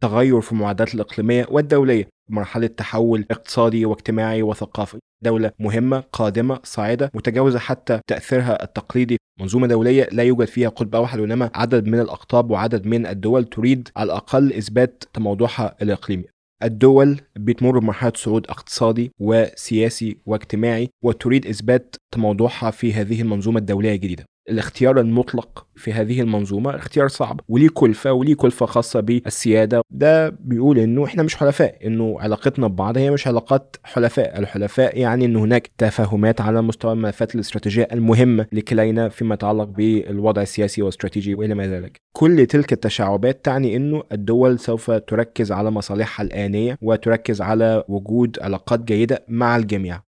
تغير 0.00 0.40
في 0.40 0.52
المعادلات 0.52 0.94
الإقليمية 0.94 1.46
والدولية 1.50 2.08
مرحلة 2.30 2.66
تحول 2.66 3.26
اقتصادي 3.30 3.86
واجتماعي 3.86 4.42
وثقافي. 4.42 4.98
دولة 5.24 5.52
مهمة 5.58 6.04
قادمة 6.12 6.60
صاعدة 6.64 7.10
متجاوزة 7.14 7.58
حتى 7.58 8.00
تأثيرها 8.06 8.62
التقليدي. 8.62 9.16
منظومة 9.40 9.66
دولية 9.66 10.08
لا 10.12 10.22
يوجد 10.22 10.44
فيها 10.44 10.68
قطب 10.68 10.94
أوحد 10.94 11.20
وإنما 11.20 11.50
عدد 11.54 11.86
من 11.86 12.00
الأقطاب 12.00 12.50
وعدد 12.50 12.86
من 12.86 13.06
الدول 13.06 13.44
تريد 13.44 13.88
على 13.96 14.06
الأقل 14.06 14.52
إثبات 14.52 15.04
تموضعها 15.12 15.76
الإقليمي. 15.82 16.24
الدول 16.62 17.20
بتمر 17.36 17.78
بمرحلة 17.78 18.12
صعود 18.16 18.46
اقتصادي 18.46 19.12
وسياسي 19.18 20.16
واجتماعي 20.26 20.88
وتريد 21.04 21.46
إثبات 21.46 21.96
تموضعها 22.14 22.70
في 22.70 22.92
هذه 22.92 23.22
المنظومة 23.22 23.58
الدولية 23.58 23.94
الجديدة. 23.94 24.24
الاختيار 24.50 25.00
المطلق 25.00 25.66
في 25.76 25.92
هذه 25.92 26.20
المنظومة 26.20 26.76
اختيار 26.76 27.08
صعب 27.08 27.40
وليه 27.48 27.68
كلفة 27.74 28.12
وليه 28.12 28.34
كلفة 28.34 28.66
خاصة 28.66 29.00
بالسيادة. 29.00 29.82
ده 29.90 30.28
بيقول 30.28 30.78
إنه 30.78 31.04
إحنا 31.04 31.22
مش 31.22 31.36
حلفاء 31.36 31.86
إنه 31.86 32.20
علاقتنا 32.20 32.66
ببعض 32.66 32.98
هي 32.98 33.10
مش 33.10 33.26
علاقات 33.26 33.76
حلفاء. 33.84 34.38
الحلفاء 34.38 34.98
يعني 34.98 35.24
ان 35.24 35.36
هناك 35.36 35.70
تفاهمات 35.78 36.40
على 36.40 36.62
مستوى 36.62 36.92
الملفات 36.92 37.34
الاستراتيجية 37.34 37.88
المهمة 37.92 38.46
لكلينا 38.52 39.08
فيما 39.08 39.34
يتعلق 39.34 39.64
بالوضع 39.68 40.42
السياسي 40.42 40.82
والاستراتيجي 40.82 41.34
وإلى 41.34 41.54
ما 41.54 41.66
ذلك. 41.66 41.96
كل 42.16 42.46
تلك 42.46 42.72
التشعبات 42.72 43.44
تعني 43.44 43.76
إنه 43.76 44.02
الدول 44.12 44.58
سوف 44.58 44.90
تركز 44.90 45.52
على 45.52 45.70
مصالحها 45.70 46.24
الآنية 46.26 46.78
وتركز 46.82 47.42
على 47.42 47.84
وجود 47.88 48.38
علاقات 48.42 48.80
جيدة 48.80 49.24
مع 49.28 49.56
الجميع. 49.56 50.09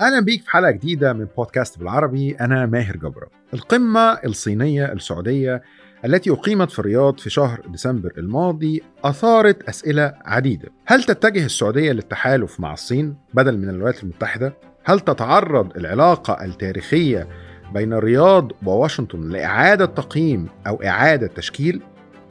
أهلا 0.00 0.20
بيك 0.20 0.42
في 0.42 0.50
حلقة 0.50 0.70
جديدة 0.70 1.12
من 1.12 1.26
بودكاست 1.36 1.78
بالعربي 1.78 2.36
أنا 2.40 2.66
ماهر 2.66 2.96
جبرة. 2.96 3.28
القمة 3.54 4.00
الصينية 4.00 4.92
السعودية 4.92 5.62
التي 6.04 6.30
أقيمت 6.30 6.70
في 6.70 6.78
الرياض 6.78 7.18
في 7.20 7.30
شهر 7.30 7.60
ديسمبر 7.68 8.12
الماضي 8.18 8.82
أثارت 9.04 9.68
أسئلة 9.68 10.14
عديدة. 10.24 10.68
هل 10.86 11.04
تتجه 11.04 11.44
السعودية 11.44 11.92
للتحالف 11.92 12.60
مع 12.60 12.72
الصين 12.72 13.16
بدل 13.34 13.58
من 13.58 13.68
الولايات 13.68 14.02
المتحدة؟ 14.02 14.54
هل 14.84 15.00
تتعرض 15.00 15.76
العلاقة 15.76 16.44
التاريخية 16.44 17.28
بين 17.74 17.92
الرياض 17.92 18.52
وواشنطن 18.66 19.28
لإعادة 19.28 19.86
تقييم 19.86 20.48
أو 20.66 20.82
إعادة 20.82 21.26
تشكيل؟ 21.26 21.82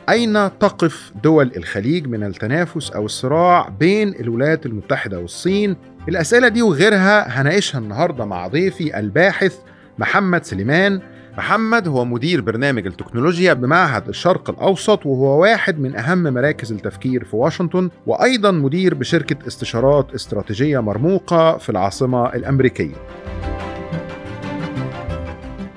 أين 0.09 0.33
تقف 0.59 1.11
دول 1.23 1.51
الخليج 1.57 2.07
من 2.07 2.23
التنافس 2.23 2.91
أو 2.91 3.05
الصراع 3.05 3.69
بين 3.79 4.15
الولايات 4.19 4.65
المتحدة 4.65 5.19
والصين؟ 5.19 5.75
الأسئلة 6.09 6.47
دي 6.47 6.61
وغيرها 6.61 7.41
هناقشها 7.41 7.79
النهاردة 7.79 8.25
مع 8.25 8.47
ضيفي 8.47 8.99
الباحث 8.99 9.55
محمد 9.99 10.43
سليمان 10.45 11.01
محمد 11.37 11.87
هو 11.87 12.05
مدير 12.05 12.41
برنامج 12.41 12.85
التكنولوجيا 12.87 13.53
بمعهد 13.53 14.07
الشرق 14.09 14.49
الأوسط 14.49 15.05
وهو 15.05 15.41
واحد 15.41 15.79
من 15.79 15.95
أهم 15.95 16.23
مراكز 16.23 16.71
التفكير 16.71 17.23
في 17.23 17.35
واشنطن 17.35 17.89
وأيضا 18.07 18.51
مدير 18.51 18.93
بشركة 18.93 19.47
استشارات 19.47 20.13
استراتيجية 20.15 20.79
مرموقة 20.79 21.57
في 21.57 21.69
العاصمة 21.69 22.35
الأمريكية 22.35 22.95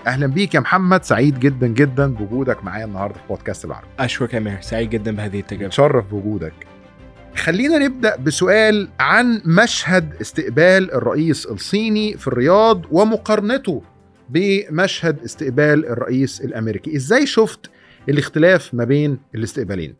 أهلا 0.08 0.26
بيك 0.26 0.54
يا 0.54 0.60
محمد. 0.60 1.04
سعيد 1.04 1.38
جدا 1.40 1.66
جدا 1.66 2.06
بوجودك 2.06 2.64
معايا 2.64 2.84
النهارده 2.84 3.14
في 3.14 3.20
بودكاست 3.28 3.64
العربي. 3.64 3.86
أشكرك 3.98 4.34
يا 4.34 4.40
ماهر. 4.40 4.60
سعيد 4.60 4.90
جدا 4.90 5.16
بهذه 5.16 5.40
التجربة. 5.40 5.66
اتشرف 5.66 6.10
بوجودك. 6.10 6.52
خلينا 7.36 7.78
نبدأ 7.78 8.16
بسؤال 8.16 8.88
عن 9.00 9.42
مشهد 9.44 10.14
استقبال 10.20 10.94
الرئيس 10.94 11.46
الصيني 11.46 12.16
في 12.16 12.26
الرياض 12.28 12.82
ومقارنته 12.90 13.82
بمشهد 14.28 15.22
استقبال 15.22 15.86
الرئيس 15.86 16.40
الأمريكي. 16.40 16.96
إزاي 16.96 17.26
شفت 17.26 17.70
الاختلاف 18.08 18.74
ما 18.74 18.84
بين 18.84 19.18
الاستقبالين؟ 19.34 19.94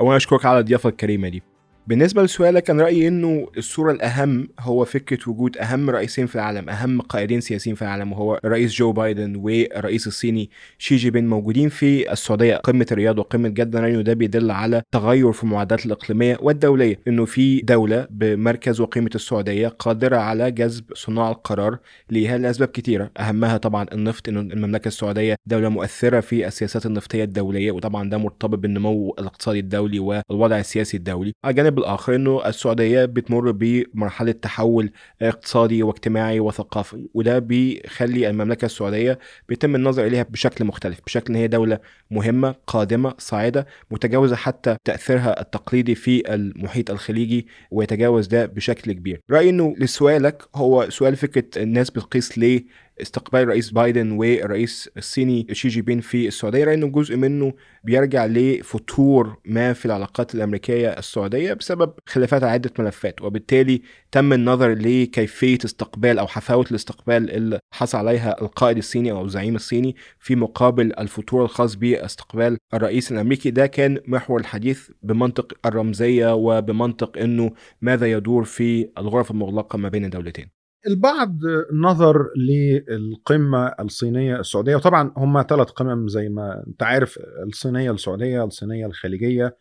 اولا 0.00 0.16
أشكرك 0.16 0.44
على 0.46 0.58
الضيافة 0.58 0.88
الكريمة 0.88 1.28
دي. 1.28 1.42
بالنسبة 1.86 2.22
لسؤالك 2.22 2.70
أنا 2.70 2.82
رأيي 2.82 3.08
إنه 3.08 3.48
الصورة 3.58 3.92
الأهم 3.92 4.48
هو 4.60 4.84
فكرة 4.84 5.30
وجود 5.30 5.56
أهم 5.58 5.90
رئيسين 5.90 6.26
في 6.26 6.34
العالم 6.34 6.68
أهم 6.68 7.00
قائدين 7.00 7.40
سياسيين 7.40 7.76
في 7.76 7.82
العالم 7.82 8.12
وهو 8.12 8.40
الرئيس 8.44 8.72
جو 8.72 8.92
بايدن 8.92 9.36
والرئيس 9.36 10.06
الصيني 10.06 10.50
شي 10.78 10.96
جي 10.96 11.10
بين 11.10 11.28
موجودين 11.28 11.68
في 11.68 12.12
السعودية 12.12 12.56
قمة 12.56 12.86
الرياض 12.92 13.18
وقمة 13.18 13.48
جدة. 13.48 13.80
رأيي 13.80 14.02
ده 14.02 14.12
بيدل 14.14 14.50
على 14.50 14.82
تغير 14.92 15.32
في 15.32 15.44
المعادلات 15.44 15.86
الإقليمية 15.86 16.38
والدولية 16.42 17.00
إنه 17.08 17.24
في 17.24 17.60
دولة 17.60 18.06
بمركز 18.10 18.80
وقيمة 18.80 19.10
السعودية 19.14 19.68
قادرة 19.68 20.16
على 20.16 20.50
جذب 20.50 20.84
صناع 20.94 21.30
القرار 21.30 21.78
ليها 22.10 22.38
لأسباب 22.38 22.68
كتيرة. 22.68 23.10
أهمها 23.18 23.56
طبعا 23.56 23.86
النفط 23.92 24.28
إنه 24.28 24.40
المملكة 24.40 24.88
السعودية 24.88 25.36
دولة 25.46 25.68
مؤثرة 25.68 26.20
في 26.20 26.46
السياسات 26.46 26.86
النفطية 26.86 27.24
الدولية 27.24 27.72
وطبعا 27.72 28.10
ده 28.10 28.18
مرتبط 28.18 28.58
بالنمو 28.58 29.14
الاقتصادي 29.18 29.58
الدولي 29.58 29.98
والوضع 29.98 30.58
السياسي 30.58 30.96
الدولي. 30.96 31.32
على 31.44 31.73
الجانب 31.74 31.78
الآخر 31.78 32.14
إنه 32.14 32.46
السعودية 32.48 33.04
بتمر 33.04 33.50
بمرحلة 33.50 34.32
تحول 34.32 34.90
اقتصادي 35.22 35.82
واجتماعي 35.82 36.40
وثقافي 36.40 37.08
وده 37.14 37.38
بيخلي 37.38 38.30
المملكة 38.30 38.64
السعودية 38.66 39.18
بيتم 39.48 39.74
النظر 39.74 40.06
إليها 40.06 40.22
بشكل 40.22 40.64
مختلف 40.64 41.00
بشكل 41.06 41.32
إن 41.34 41.40
هي 41.40 41.48
دولة 41.48 41.78
مهمة 42.10 42.54
قادمة 42.66 43.14
صاعدة 43.18 43.66
متجاوزة 43.90 44.36
حتى 44.36 44.76
تأثيرها 44.84 45.40
التقليدي 45.40 45.94
في 45.94 46.34
المحيط 46.34 46.90
الخليجي 46.90 47.46
ويتجاوز 47.70 48.26
ده 48.26 48.46
بشكل 48.46 48.92
كبير. 48.92 49.20
رأيي 49.30 49.50
إنه 49.50 49.74
لسؤالك 49.78 50.42
هو 50.54 50.90
سؤال 50.90 51.16
فكرة 51.16 51.62
الناس 51.62 51.90
بتقيس 51.90 52.38
ليه 52.38 52.64
استقبال 53.00 53.40
الرئيس 53.40 53.70
بايدن 53.70 54.10
والرئيس 54.10 54.90
الصيني 54.96 55.46
شي 55.52 55.68
جي 55.68 55.82
بين 55.82 56.00
في 56.00 56.28
السعودية 56.28 56.64
رأي 56.64 56.74
إنه 56.74 56.86
جزء 56.86 57.16
منه 57.16 57.52
بيرجع 57.84 58.26
لفتور 58.26 59.36
ما 59.44 59.72
في 59.72 59.86
العلاقات 59.86 60.34
الأمريكية 60.34 60.88
السعودية 60.88 61.52
بسبب 61.52 61.92
خلافات 62.06 62.44
عدة 62.44 62.70
ملفات 62.78 63.22
وبالتالي 63.22 63.82
تم 64.12 64.32
النظر 64.32 64.74
لكيفية 64.74 65.58
استقبال 65.64 66.18
أو 66.18 66.26
حفاوة 66.26 66.66
الاستقبال 66.70 67.30
اللي 67.30 67.58
حصل 67.74 67.98
عليها 67.98 68.42
القائد 68.42 68.76
الصيني 68.76 69.10
أو 69.10 69.24
الزعيم 69.24 69.56
الصيني 69.56 69.96
في 70.18 70.36
مقابل 70.36 70.92
الفتور 70.98 71.44
الخاص 71.44 71.74
باستقبال 71.74 72.58
الرئيس 72.74 73.12
الأمريكي. 73.12 73.50
ده 73.50 73.66
كان 73.66 73.98
محور 74.06 74.40
الحديث 74.40 74.90
بمنطق 75.02 75.52
الرمزية 75.66 76.34
وبمنطق 76.34 77.18
إنه 77.18 77.50
ماذا 77.80 78.12
يدور 78.12 78.44
في 78.44 78.88
الغرف 78.98 79.30
المغلقة 79.30 79.76
ما 79.76 79.88
بين 79.88 80.04
الدولتين. 80.04 80.63
البعض 80.86 81.36
نظر 81.72 82.28
للقمة 82.36 83.66
الصينية 83.80 84.40
السعودية 84.40 84.76
وطبعا 84.76 85.12
هم 85.16 85.42
ثلاث 85.48 85.68
قمم 85.70 86.08
زي 86.08 86.28
ما 86.28 86.64
أنت 86.66 86.82
عارف 86.82 87.18
الصينية 87.46 87.90
السعودية 87.90 88.44
الصينية 88.44 88.86
الخليجية 88.86 89.56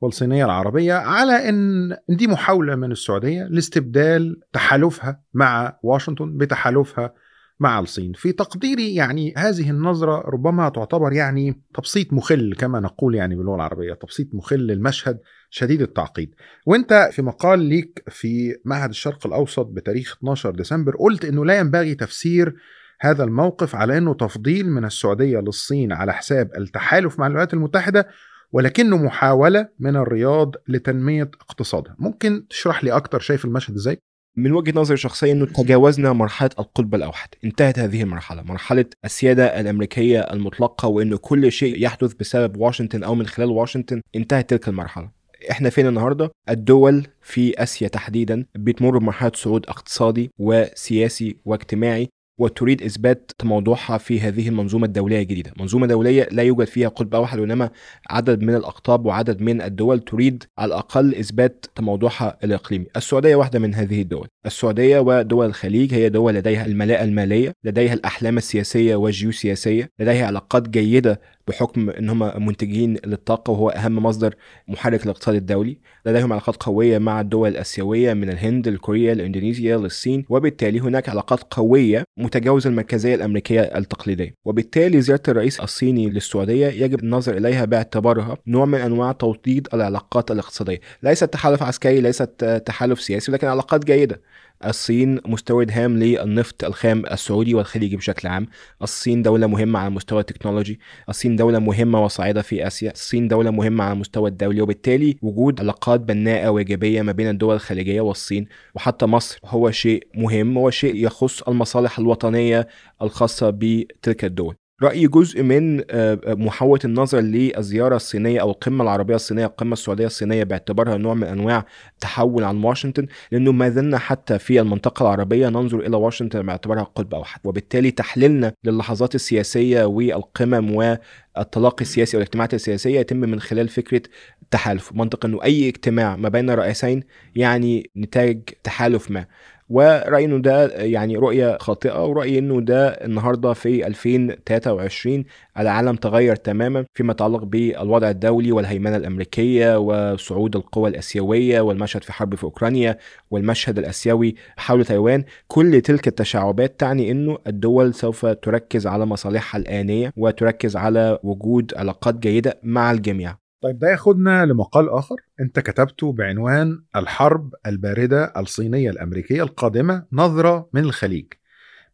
والصينية 0.00 0.44
العربية 0.44 0.94
على 0.94 1.48
إن 1.48 1.96
دي 2.08 2.26
محاولة 2.26 2.74
من 2.76 2.92
السعودية 2.92 3.44
لاستبدال 3.44 4.40
تحالفها 4.52 5.20
مع 5.34 5.78
واشنطن 5.82 6.36
بتحالفها 6.36 7.14
مع 7.60 7.80
الصين. 7.80 8.12
في 8.12 8.32
تقديري 8.32 8.94
يعني 8.94 9.34
هذه 9.36 9.70
النظرة 9.70 10.20
ربما 10.20 10.68
تعتبر 10.68 11.12
يعني 11.12 11.62
تبسيط 11.74 12.12
مخل 12.12 12.54
كما 12.58 12.80
نقول 12.80 13.14
يعني 13.14 13.36
باللغة 13.36 13.54
العربية 13.54 13.94
تبسيط 13.94 14.34
مخل 14.34 14.56
للمشهد 14.56 15.18
شديد 15.50 15.82
التعقيد. 15.82 16.34
وأنت 16.66 17.08
في 17.12 17.22
مقال 17.22 17.58
ليك 17.58 18.02
في 18.08 18.56
معهد 18.64 18.88
الشرق 18.88 19.26
الأوسط 19.26 19.66
بتاريخ 19.66 20.16
12 20.18 20.50
ديسمبر 20.50 20.96
قلت 20.96 21.24
إنه 21.24 21.44
لا 21.44 21.58
ينبغي 21.58 21.94
تفسير 21.94 22.56
هذا 23.00 23.24
الموقف 23.24 23.74
على 23.74 23.98
إنه 23.98 24.14
تفضيل 24.14 24.70
من 24.70 24.84
السعودية 24.84 25.38
للصين 25.38 25.92
على 25.92 26.12
حساب 26.12 26.50
التحالف 26.56 27.18
مع 27.18 27.26
الولايات 27.26 27.54
المتحدة 27.54 28.08
ولكنه 28.52 28.96
محاولة 28.96 29.68
من 29.78 29.96
الرياض 29.96 30.54
لتنمية 30.68 31.30
اقتصادها. 31.40 31.96
ممكن 31.98 32.46
تشرح 32.48 32.84
لي 32.84 32.92
أكتر 32.92 33.20
شايف 33.20 33.44
المشهد 33.44 33.74
إزاي؟ 33.74 33.98
من 34.36 34.52
وجهة 34.52 34.72
نظري 34.80 34.94
الشخصيه 34.94 35.32
إنه 35.32 35.46
تجاوزنا 35.46 36.12
مرحلة 36.12 36.50
القطب 36.58 36.94
الأوحد. 36.94 37.28
انتهت 37.44 37.78
هذه 37.78 38.02
المرحلة 38.02 38.42
مرحلة 38.42 38.84
السيادة 39.04 39.60
الأمريكية 39.60 40.20
المطلقة 40.20 40.88
وإنه 40.88 41.16
كل 41.16 41.52
شيء 41.52 41.82
يحدث 41.82 42.14
بسبب 42.14 42.56
واشنطن 42.56 43.02
أو 43.02 43.14
من 43.14 43.26
خلال 43.26 43.50
واشنطن. 43.50 44.00
انتهت 44.16 44.50
تلك 44.50 44.68
المرحلة. 44.68 45.10
إحنا 45.50 45.70
فين 45.70 45.86
النهارده. 45.86 46.30
الدول 46.48 47.06
في 47.22 47.62
آسيا 47.62 47.88
تحديدا 47.88 48.44
بتمر 48.54 48.98
بمرحلة 48.98 49.32
صعود 49.34 49.66
اقتصادي 49.66 50.30
وسياسي 50.38 51.36
واجتماعي. 51.44 52.08
وتريد 52.38 52.82
إثبات 52.82 53.30
تموضعها 53.38 53.98
في 53.98 54.20
هذه 54.20 54.48
المنظومة 54.48 54.86
الدولية 54.86 55.22
الجديدة، 55.22 55.52
منظومة 55.60 55.86
دولية 55.86 56.28
لا 56.32 56.42
يوجد 56.42 56.66
فيها 56.66 56.88
قطب 56.88 57.14
واحد 57.14 57.38
وإنما 57.38 57.70
عدد 58.10 58.42
من 58.42 58.54
الأقطاب 58.54 59.06
وعدد 59.06 59.40
من 59.40 59.62
الدول 59.62 60.00
تريد 60.00 60.44
على 60.58 60.68
الأقل 60.68 61.14
إثبات 61.14 61.66
تموضعها 61.74 62.38
الإقليمي، 62.44 62.86
السعودية 62.96 63.36
واحدة 63.36 63.58
من 63.58 63.74
هذه 63.74 64.02
الدول، 64.02 64.28
السعودية 64.46 64.98
ودول 64.98 65.46
الخليج 65.46 65.94
هي 65.94 66.08
دول 66.08 66.34
لديها 66.34 66.66
الملاءه 66.66 67.04
المالية، 67.04 67.52
لديها 67.64 67.92
الأحلام 67.92 68.36
السياسية 68.36 68.96
والجيوسياسية، 68.96 69.90
لديها 69.98 70.26
علاقات 70.26 70.68
جيدة 70.68 71.20
بحكم 71.48 71.90
إن 71.90 72.10
هم 72.10 72.46
منتجين 72.46 72.96
للطاقة 73.06 73.50
وهو 73.50 73.68
أهم 73.68 73.96
مصدر 73.98 74.34
محرك 74.68 75.04
الاقتصاد 75.04 75.34
الدولي. 75.34 75.78
لديهم 76.06 76.32
علاقات 76.32 76.62
قوية 76.62 76.98
مع 76.98 77.20
الدول 77.20 77.48
الآسيوية 77.48 78.14
من 78.14 78.30
الهند 78.30 78.68
لكوريا 78.68 79.14
لاندونيسيا 79.14 79.76
للصين 79.76 80.24
وبالتالي 80.28 80.80
هناك 80.80 81.08
علاقات 81.08 81.40
قوية 81.50 82.04
متجاوزة 82.16 82.70
المركزية 82.70 83.14
الأمريكية 83.14 83.60
التقليدية. 83.60 84.34
وبالتالي 84.44 85.00
زيارة 85.00 85.22
الرئيس 85.28 85.60
الصيني 85.60 86.10
للسعودية 86.10 86.66
يجب 86.66 87.00
النظر 87.00 87.36
إليها 87.36 87.64
باعتبارها 87.64 88.36
نوع 88.46 88.64
من 88.64 88.78
أنواع 88.78 89.12
توطيد 89.12 89.68
العلاقات 89.74 90.30
الاقتصادية. 90.30 90.80
ليست 91.02 91.24
تحالف 91.24 91.62
عسكري 91.62 92.00
ليست 92.00 92.62
تحالف 92.66 93.00
سياسي 93.00 93.32
ولكن 93.32 93.46
علاقات 93.46 93.84
جيدة. 93.84 94.20
الصين 94.64 95.20
مستورد 95.26 95.70
هام 95.70 95.98
للنفط 95.98 96.64
الخام 96.64 97.06
السعودي 97.06 97.54
والخليجي 97.54 97.96
بشكل 97.96 98.28
عام. 98.28 98.46
الصين 98.82 99.22
دولة 99.22 99.46
مهمة 99.46 99.78
على 99.78 99.90
مستوى 99.90 100.20
التكنولوجي. 100.20 100.80
الصين 101.08 101.36
دولة 101.36 101.58
مهمة 101.58 102.04
وصاعدة 102.04 102.42
في 102.42 102.66
آسيا. 102.66 102.90
الصين 102.90 103.28
دولة 103.28 103.50
مهمة 103.50 103.84
على 103.84 103.92
المستوى 103.92 104.30
الدولي 104.30 104.60
وبالتالي 104.60 105.16
وجود 105.22 105.60
علاقات 105.60 106.00
بناءة 106.00 106.48
وإيجابية 106.50 107.02
ما 107.02 107.12
بين 107.12 107.28
الدول 107.30 107.54
الخليجية 107.54 108.00
والصين. 108.00 108.46
وحتى 108.74 109.06
مصر 109.06 109.40
هو 109.44 109.70
شيء 109.70 110.08
مهم 110.14 110.58
هو 110.58 110.70
شيء 110.70 110.94
يخص 110.96 111.42
المصالح 111.42 111.98
الوطنية 111.98 112.68
الخاصة 113.02 113.50
بتلك 113.50 114.24
الدول. 114.24 114.54
رأيي 114.82 115.06
جزء 115.06 115.42
من 115.42 115.82
محاولة 116.26 116.80
النظر 116.84 117.20
للزيارة 117.20 117.96
الصينية 117.96 118.40
أو 118.40 118.50
القمة 118.50 118.84
العربية 118.84 119.14
الصينية 119.14 119.46
القمة 119.46 119.72
السعودية 119.72 120.06
الصينية 120.06 120.44
باعتبارها 120.44 120.96
نوع 120.96 121.14
من 121.14 121.24
أنواع 121.24 121.64
تحول 122.00 122.44
عن 122.44 122.64
واشنطن 122.64 123.06
لأنه 123.32 123.52
ما 123.52 123.68
زلنا 123.68 123.98
حتى 123.98 124.38
في 124.38 124.60
المنطقة 124.60 125.02
العربية 125.02 125.48
ننظر 125.48 125.80
إلى 125.80 125.96
واشنطن 125.96 126.42
باعتبارها 126.42 126.82
قطب 126.82 127.14
أوحد 127.14 127.40
وبالتالي 127.44 127.90
تحليلنا 127.90 128.52
للحظات 128.64 129.14
السياسية 129.14 129.84
والقمم 129.84 130.74
والتلاقي 130.74 131.80
السياسي 131.80 132.16
والاجتماعات 132.16 132.54
السياسية 132.54 133.00
يتم 133.00 133.16
من 133.16 133.40
خلال 133.40 133.68
فكرة 133.68 134.02
تحالف. 134.50 134.92
منطق 134.92 135.24
أنه 135.24 135.42
أي 135.42 135.68
اجتماع 135.68 136.16
ما 136.16 136.28
بين 136.28 136.50
رئيسين 136.50 137.02
يعني 137.36 137.90
نتاج 137.96 138.40
تحالف 138.64 139.10
ما. 139.10 139.26
ورأيي 139.68 140.24
إنه 140.24 140.38
ده 140.38 140.66
يعني 140.68 141.16
رؤية 141.16 141.58
خاطئة 141.58 142.04
ورأيي 142.06 142.38
إنه 142.38 142.60
ده 142.60 142.88
النهاردة 142.88 143.52
في 143.52 143.86
2023 143.86 145.24
العالم 145.58 145.96
تغير 145.96 146.36
تماما 146.36 146.84
فيما 146.94 147.12
يتعلق 147.12 147.44
بالوضع 147.44 148.10
الدولي 148.10 148.52
والهيمنة 148.52 148.96
الأمريكية 148.96 149.78
وصعود 149.78 150.56
القوى 150.56 150.90
الآسيوية 150.90 151.60
والمشهد 151.60 152.04
في 152.04 152.12
حرب 152.12 152.34
في 152.34 152.44
أوكرانيا 152.44 152.98
والمشهد 153.30 153.78
الآسيوي 153.78 154.34
حول 154.56 154.84
تايوان. 154.84 155.24
كل 155.48 155.80
تلك 155.80 156.08
التشعبات 156.08 156.80
تعني 156.80 157.10
إنه 157.10 157.38
الدول 157.46 157.94
سوف 157.94 158.26
تركز 158.26 158.86
على 158.86 159.06
مصالحها 159.06 159.58
الآنية 159.60 160.12
وتركز 160.16 160.76
على 160.76 161.18
وجود 161.22 161.72
علاقات 161.76 162.14
جيدة 162.14 162.60
مع 162.62 162.90
الجميع. 162.90 163.45
طيب 163.62 163.78
ده 163.78 163.88
ياخدنا 163.90 164.46
لمقال 164.46 164.88
آخر. 164.90 165.16
أنت 165.40 165.60
كتبته 165.60 166.12
بعنوان 166.12 166.82
الحرب 166.96 167.54
الباردة 167.66 168.32
الصينية 168.36 168.90
الأمريكية 168.90 169.42
القادمة 169.42 170.04
نظرة 170.12 170.68
من 170.72 170.84
الخليج. 170.84 171.26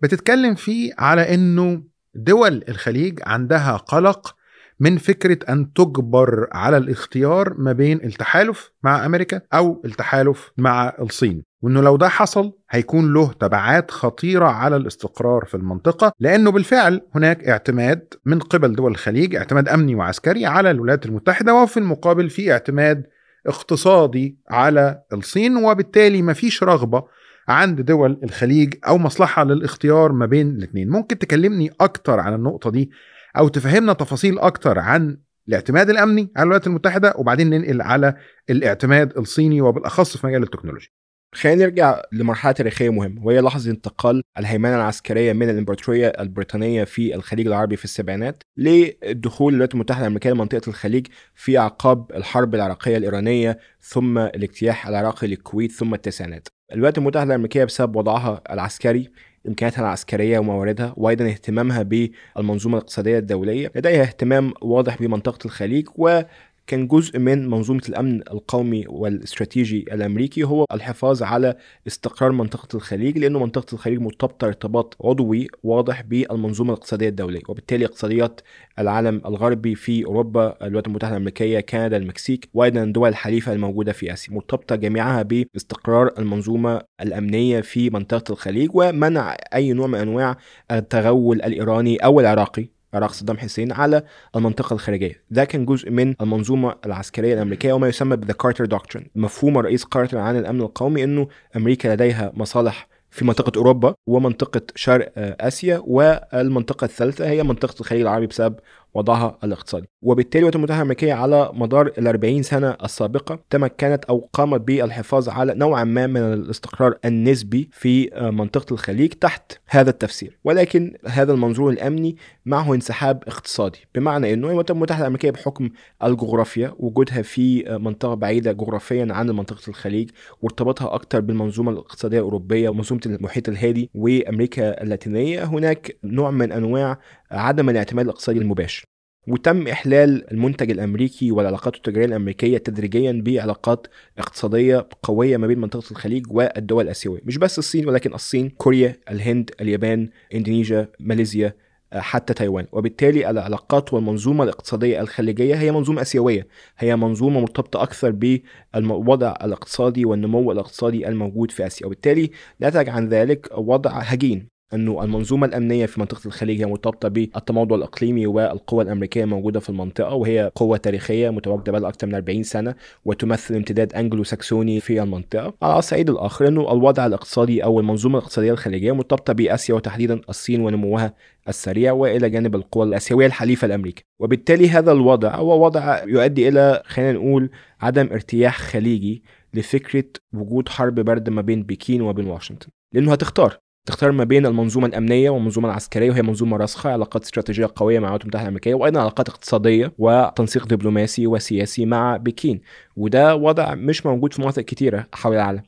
بتتكلم 0.00 0.54
فيه 0.54 0.92
على 0.98 1.34
أنه 1.34 1.82
دول 2.14 2.64
الخليج 2.68 3.20
عندها 3.22 3.76
قلق 3.76 4.36
من 4.82 4.98
فكرة 4.98 5.52
أن 5.52 5.72
تجبر 5.72 6.48
على 6.52 6.76
الاختيار 6.76 7.54
ما 7.58 7.72
بين 7.72 8.00
التحالف 8.04 8.72
مع 8.82 9.06
أمريكا 9.06 9.40
أو 9.54 9.82
التحالف 9.84 10.52
مع 10.58 10.92
الصين 11.00 11.44
وإنه 11.62 11.80
لو 11.80 11.96
ده 11.96 12.08
حصل 12.08 12.52
هيكون 12.70 13.14
له 13.14 13.32
تبعات 13.32 13.90
خطيرة 13.90 14.46
على 14.46 14.76
الاستقرار 14.76 15.44
في 15.44 15.54
المنطقة 15.54 16.12
لأنه 16.20 16.50
بالفعل 16.50 17.00
هناك 17.14 17.48
اعتماد 17.48 18.14
من 18.26 18.38
قبل 18.38 18.74
دول 18.74 18.90
الخليج 18.90 19.34
اعتماد 19.36 19.68
أمني 19.68 19.94
وعسكري 19.94 20.46
على 20.46 20.70
الولايات 20.70 21.06
المتحدة 21.06 21.54
وفي 21.54 21.76
المقابل 21.76 22.30
في 22.30 22.52
اعتماد 22.52 23.06
اقتصادي 23.46 24.38
على 24.50 25.02
الصين 25.12 25.56
وبالتالي 25.56 26.22
مفيش 26.22 26.62
رغبة 26.62 27.04
عند 27.48 27.80
دول 27.80 28.20
الخليج 28.24 28.74
أو 28.88 28.98
مصلحة 28.98 29.44
للاختيار 29.44 30.12
ما 30.12 30.26
بين 30.26 30.50
الاثنين. 30.50 30.88
ممكن 30.88 31.18
تكلمني 31.18 31.70
أكتر 31.80 32.20
عن 32.20 32.34
النقطة 32.34 32.70
دي؟ 32.70 32.90
أو 33.38 33.48
تفهمنا 33.48 33.92
تفاصيل 33.92 34.38
أكتر 34.38 34.78
عن 34.78 35.18
الاعتماد 35.48 35.90
الأمني 35.90 36.32
على 36.36 36.42
الولايات 36.42 36.66
المتحدة 36.66 37.14
وبعدين 37.16 37.50
ننقل 37.50 37.82
على 37.82 38.16
الاعتماد 38.50 39.18
الصيني 39.18 39.60
وبالأخص 39.60 40.16
في 40.16 40.26
مجال 40.26 40.42
التكنولوجيا 40.42 40.88
خلينا 41.34 41.64
نرجع 41.64 42.02
لمرحلة 42.12 42.52
تاريخية 42.52 42.90
مهمة 42.90 43.26
وهي 43.26 43.40
لحظة 43.40 43.70
انتقال 43.70 44.22
الهيمنة 44.38 44.76
العسكرية 44.76 45.32
من 45.32 45.50
الإمبراطورية 45.50 46.08
البريطانية 46.08 46.84
في 46.84 47.14
الخليج 47.14 47.46
العربي 47.46 47.76
في 47.76 47.84
السبعينات 47.84 48.42
لدخول 48.56 49.52
الولايات 49.52 49.74
المتحدة 49.74 50.00
الأمريكية 50.00 50.30
لمنطقة 50.30 50.68
الخليج 50.68 51.06
في 51.34 51.58
اعقاب 51.58 52.12
الحرب 52.12 52.54
العراقية 52.54 52.96
الإيرانية 52.96 53.58
ثم 53.80 54.18
الاجتياح 54.18 54.86
العراقي 54.86 55.26
للكويت 55.26 55.72
ثم 55.72 55.94
التسعينات. 55.94 56.48
الولايات 56.72 56.98
المتحدة 56.98 57.30
الأمريكية 57.30 57.64
بسبب 57.64 57.96
وضعها 57.96 58.42
العسكري 58.50 59.10
إمكانياتها 59.48 59.80
العسكرية 59.82 60.38
ومواردها 60.38 60.94
وأيضا 60.96 61.24
اهتمامها 61.24 61.82
بالمنظومة 61.82 62.76
الاقتصادية 62.78 63.18
الدولية. 63.18 63.72
لديها 63.74 64.02
اهتمام 64.02 64.52
واضح 64.62 65.02
بمنطقة 65.02 65.38
الخليج 65.44 65.88
و 65.96 66.20
كان 66.66 66.88
جزء 66.88 67.18
من 67.18 67.50
منظومة 67.50 67.82
الأمن 67.88 68.20
القومي 68.20 68.84
والاستراتيجي 68.88 69.78
الأمريكي 69.92 70.44
هو 70.44 70.64
الحفاظ 70.72 71.22
على 71.22 71.56
استقرار 71.86 72.32
منطقة 72.32 72.76
الخليج 72.76 73.18
لأنه 73.18 73.38
منطقة 73.38 73.74
الخليج 73.74 73.98
مرتبطة 74.00 74.46
ارتباط 74.46 74.96
عضوي 75.04 75.48
واضح 75.62 76.02
بالمنظومة 76.02 76.72
الاقتصادية 76.72 77.08
الدولية. 77.08 77.40
وبالتالي 77.48 77.84
اقتصاديات 77.84 78.40
العالم 78.78 79.22
الغربي 79.26 79.74
في 79.74 80.04
أوروبا 80.04 80.56
الولايات 80.62 80.86
المتحدة 80.86 81.16
الأمريكية 81.16 81.60
كندا 81.60 81.96
المكسيك 81.96 82.48
وأيضا 82.54 82.82
الدول 82.82 83.08
الحليفة 83.08 83.52
الموجودة 83.52 83.92
في 83.92 84.12
آسيا 84.12 84.34
مرتبطة 84.34 84.76
جميعها 84.76 85.22
باستقرار 85.22 86.14
المنظومة 86.18 86.80
الأمنية 87.00 87.60
في 87.60 87.90
منطقة 87.90 88.32
الخليج 88.32 88.70
ومنع 88.74 89.36
أي 89.54 89.72
نوع 89.72 89.86
من 89.86 89.98
أنواع 89.98 90.36
التغول 90.70 91.36
الإيراني 91.42 91.96
أو 91.96 92.20
العراقي. 92.20 92.81
عراق 92.94 93.12
صدام 93.12 93.38
حسين 93.38 93.72
على 93.72 94.02
المنطقة 94.36 94.74
الخارجية. 94.74 95.22
ده 95.30 95.44
كان 95.44 95.66
جزء 95.66 95.90
من 95.90 96.14
المنظومة 96.20 96.74
العسكرية 96.86 97.34
الأمريكية 97.34 97.72
وما 97.72 97.88
يسمى 97.88 98.16
ب 98.16 98.20
the 98.20 98.32
Carter 98.32 98.64
Doctrine 98.64 99.06
مفهوم 99.14 99.58
الرئيس 99.58 99.84
كارتر 99.84 100.18
عن 100.18 100.36
الأمن 100.38 100.60
القومي 100.60 101.04
أنه 101.04 101.28
أمريكا 101.56 101.88
لديها 101.88 102.32
مصالح 102.34 102.88
في 103.10 103.24
منطقة 103.24 103.58
أوروبا 103.58 103.94
ومنطقة 104.06 104.60
شرق 104.74 105.12
آسيا 105.16 105.82
والمنطقة 105.86 106.84
الثالثة 106.84 107.28
هي 107.30 107.42
منطقة 107.42 107.80
الخليج 107.80 108.00
العربي 108.02 108.26
بسبب 108.26 108.56
وضعها 108.94 109.38
الاقتصادي. 109.44 109.86
وبالتالي 110.02 110.38
الولايات 110.38 110.56
المتحدة 110.56 110.76
الأمريكية 110.76 111.14
على 111.14 111.50
مدار 111.54 111.92
ال 111.98 112.06
40 112.06 112.42
سنة 112.42 112.76
السابقة 112.84 113.38
تمكنت 113.50 114.04
أو 114.04 114.28
قامت 114.32 114.60
بالحفاظ 114.60 115.28
على 115.28 115.54
نوعا 115.54 115.84
ما 115.84 116.06
من 116.06 116.20
الاستقرار 116.20 116.98
النسبي 117.04 117.68
في 117.72 118.10
منطقة 118.32 118.72
الخليج 118.72 119.12
تحت 119.12 119.52
هذا 119.68 119.90
التفسير. 119.90 120.38
ولكن 120.44 120.94
هذا 121.06 121.32
المنظور 121.32 121.70
الأمني 121.70 122.16
معه 122.46 122.74
انسحاب 122.74 123.22
اقتصادي. 123.26 123.78
بمعنى 123.94 124.32
أنه 124.32 124.46
الولايات 124.46 124.70
المتحدة 124.70 125.00
الأمريكية 125.00 125.30
بحكم 125.30 125.70
الجغرافيا 126.04 126.74
وجودها 126.78 127.22
في 127.22 127.78
منطقة 127.80 128.14
بعيدة 128.14 128.52
جغرافيا 128.52 129.06
عن 129.10 129.30
منطقة 129.30 129.68
الخليج 129.68 130.10
وارتباطها 130.42 130.94
أكثر 130.94 131.20
بالمنظومة 131.20 131.72
الاقتصادية 131.72 132.18
الأوروبية 132.18 132.68
ومنظومة 132.68 133.00
المحيط 133.06 133.48
الهادي 133.48 133.90
وأمريكا 133.94 134.82
اللاتينية 134.82 135.44
هناك 135.44 135.96
نوع 136.04 136.30
من 136.30 136.52
أنواع 136.52 136.98
عدم 137.32 137.70
الاعتماد 137.70 138.04
الاقتصادي 138.04 138.38
المباشر 138.38 138.84
وتم 139.28 139.68
إحلال 139.68 140.32
المنتج 140.32 140.70
الأمريكي 140.70 141.32
والعلاقات 141.32 141.76
التجارية 141.76 142.06
الأمريكية 142.06 142.58
تدريجيا 142.58 143.22
بعلاقات 143.24 143.86
اقتصادية 144.18 144.88
قوية 145.02 145.36
ما 145.36 145.46
بين 145.46 145.58
منطقة 145.58 145.90
الخليج 145.90 146.26
والدول 146.30 146.84
الآسيوية. 146.84 147.20
مش 147.24 147.38
بس 147.38 147.58
الصين 147.58 147.88
ولكن 147.88 148.14
الصين 148.14 148.48
كوريا 148.48 148.96
الهند 149.10 149.50
اليابان 149.60 150.08
إندونيسيا 150.34 150.88
ماليزيا 151.00 151.54
حتى 151.92 152.34
تايوان. 152.34 152.66
وبالتالي 152.72 153.30
العلاقات 153.30 153.94
والمنظومة 153.94 154.44
الاقتصادية 154.44 155.00
الخليجية 155.00 155.54
هي 155.54 155.72
منظومة 155.72 156.02
آسيوية. 156.02 156.46
هي 156.78 156.96
منظومة 156.96 157.40
مرتبطة 157.40 157.82
أكثر 157.82 158.10
بالوضع 158.10 159.34
الاقتصادي 159.44 160.04
والنمو 160.04 160.52
الاقتصادي 160.52 161.08
الموجود 161.08 161.50
في 161.50 161.66
آسيا. 161.66 161.86
وبالتالي 161.86 162.30
نتج 162.62 162.88
عن 162.88 163.08
ذلك 163.08 163.48
وضع 163.58 163.90
هجين. 163.90 164.51
أنه 164.74 165.04
المنظومة 165.04 165.46
الأمنية 165.46 165.86
في 165.86 166.00
منطقة 166.00 166.26
الخليج 166.26 166.60
هي 166.60 166.66
مرتبطة 166.66 167.08
بالتموضع 167.08 167.76
الإقليمي 167.76 168.26
والقوى 168.26 168.84
الأمريكية 168.84 169.24
موجودة 169.24 169.60
في 169.60 169.68
المنطقة 169.68 170.14
وهي 170.14 170.50
قوة 170.54 170.76
تاريخية 170.76 171.30
متواجدة 171.30 171.72
بقى 171.72 171.88
أكثر 171.88 172.06
من 172.06 172.14
40 172.14 172.42
سنة 172.42 172.74
وتمثل 173.04 173.54
امتداد 173.54 173.94
انجلو 173.94 174.24
ساكسوني 174.24 174.80
في 174.80 175.02
المنطقة. 175.02 175.54
على 175.62 175.78
الصعيد 175.78 176.10
الآخر 176.10 176.48
أنه 176.48 176.72
الوضع 176.72 177.06
الاقتصادي 177.06 177.64
أو 177.64 177.80
المنظومة 177.80 178.18
الاقتصادية 178.18 178.52
الخليجية 178.52 178.92
مرتبطة 178.92 179.32
بآسيا 179.32 179.74
وتحديدا 179.74 180.20
الصين 180.28 180.60
ونموها 180.60 181.14
السريع 181.48 181.92
وإلى 181.92 182.30
جانب 182.30 182.54
القوى 182.56 182.86
الآسيوية 182.86 183.26
الحليفة 183.26 183.66
لامريكا 183.66 184.02
وبالتالي 184.20 184.70
هذا 184.70 184.92
الوضع 184.92 185.34
هو 185.36 185.64
وضع 185.64 186.04
يؤدي 186.04 186.48
إلى 186.48 186.82
خلينا 186.86 187.12
نقول 187.12 187.50
عدم 187.80 188.08
ارتياح 188.12 188.58
خليجي 188.58 189.22
لفكرة 189.54 190.04
وجود 190.34 190.68
حرب 190.68 190.94
برد 190.94 191.30
ما 191.30 191.42
بين 191.42 191.62
بكين 191.62 192.02
وبين 192.02 192.26
واشنطن. 192.26 192.66
لأنه 192.94 193.12
هتختار. 193.12 193.58
تختار 193.86 194.12
ما 194.12 194.24
بين 194.24 194.46
المنظومة 194.46 194.86
الأمنية 194.86 195.30
والمنظومة 195.30 195.68
العسكرية 195.68 196.10
وهي 196.10 196.22
منظومة 196.22 196.56
راسخة 196.56 196.90
علاقات 196.90 197.22
استراتيجية 197.22 197.68
قوية 197.76 197.98
مع 197.98 198.04
الولايات 198.06 198.22
المتحدة 198.22 198.42
الأمريكية 198.42 198.74
وأيضا 198.74 199.00
علاقات 199.00 199.28
اقتصادية 199.28 199.92
وتنسيق 199.98 200.66
دبلوماسي 200.66 201.26
وسياسي 201.26 201.86
مع 201.86 202.16
بكين. 202.16 202.60
وده 202.96 203.36
وضع 203.36 203.74
مش 203.74 204.06
موجود 204.06 204.32
في 204.32 204.40
مناطق 204.42 204.62
كتيرة 204.62 205.06
حول 205.14 205.34
العالم. 205.34 205.62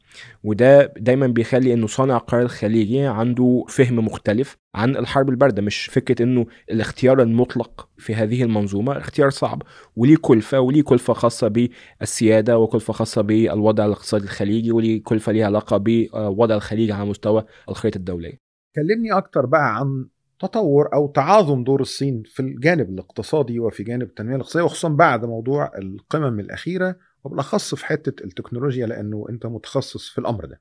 وده 0.44 0.92
دايما 0.97 1.26
بيخلي 1.26 1.73
إنه 1.73 1.87
صانع 1.87 2.16
القرار 2.16 2.42
الخليجي 2.42 3.00
عنده 3.00 3.64
فهم 3.68 3.99
مختلف 3.99 4.56
عن 4.75 4.97
الحرب 4.97 5.28
الباردة 5.28 5.62
مش 5.62 5.85
فكرة 5.87 6.23
إنه 6.23 6.47
الاختيار 6.71 7.23
المطلق 7.23 7.88
في 7.99 8.14
هذه 8.14 8.42
المنظومة 8.42 8.99
اختيار 8.99 9.30
صعب 9.30 9.62
وليه 9.97 10.16
كلفة 10.21 10.61
وليه 10.61 10.83
كلفة 10.83 11.12
خاصة 11.12 11.49
بالسيادة 12.00 12.59
وكلفة 12.59 12.92
خاصة 12.92 13.23
بالوضع 13.23 13.85
الاقتصادي 13.87 14.25
الخليجي 14.25 14.73
وليه 14.73 15.02
كلفة 15.02 15.33
ليها 15.33 15.47
علاقة 15.47 15.76
بوضع 15.76 16.54
الخليج 16.54 16.90
على 16.90 17.04
مستوى 17.04 17.44
الخريطة 17.68 17.97
الدولية. 17.99 18.38
كلمني 18.76 19.12
أكتر 19.12 19.47
بقى 19.47 19.76
عن 19.76 20.06
تطور 20.40 20.88
أو 20.94 21.06
تعاظم 21.06 21.64
دور 21.64 21.80
الصين 21.80 22.23
في 22.26 22.40
الجانب 22.40 22.88
الاقتصادي 22.90 23.61
وفي 23.61 23.83
جانب 23.83 24.02
التنمية 24.02 24.35
الاقتصادية 24.37 24.64
وخصوصا 24.64 24.88
بعد 24.88 25.25
موضوع 25.25 25.71
القمم 25.78 26.40
الأخيرة 26.40 26.97
وبالأخص 27.25 27.75
في 27.75 27.87
حتة 27.87 28.25
التكنولوجيا 28.25 28.87
لأنه 28.87 29.26
أنت 29.31 29.47
متخصص 29.47 30.09
في 30.09 30.19
الأمر 30.19 30.45
ده. 30.45 30.61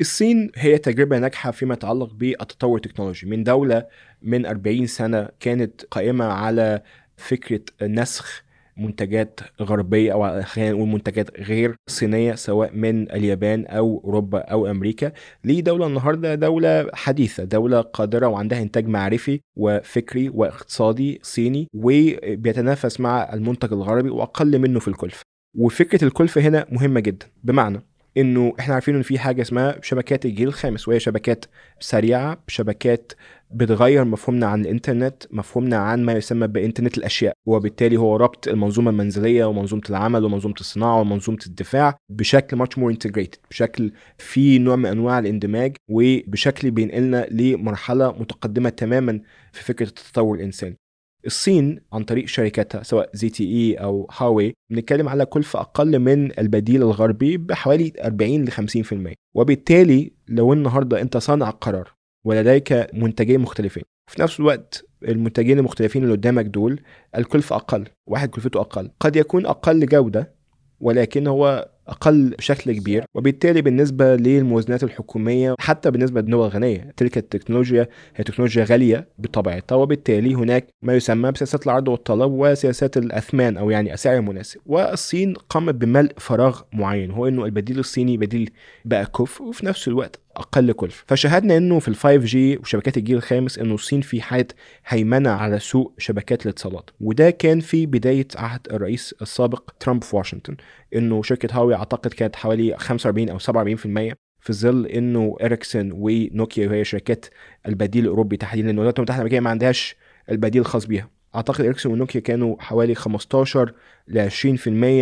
الصين 0.00 0.50
هي 0.56 0.78
تجربة 0.78 1.18
ناجحة 1.18 1.50
فيما 1.50 1.74
يتعلق 1.74 2.12
بالتطور 2.14 2.76
التكنولوجي. 2.76 3.26
من 3.26 3.44
دولة 3.44 3.86
من 4.22 4.46
40 4.46 4.86
سنة 4.86 5.28
كانت 5.40 5.84
قائمة 5.84 6.24
على 6.24 6.82
فكرة 7.16 7.60
نسخ 7.82 8.44
منتجات 8.76 9.40
غربية 9.62 10.12
أو 10.12 10.42
خلينا 10.42 10.72
نقول 10.72 10.88
منتجات 10.88 11.40
غير 11.40 11.76
صينية 11.90 12.34
سواء 12.34 12.72
من 12.72 13.10
اليابان 13.10 13.66
أو 13.66 14.00
أوروبا 14.04 14.38
أو 14.38 14.66
أمريكا. 14.66 15.12
لدولة 15.44 15.86
النهاردة 15.86 16.34
دولة 16.34 16.90
حديثة 16.94 17.44
دولة 17.44 17.80
قادرة 17.80 18.26
وعندها 18.26 18.62
إنتاج 18.62 18.86
معرفي 18.88 19.40
وفكري 19.56 20.28
واقتصادي 20.28 21.20
صيني 21.22 21.68
وبيتنافس 21.74 23.00
مع 23.00 23.32
المنتج 23.34 23.72
الغربي 23.72 24.10
وأقل 24.10 24.58
منه 24.58 24.80
في 24.80 24.88
الكلفة 24.88 25.23
وفكرة 25.54 26.04
الكلفة 26.04 26.40
هنا 26.40 26.66
مهمة 26.72 27.00
جدا. 27.00 27.26
بمعنى 27.44 27.80
إنه 28.16 28.52
إحنا 28.60 28.74
عارفين 28.74 28.94
ان 28.96 29.02
في 29.02 29.18
حاجة 29.18 29.42
اسمها 29.42 29.78
شبكات 29.82 30.24
الجيل 30.26 30.48
الخامس 30.48 30.88
وهي 30.88 31.00
شبكات 31.00 31.44
سريعة 31.80 32.42
شبكات 32.48 33.12
بتغير 33.50 34.04
مفهومنا 34.04 34.46
عن 34.46 34.60
الإنترنت 34.60 35.22
مفهومنا 35.30 35.76
عن 35.76 36.02
ما 36.04 36.12
يسمى 36.12 36.46
بإنترنت 36.46 36.98
الأشياء. 36.98 37.34
وبالتالي 37.46 37.96
هو 37.96 38.16
ربط 38.16 38.48
المنظومة 38.48 38.90
المنزلية 38.90 39.44
ومنظومة 39.44 39.82
العمل 39.90 40.24
ومنظومة 40.24 40.54
الصناعة 40.60 41.00
ومنظومة 41.00 41.38
الدفاع 41.46 41.96
بشكل 42.08 42.56
much 42.56 42.78
more 42.78 42.90
integrated 42.90 43.38
بشكل 43.50 43.92
في 44.18 44.58
نوع 44.58 44.76
من 44.76 44.86
أنواع 44.86 45.18
الاندماج 45.18 45.76
وبشكل 45.88 46.70
بينقلنا 46.70 47.26
لمرحلة 47.30 48.12
متقدمة 48.12 48.68
تماما 48.68 49.20
في 49.52 49.64
فكرة 49.64 49.86
التطور 49.88 50.36
الانساني 50.36 50.78
الصين 51.26 51.80
عن 51.92 52.04
طريق 52.04 52.26
شركاتها 52.26 52.82
سواء 52.82 53.10
ZTE 53.12 53.74
أو 53.74 54.08
هواوي 54.16 54.54
بنتكلم 54.70 55.08
على 55.08 55.26
كلفة 55.26 55.60
أقل 55.60 55.98
من 55.98 56.38
البديل 56.38 56.82
الغربي 56.82 57.36
بحوالي 57.36 57.92
40 58.04 58.44
ل 58.44 58.52
50% 58.52 59.14
وبالتالي 59.34 60.12
لو 60.28 60.52
النهاردة 60.52 61.00
أنت 61.00 61.16
صانع 61.16 61.50
قرار 61.50 61.94
ولديك 62.24 62.86
منتجين 62.94 63.40
مختلفين 63.40 63.82
في 64.10 64.22
نفس 64.22 64.40
الوقت 64.40 64.84
المنتجين 65.08 65.58
المختلفين 65.58 66.02
اللي 66.02 66.14
قدامك 66.14 66.44
دول 66.44 66.80
الكلفة 67.16 67.56
أقل 67.56 67.84
واحد 68.06 68.28
كلفته 68.28 68.60
أقل. 68.60 68.90
قد 69.00 69.16
يكون 69.16 69.46
أقل 69.46 69.86
جودة 69.86 70.34
ولكن 70.80 71.26
هو 71.26 71.70
أقل 71.88 72.34
بشكل 72.38 72.72
كبير 72.72 73.04
وبالتالي 73.14 73.62
بالنسبة 73.62 74.16
للموازنات 74.16 74.84
الحكومية 74.84 75.54
حتى 75.58 75.90
بالنسبة 75.90 76.20
للدول 76.20 76.46
الغنية 76.46 76.92
تلك 76.96 77.18
التكنولوجيا 77.18 77.88
هي 78.16 78.24
تكنولوجيا 78.24 78.64
غالية 78.64 79.08
بطبيعتها 79.18 79.76
وبالتالي 79.76 80.34
هناك 80.34 80.66
ما 80.82 80.94
يسمى 80.94 81.30
بسياسات 81.32 81.66
العرض 81.66 81.88
والطلب 81.88 82.32
وسياسات 82.32 82.96
الأثمان 82.96 83.56
أو 83.56 83.70
يعني 83.70 83.94
السعر 83.94 84.16
المناسب. 84.16 84.60
والصين 84.66 85.34
قامت 85.34 85.74
بملء 85.74 86.12
فراغ 86.18 86.60
معين 86.72 87.10
هو 87.10 87.28
إنه 87.28 87.44
البديل 87.44 87.78
الصيني 87.78 88.16
بديل 88.16 88.50
بقى 88.84 89.06
كفء 89.06 89.42
وفي 89.44 89.66
نفس 89.66 89.88
الوقت 89.88 90.20
أقل 90.36 90.72
كلفه 90.72 91.04
فشاهدنا 91.06 91.56
إنه 91.56 91.78
في 91.78 91.94
ال 91.94 92.06
5G 92.24 92.56
وشبكات 92.56 92.96
الجيل 92.96 93.16
الخامس 93.16 93.58
إنه 93.58 93.74
الصين 93.74 94.00
في 94.00 94.22
حاله 94.22 94.46
هيمنة 94.86 95.30
على 95.30 95.58
سوق 95.58 95.94
شبكات 95.98 96.42
الاتصالات. 96.46 96.90
وده 97.00 97.30
كان 97.30 97.60
في 97.60 97.86
بداية 97.86 98.28
عهد 98.36 98.60
الرئيس 98.70 99.14
السابق 99.22 99.70
ترامب 99.80 100.04
في 100.04 100.16
واشنطن 100.16 100.56
إنه 100.94 101.22
شركة 101.22 101.58
هواوي 101.58 101.74
أعتقد 101.74 102.12
كانت 102.12 102.36
حوالي 102.36 102.76
45 102.78 103.28
أو 103.28 103.38
47% 103.38 104.14
في 104.40 104.52
ظل 104.52 104.86
إنه 104.86 105.36
اريكسون 105.42 105.90
ونوكيا 105.92 106.68
وهي 106.68 106.84
شركات 106.84 107.26
البديل 107.68 108.04
الأوروبي 108.04 108.36
تحديدا 108.36 108.66
لأن 108.66 108.74
الولايات 108.74 108.98
المتحدة 108.98 109.16
الأمريكية 109.16 109.40
ما 109.40 109.50
عندهاش 109.50 109.96
البديل 110.30 110.60
الخاص 110.60 110.86
بيها. 110.86 111.10
أعتقد 111.34 111.64
اريكسون 111.64 111.92
ونوكيا 111.92 112.20
كانوا 112.20 112.56
حوالي 112.58 112.94
15 112.94 113.74
ل 114.08 114.30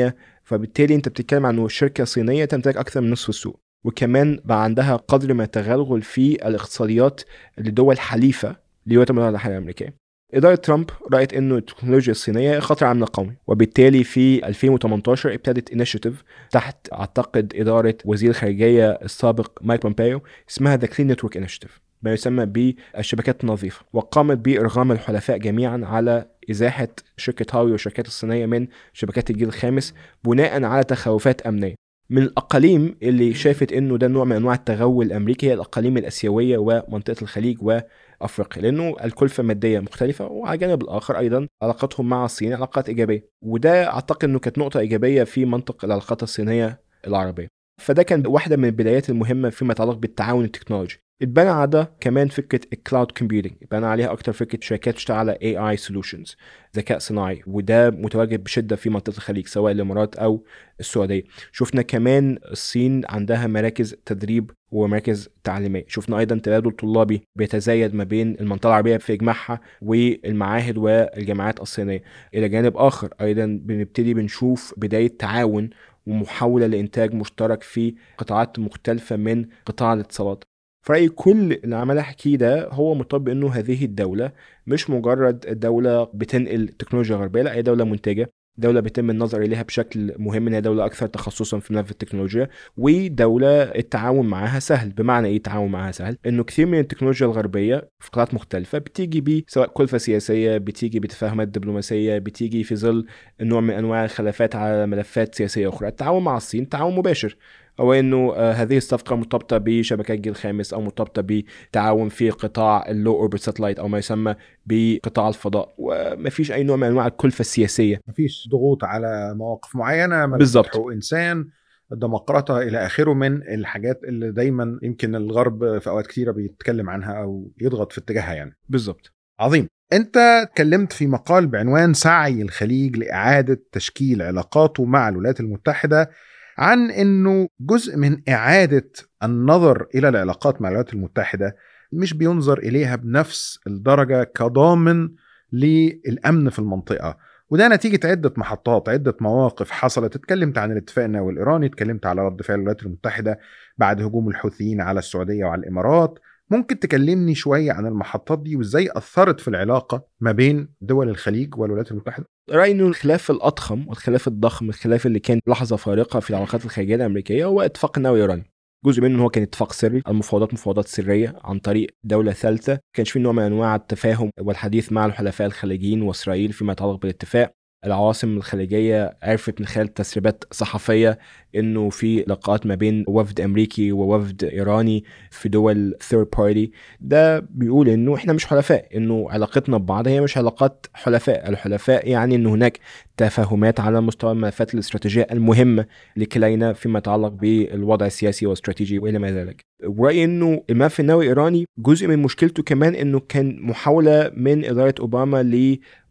20% 0.08 0.12
فبالتالي 0.44 0.94
أنت 0.94 1.08
بتتكلم 1.08 1.46
عن 1.46 1.68
شركة 1.68 2.04
صينية 2.04 2.44
تمتلك 2.44 2.76
أكثر 2.76 3.00
من 3.00 3.10
نصف 3.10 3.28
السوق. 3.28 3.61
وكمان 3.84 4.40
بقى 4.44 4.64
عندها 4.64 4.96
قدر 4.96 5.34
من 5.34 5.40
التغلغل 5.40 6.02
في 6.02 6.32
الاقتصاديات 6.48 7.20
لدول 7.58 7.98
حليفة 7.98 8.56
للولايات 8.86 9.10
المتحده 9.10 9.52
الأمريكية. 9.54 9.94
إدارة 10.34 10.54
ترامب 10.54 10.90
رأت 11.12 11.34
إنه 11.34 11.56
التكنولوجيا 11.56 12.12
الصينية 12.12 12.58
خطر 12.58 12.86
على 12.86 13.04
قومي 13.04 13.36
وبالتالي 13.46 14.04
في 14.04 14.46
2018 14.46 15.34
ابتدت 15.34 15.72
initiative 15.72 16.24
تحت 16.50 16.92
أعتقد 16.92 17.52
إدارة 17.56 17.94
وزير 18.04 18.30
الخارجية 18.30 18.90
السابق 18.90 19.58
مايك 19.62 19.82
بومبيو 19.82 20.20
اسمها 20.50 20.76
The 20.76 20.86
Clean 20.86 21.08
Network 21.12 21.36
Initiative 21.36 21.80
ما 22.02 22.12
يسمى 22.12 22.46
بالشبكات 22.46 23.44
النظيفة 23.44 23.84
وقامت 23.92 24.38
بإرغام 24.38 24.92
الحلفاء 24.92 25.36
جميعا 25.38 25.80
على 25.84 26.26
إزاحة 26.50 26.88
شركة 27.16 27.58
هواوي 27.58 27.72
والشركات 27.72 28.06
الصينية 28.06 28.46
من 28.46 28.66
شبكات 28.92 29.30
الجيل 29.30 29.48
الخامس 29.48 29.94
بناء 30.24 30.64
على 30.64 30.84
تخوفات 30.84 31.42
أمنية. 31.42 31.74
من 32.12 32.22
الأقاليم 32.22 32.96
اللي 33.02 33.34
شافت 33.34 33.72
إنه 33.72 33.98
ده 33.98 34.08
نوع 34.08 34.24
من 34.24 34.36
أنواع 34.36 34.54
التغول 34.54 35.06
الأمريكي 35.06 35.46
هي 35.48 35.54
الأقاليم 35.54 35.96
الآسيوية 35.96 36.58
ومنطقة 36.58 37.22
الخليج 37.22 37.58
وأفريقيا 37.62 38.62
لأنه 38.62 38.96
الكلفه 39.04 39.40
الماديه 39.40 39.80
مختلفة 39.80 40.26
وعلى 40.26 40.54
الجانب 40.54 40.82
الآخر 40.82 41.18
أيضا 41.18 41.48
علاقتهم 41.62 42.08
مع 42.08 42.24
الصين 42.24 42.52
علاقات 42.52 42.88
إيجابية 42.88 43.28
وده 43.42 43.92
أعتقد 43.92 44.24
إنه 44.24 44.38
كانت 44.38 44.58
نقطة 44.58 44.80
إيجابية 44.80 45.24
في 45.24 45.44
منطق 45.44 45.84
العلاقات 45.84 46.22
الصينية 46.22 46.80
العربية. 47.06 47.48
فده 47.80 48.02
كان 48.02 48.26
واحدة 48.26 48.56
من 48.56 48.64
البدايات 48.64 49.10
المهمة 49.10 49.50
فيما 49.50 49.72
يتعلق 49.72 49.94
بالتعاون 49.96 50.44
التكنولوجي. 50.44 51.02
اتبنى 51.22 51.48
على 51.48 51.70
ده 51.70 51.92
كمان 52.00 52.28
فكرة 52.28 52.60
ال 52.72 52.79
cloud 52.79 53.10
computing 53.10 53.52
اتبنى 53.62 53.86
عليها 53.86 54.12
أكتر 54.12 54.32
فكرة 54.32 54.58
شركات 54.62 54.94
بتشتغل 54.94 55.16
على 55.16 55.32
AI 55.42 55.56
solutions 55.56 56.36
ذكاء 56.76 56.98
صناعي 56.98 57.42
وده 57.46 57.90
متواجد 57.90 58.44
بشدة 58.44 58.76
في 58.76 58.90
منطقة 58.90 59.16
الخليج 59.16 59.46
سواء 59.46 59.72
الإمارات 59.72 60.16
أو 60.16 60.44
السعودية. 60.80 61.22
شفنا 61.52 61.82
كمان 61.82 62.38
الصين 62.50 63.02
عندها 63.08 63.46
مراكز 63.46 63.94
تدريب 64.06 64.50
ومراكز 64.70 65.28
تعليمية. 65.44 65.84
شفنا 65.88 66.18
أيضا 66.18 66.38
تبادل 66.38 66.70
طلابي 66.70 67.22
بيتزايد 67.36 67.94
ما 67.94 68.04
بين 68.04 68.36
المنطقة 68.40 68.68
العربية 68.68 68.96
في 68.96 69.12
اجماعها 69.12 69.60
والمعاهد 69.82 70.78
والجامعات 70.78 71.60
الصينية. 71.60 72.02
إلى 72.34 72.48
جانب 72.48 72.76
آخر 72.76 73.14
أيضا 73.20 73.60
بنبتدي 73.62 74.14
بنشوف 74.14 74.74
بداية 74.76 75.16
تعاون 75.18 75.70
ومحاولة 76.06 76.66
لإنتاج 76.66 77.14
مشترك 77.14 77.62
في 77.62 77.94
قطاعات 78.18 78.58
مختلفة 78.58 79.16
من 79.16 79.46
قطاع 79.66 79.92
الاتصالات. 79.92 80.44
في 80.82 80.92
رأيي 80.92 81.08
كل 81.08 81.52
اللي 81.52 81.76
عمال 81.76 81.98
احكيه 81.98 82.36
ده 82.36 82.68
هو 82.68 82.94
مرتبط 82.94 83.20
بانه 83.20 83.50
هذه 83.52 83.84
الدولة 83.84 84.32
مش 84.66 84.90
مجرد 84.90 85.58
دولة 85.60 86.04
بتنقل 86.04 86.68
تكنولوجيا 86.68 87.16
غربية 87.16 87.42
لأ 87.42 87.54
هي 87.54 87.62
دولة 87.62 87.84
منتجة 87.84 88.32
دولة 88.56 88.80
بيتم 88.80 89.10
النظر 89.10 89.42
إليها 89.42 89.62
بشكل 89.62 90.14
مهم 90.18 90.46
إنها 90.46 90.60
دولة 90.60 90.84
أكثر 90.86 91.06
تخصصا 91.06 91.58
في 91.58 91.74
ملف 91.74 91.90
التكنولوجيا 91.90 92.48
ودولة 92.76 93.62
التعاون 93.62 94.26
معاها 94.26 94.58
سهل. 94.58 94.90
بمعنى 94.90 95.28
إيه 95.28 95.36
التعاون 95.36 95.70
معاها 95.70 95.92
سهل؟ 95.92 96.16
إنه 96.26 96.44
كثير 96.44 96.66
من 96.66 96.78
التكنولوجيا 96.78 97.26
الغربية 97.26 97.88
في 98.00 98.10
قطاعات 98.10 98.34
مختلفة 98.34 98.78
بتيجي 98.78 99.20
ب 99.20 99.44
سواء 99.48 99.68
كلفة 99.68 99.98
سياسية 99.98 100.58
بتيجي 100.58 101.00
بتفاهمات 101.00 101.48
دبلوماسية 101.48 102.18
بتيجي 102.18 102.64
في 102.64 102.76
ظل 102.76 103.06
نوع 103.40 103.60
من 103.60 103.70
أنواع 103.70 104.04
الخلافات 104.04 104.56
على 104.56 104.86
ملفات 104.86 105.34
سياسية 105.34 105.68
أخرى. 105.68 105.88
التعاون 105.88 106.24
مع 106.24 106.36
الصين 106.36 106.68
تعاون 106.68 106.94
مباشر. 106.96 107.36
أو 107.80 107.92
إنه 107.92 108.32
آه، 108.36 108.52
هذه 108.52 108.76
الصفقة 108.76 109.16
مرتبطة 109.16 109.58
بشبكات 109.58 110.18
جيل 110.18 110.34
خامس 110.34 110.74
أو 110.74 110.80
مرتبطة 110.80 111.22
بتعاون 111.22 112.08
في 112.08 112.30
قطاع 112.30 112.90
ال 112.90 113.12
low 113.14 113.24
orbit 113.24 113.40
satellite 113.40 113.78
أو 113.78 113.88
ما 113.88 113.98
يسمى 113.98 114.34
بقطاع 114.66 115.28
الفضاء. 115.28 115.74
وما 115.78 116.30
فيش 116.30 116.52
أي 116.52 116.64
نوع 116.64 116.76
من 116.76 116.86
أنواع 116.86 117.06
الكلفة 117.06 117.40
السياسية. 117.40 118.00
ما 118.06 118.12
فيش 118.12 118.48
ضغوط 118.50 118.84
على 118.84 119.34
مواقف 119.34 119.76
معينة 119.76 120.26
بالظبط. 120.26 120.66
حقوق 120.66 120.92
إنسان 120.92 121.48
الديمقراطة 121.92 122.58
إلى 122.58 122.86
آخره 122.86 123.14
من 123.14 123.42
الحاجات 123.42 124.00
اللي 124.04 124.32
دايما 124.32 124.78
يمكن 124.82 125.14
الغرب 125.14 125.78
في 125.78 125.90
أوقات 125.90 126.06
كثيرة 126.06 126.32
بيتكلم 126.32 126.90
عنها 126.90 127.12
أو 127.12 127.50
يضغط 127.60 127.92
في 127.92 127.98
اتجاهها 127.98 128.34
يعني. 128.34 128.56
بالظبط. 128.68 129.12
عظيم. 129.40 129.68
أنت 129.92 130.16
اتكلمت 130.16 130.92
في 130.92 131.06
مقال 131.06 131.46
بعنوان 131.46 131.94
سعي 131.94 132.42
الخليج 132.42 132.96
لإعادة 132.96 133.62
تشكيل 133.72 134.22
علاقاته 134.22 134.84
مع 134.84 135.08
الولايات 135.08 135.40
المتحدة. 135.40 136.10
عن 136.58 136.90
إنه 136.90 137.48
جزء 137.60 137.96
من 137.96 138.22
إعادة 138.28 138.90
النظر 139.22 139.86
إلى 139.94 140.08
العلاقات 140.08 140.62
مع 140.62 140.68
الولايات 140.68 140.94
المتحدة 140.94 141.56
مش 141.92 142.14
بينظر 142.14 142.58
إليها 142.58 142.96
بنفس 142.96 143.60
الدرجة 143.66 144.24
كضامن 144.24 145.10
للأمن 145.52 146.50
في 146.50 146.58
المنطقة. 146.58 147.18
وده 147.50 147.68
نتيجة 147.68 148.06
عدة 148.06 148.32
محطات 148.36 148.88
عدة 148.88 149.16
مواقف 149.20 149.70
حصلت. 149.70 150.16
اتكلمت 150.16 150.58
عن 150.58 150.72
الاتفاق 150.72 151.04
النووي 151.04 151.32
الإيراني 151.32 151.66
اتكلمت 151.66 152.06
على 152.06 152.22
رد 152.26 152.42
فعل 152.42 152.56
الولايات 152.56 152.82
المتحدة 152.82 153.38
بعد 153.78 154.02
هجوم 154.02 154.28
الحوثيين 154.28 154.80
على 154.80 154.98
السعودية 154.98 155.44
وعلى 155.44 155.60
الإمارات. 155.60 156.18
ممكن 156.52 156.78
تكلمني 156.78 157.34
شوية 157.34 157.72
عن 157.72 157.86
المحطات 157.86 158.42
دي 158.42 158.56
وإزاي 158.56 158.88
أثرت 158.96 159.40
في 159.40 159.48
العلاقة 159.48 160.06
ما 160.20 160.32
بين 160.32 160.68
دول 160.80 161.08
الخليج 161.08 161.58
والولايات 161.58 161.90
المتحدة؟ 161.90 162.26
رأيي 162.50 162.72
إنه 162.72 162.86
الخلاف 162.86 163.30
الأضخم 163.30 163.88
والخلاف 163.88 164.28
الضخم 164.28 164.68
الخلاف 164.68 165.06
اللي 165.06 165.18
كان 165.18 165.40
لحظة 165.46 165.76
فارقة 165.76 166.20
في 166.20 166.30
العلاقات 166.30 166.64
الخارجية 166.64 166.94
الأمريكية 166.94 167.44
هو 167.44 167.60
اتفاق 167.60 167.98
النووي 167.98 168.16
الايراني 168.24 168.52
جزء 168.84 169.02
منه 169.02 169.22
هو 169.22 169.28
كان 169.28 169.42
اتفاق 169.42 169.72
سري 169.72 170.02
المفاوضات 170.08 170.54
مفاوضات 170.54 170.88
سرية 170.88 171.36
عن 171.44 171.58
طريق 171.58 171.90
دولة 172.04 172.32
ثالثة. 172.32 172.78
كانش 172.96 173.10
في 173.10 173.18
نوع 173.18 173.32
من 173.32 173.42
أنواع 173.42 173.76
التفاهم 173.76 174.30
والحديث 174.40 174.92
مع 174.92 175.06
الحلفاء 175.06 175.46
الخليجيين 175.46 176.02
وإسرائيل 176.02 176.52
فيما 176.52 176.72
يتعلق 176.72 177.00
بالاتفاق. 177.00 177.54
العواصم 177.86 178.36
الخليجية 178.36 179.16
عرفت 179.22 179.60
من 179.60 179.66
خلال 179.66 179.94
تسريبات 179.94 180.44
صحفية 180.50 181.18
إنه 181.54 181.90
في 181.90 182.24
لقاءات 182.28 182.66
ما 182.66 182.74
بين 182.74 183.04
وفد 183.08 183.40
أمريكي 183.40 183.92
ووفد 183.92 184.44
إيراني 184.44 185.04
في 185.30 185.48
دول 185.48 185.94
third 186.02 186.26
party 186.38 186.70
ده 187.00 187.38
بيقول 187.40 187.88
إنه 187.88 188.14
إحنا 188.14 188.32
مش 188.32 188.46
حلفاء 188.46 188.96
إنه 188.96 189.26
علاقتنا 189.30 189.78
ببعض 189.78 190.08
هي 190.08 190.20
مش 190.20 190.36
علاقات 190.38 190.86
حلفاء. 190.94 191.48
الحلفاء 191.48 192.08
يعني 192.08 192.34
ان 192.34 192.46
هناك 192.46 192.78
تفاهمات 193.16 193.80
على 193.80 194.00
مستوى 194.00 194.32
الملفات 194.32 194.74
الاستراتيجية 194.74 195.26
المهمه 195.30 195.86
لكلينا 196.16 196.72
فيما 196.72 196.98
يتعلق 196.98 197.28
بالوضع 197.28 198.06
السياسي 198.06 198.46
والاستراتيجي 198.46 198.98
وإلى 198.98 199.18
ما 199.18 199.30
ذلك. 199.30 199.60
ورايي 199.86 200.24
إنه 200.24 200.62
الملف 200.70 201.00
النووي 201.00 201.24
الإيراني 201.24 201.64
جزء 201.78 202.06
من 202.06 202.18
مشكلته 202.18 202.62
كمان 202.62 202.94
إنه 202.94 203.20
كان 203.20 203.62
محاولة 203.62 204.30
من 204.36 204.64
إدارة 204.64 204.94
أوباما 205.00 205.42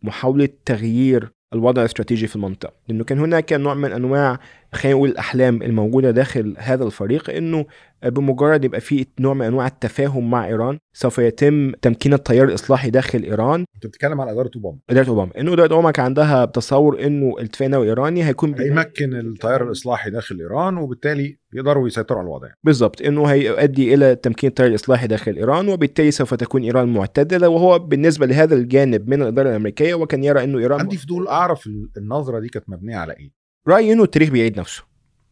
لمحاولة 0.04 0.50
تغيير 0.66 1.32
الوضع 1.54 1.82
الاستراتيجي 1.82 2.28
في 2.28 2.36
المنطقة. 2.36 2.74
لأنه 2.88 3.04
كان 3.04 3.20
هناك 3.20 3.54
نوع 3.54 3.74
من 3.74 3.92
أنواع 3.92 4.40
خلينا 4.74 4.98
نقول 4.98 5.10
الأحلام 5.10 5.62
الموجودة 5.62 6.12
داخل 6.12 6.56
هذا 6.58 6.84
الفريق 6.84 7.30
إنه 7.30 7.66
بمجرد 8.06 8.66
يبقى 8.66 8.80
في 8.82 9.06
نوع 9.20 9.34
من 9.34 9.46
أنواع 9.46 9.68
التفاهم 9.68 10.30
مع 10.30 10.48
إيران 10.48 10.78
سوف 10.94 11.20
يتم 11.20 11.72
تمكين 11.72 12.14
التيار 12.14 12.48
الإصلاحي 12.48 12.90
داخل 12.90 13.24
إيران. 13.24 13.66
أنت 13.76 13.88
بتتكلم 13.88 14.22
على 14.22 14.32
إدارة 14.32 14.52
أوباما. 14.56 14.78
إدارة 14.90 15.10
أوباما. 15.10 15.32
إنه 15.38 15.54
إدارة 15.54 15.74
أوباما 15.74 15.92
كان 15.92 16.06
عندها 16.06 16.46
تصور 16.46 17.06
إنه 17.06 17.36
الاتفاق 17.40 17.66
النووي 17.66 17.84
الإيراني 17.84 18.24
هيكون 18.24 18.60
هيمكن 18.60 19.14
التيار 19.14 19.64
الإصلاحي 19.64 20.10
داخل 20.10 20.40
إيران 20.40 20.78
وبالتالي 20.78 21.38
يقدروا 21.54 21.88
يسيطروا 21.88 22.20
على 22.20 22.28
الوضع. 22.28 22.48
بالضبط 22.64 23.02
إنه 23.02 23.26
هيؤدي 23.26 23.94
إلى 23.94 24.16
تمكين 24.16 24.50
التيار 24.50 24.68
الإصلاحي 24.68 25.08
داخل 25.08 25.36
إيران 25.36 25.68
وبالتالي 25.68 26.12
سوف 26.12 26.34
تكون 26.34 26.64
إيران 26.64 26.94
معتدلة. 26.94 27.50
وهو 27.50 27.80
بالنسبة 27.80 28.26
لهذا 28.26 28.56
الجانب 28.56 29.10
من 29.10 29.22
الإدارة 29.22 29.50
الأمريكية 29.50 29.94
وكان 29.94 30.24
يرى 30.24 30.44
إنه 30.44 30.60
إيران 30.60 30.80
عندي 30.80 30.98
فضول 30.98 31.28
أعرف 31.28 31.70
النظرة 31.98 32.40
دي 32.40 32.50
كانت 32.50 32.70
مبنية 32.70 32.96
على 32.96 33.14
إيه؟ 33.14 33.41
رايي 33.68 33.94
إنه 33.94 34.04
التاريخ 34.04 34.30
بيعيد 34.30 34.60
نفسه 34.60 34.84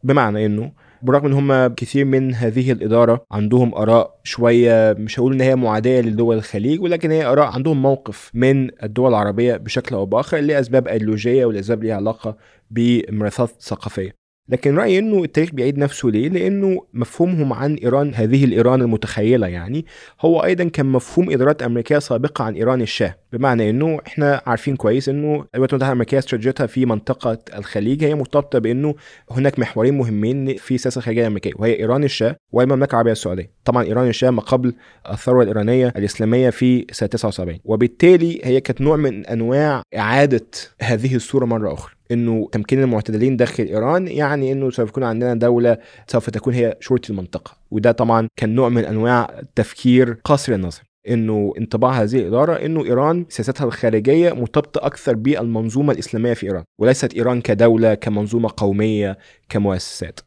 بمعنى 0.04 0.46
إنه 0.46 0.72
بالرغم 1.02 1.26
إن 1.26 1.34
هم 1.34 1.74
كثير 1.74 2.06
من 2.06 2.36
هذه 2.36 2.72
الإدارة 2.72 3.26
عندهم 3.32 3.76
آراء 3.76 4.20
شوية 4.24 4.96
مش 5.00 5.20
هقول 5.20 5.34
إن 5.34 5.42
هي 5.42 5.56
معادية 5.56 6.02
لدول 6.02 6.38
الخليج 6.38 6.82
ولكن 6.82 7.12
هي 7.12 7.26
آراء 7.26 7.48
عندهم 7.48 7.82
موقف 7.82 8.32
من 8.34 8.84
الدول 8.84 9.10
العربية 9.10 9.58
بشكل 9.58 9.96
أو 9.96 10.06
بآخر 10.06 10.38
لأسباب 10.38 10.88
أيديولوجية 10.88 11.46
ولأسباب 11.46 11.84
ليها 11.84 11.96
علاقة 11.96 12.38
بممارسات 12.72 13.50
ثقافية. 13.62 14.19
لكن 14.50 14.76
رأيي 14.76 15.00
إنه 15.00 15.24
التاريخ 15.24 15.52
بيعيد 15.52 15.78
نفسه 15.78 16.10
ليه؟ 16.10 16.30
لأنه 16.30 16.86
مفهومهم 16.94 17.54
عن 17.54 17.76
إيران 17.76 18.14
هذه 18.16 18.46
الإيران 18.46 18.82
المتخيلة 18.82 19.48
يعني 19.48 19.86
هو 20.22 20.44
أيضا 20.44 20.64
كان 20.64 20.86
مفهوم 20.86 21.32
إدارات 21.32 21.64
أمريكية 21.64 22.00
سابقة 22.00 22.44
عن 22.44 22.56
إيران 22.56 22.82
الشاه، 22.82 23.16
بمعنى 23.34 23.70
إنه 23.70 24.00
إحنا 24.08 24.42
عارفين 24.46 24.76
كويس 24.76 25.10
إنه 25.10 25.28
الولايات 25.28 25.74
المتحدة 25.74 25.86
الأمريكية 25.88 26.18
استراتيجيتها 26.18 26.68
في 26.68 26.86
منطقة 26.86 27.38
الخليج 27.58 28.04
هي 28.04 28.16
مرتبطة 28.16 28.60
بإنه 28.60 28.96
هناك 29.32 29.60
محورين 29.60 29.98
مهمين 29.98 30.58
في 30.58 30.76
السياسة 30.76 31.00
الخارجيه 31.00 31.22
الأمريكية 31.22 31.52
وهي 31.56 31.80
إيران 31.80 32.04
الشاه 32.04 32.36
والمملكه 32.52 32.92
العربية 32.92 33.12
السعودية، 33.12 33.52
طبعا 33.66 33.84
إيران 33.84 34.08
الشاه 34.08 34.30
ما 34.30 34.42
قبل 34.42 34.74
الثوره 35.12 35.42
الإيرانية 35.42 35.94
الإسلامية 35.96 36.50
في 36.50 36.86
سنة 36.92 37.10
79 37.10 37.60
وبالتالي 37.66 38.42
هي 38.44 38.62
كانت 38.62 38.82
نوع 38.82 38.96
من 38.96 39.26
أنواع 39.26 39.82
إعادة 39.98 40.48
هذه 40.82 41.16
الصورة 41.16 41.46
مرة 41.46 41.74
أخرى. 41.74 41.99
إنه 42.12 42.50
تمكين 42.52 42.84
المعتدلين 42.84 43.38
داخل 43.38 43.64
إيران 43.64 44.08
يعني 44.08 44.52
إنه 44.52 44.70
سوف 44.70 44.90
يكون 44.90 45.04
عندنا 45.04 45.34
دولة 45.34 45.78
سوف 46.08 46.30
تكون 46.30 46.54
هي 46.54 46.78
شرطه 46.80 47.12
المنطقة. 47.12 47.58
وده 47.72 47.92
طبعا 47.92 48.28
كان 48.36 48.56
نوع 48.56 48.70
من 48.70 48.86
أنواع 48.86 49.40
التفكير 49.40 50.18
قاصر 50.24 50.54
النظر 50.54 50.82
إنه 51.10 51.54
انطباع 51.58 51.92
هذه 51.92 52.16
الإدارة 52.16 52.54
إنه 52.54 52.86
إيران 52.86 53.26
سياستها 53.30 53.66
الخارجية 53.66 54.34
مرتبطة 54.34 54.86
أكثر 54.86 55.16
بالمنظومة 55.16 55.94
الإسلامية 55.94 56.34
في 56.34 56.46
إيران. 56.48 56.64
وليست 56.82 57.14
إيران 57.14 57.42
كدولة 57.42 57.94
كمنظومة 57.94 58.50
قومية 58.58 59.18
كمؤسسات. 59.50 60.20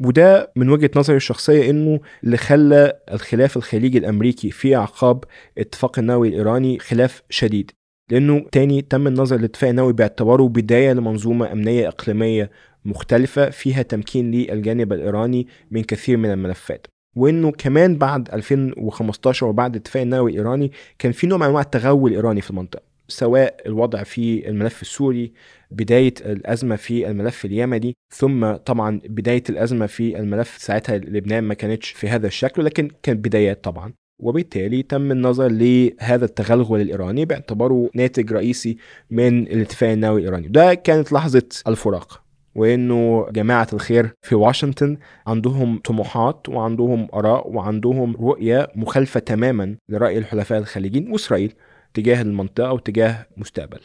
وده 0.00 0.52
من 0.56 0.70
وجهة 0.70 0.90
نظري 0.96 1.16
الشخصية 1.16 1.70
إنه 1.70 2.00
اللي 2.24 2.36
خلى 2.36 2.92
الخلاف 3.12 3.56
الخليجي 3.56 3.98
الأمريكي 3.98 4.50
في 4.50 4.76
اعقاب 4.76 5.24
اتفاق 5.58 5.98
النووي 5.98 6.28
الإيراني 6.28 6.78
خلاف 6.78 7.22
شديد. 7.30 7.70
لأنه 8.10 8.46
تاني 8.52 8.82
تم 8.82 9.06
النظر 9.06 9.36
للاتفاق 9.36 9.70
النووي 9.70 9.92
باعتباره 9.92 10.48
بداية 10.48 10.92
لمنظومة 10.92 11.52
أمنية 11.52 11.88
إقليمية 11.88 12.50
مختلفة 12.84 13.50
فيها 13.50 13.82
تمكين 13.82 14.30
للجانب 14.30 14.92
الإيراني 14.92 15.46
من 15.70 15.82
كثير 15.82 16.16
من 16.16 16.30
الملفات. 16.30 16.86
وإنه 17.16 17.50
كمان 17.52 17.98
بعد 17.98 18.30
2015 18.34 19.46
وبعد 19.46 19.74
الاتفاق 19.76 20.02
النووي 20.02 20.30
الإيراني 20.30 20.72
كان 20.98 21.12
في 21.12 21.26
نوع 21.26 21.38
من 21.38 21.44
أنواع 21.46 21.62
التغول 21.62 22.10
الإيراني 22.10 22.40
في 22.40 22.50
المنطقة 22.50 22.82
سواء 23.08 23.56
الوضع 23.66 24.02
في 24.02 24.48
الملف 24.48 24.82
السوري 24.82 25.32
بداية 25.70 26.14
الأزمة 26.20 26.76
في 26.76 27.08
الملف 27.10 27.44
اليمني 27.44 27.94
ثم 28.14 28.52
طبعا 28.56 29.00
بداية 29.04 29.42
الأزمة 29.50 29.86
في 29.86 30.18
الملف 30.18 30.56
ساعتها 30.58 30.98
لبنان 30.98 31.44
ما 31.44 31.54
كانتش 31.54 31.90
في 31.90 32.08
هذا 32.08 32.26
الشكل 32.26 32.64
لكن 32.64 32.90
كانت 33.02 33.24
بدايات 33.26 33.64
طبعا. 33.64 33.92
وبالتالي 34.18 34.82
تم 34.82 35.12
النظر 35.12 35.48
لهذا 35.48 36.24
التغلغل 36.24 36.80
الإيراني 36.80 37.24
باعتباره 37.24 37.90
ناتج 37.94 38.32
رئيسي 38.32 38.76
من 39.10 39.42
الاتفاق 39.42 39.90
النووي 39.90 40.20
الإيراني 40.20 40.48
ده 40.48 40.74
كانت 40.74 41.12
لحظة 41.12 41.48
الفراق 41.68 42.22
وإنه 42.54 43.26
جماعة 43.30 43.66
الخير 43.72 44.12
في 44.22 44.34
واشنطن 44.34 44.96
عندهم 45.26 45.78
طموحات 45.78 46.48
وعندهم 46.48 47.08
آراء 47.14 47.50
وعندهم 47.50 48.16
رؤية 48.16 48.68
مخالفة 48.76 49.20
تماما 49.20 49.76
لرأي 49.88 50.18
الحلفاء 50.18 50.58
الخليجيين 50.58 51.12
وإسرائيل 51.12 51.54
تجاه 51.94 52.22
المنطقة 52.22 52.72
وتجاه 52.72 53.26
مستقبل. 53.36 53.80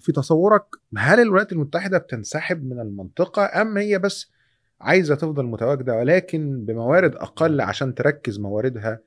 في 0.00 0.12
تصورك 0.12 0.64
هل 0.96 1.20
الولايات 1.20 1.52
المتحدة 1.52 1.98
بتنسحب 1.98 2.64
من 2.64 2.80
المنطقة 2.80 3.62
أم 3.62 3.78
هي 3.78 3.98
بس 3.98 4.30
عايزة 4.80 5.14
تفضل 5.14 5.46
متواجدة 5.46 5.96
ولكن 5.96 6.64
بموارد 6.64 7.14
أقل 7.14 7.60
عشان 7.60 7.94
تركز 7.94 8.38
مواردها 8.40 9.00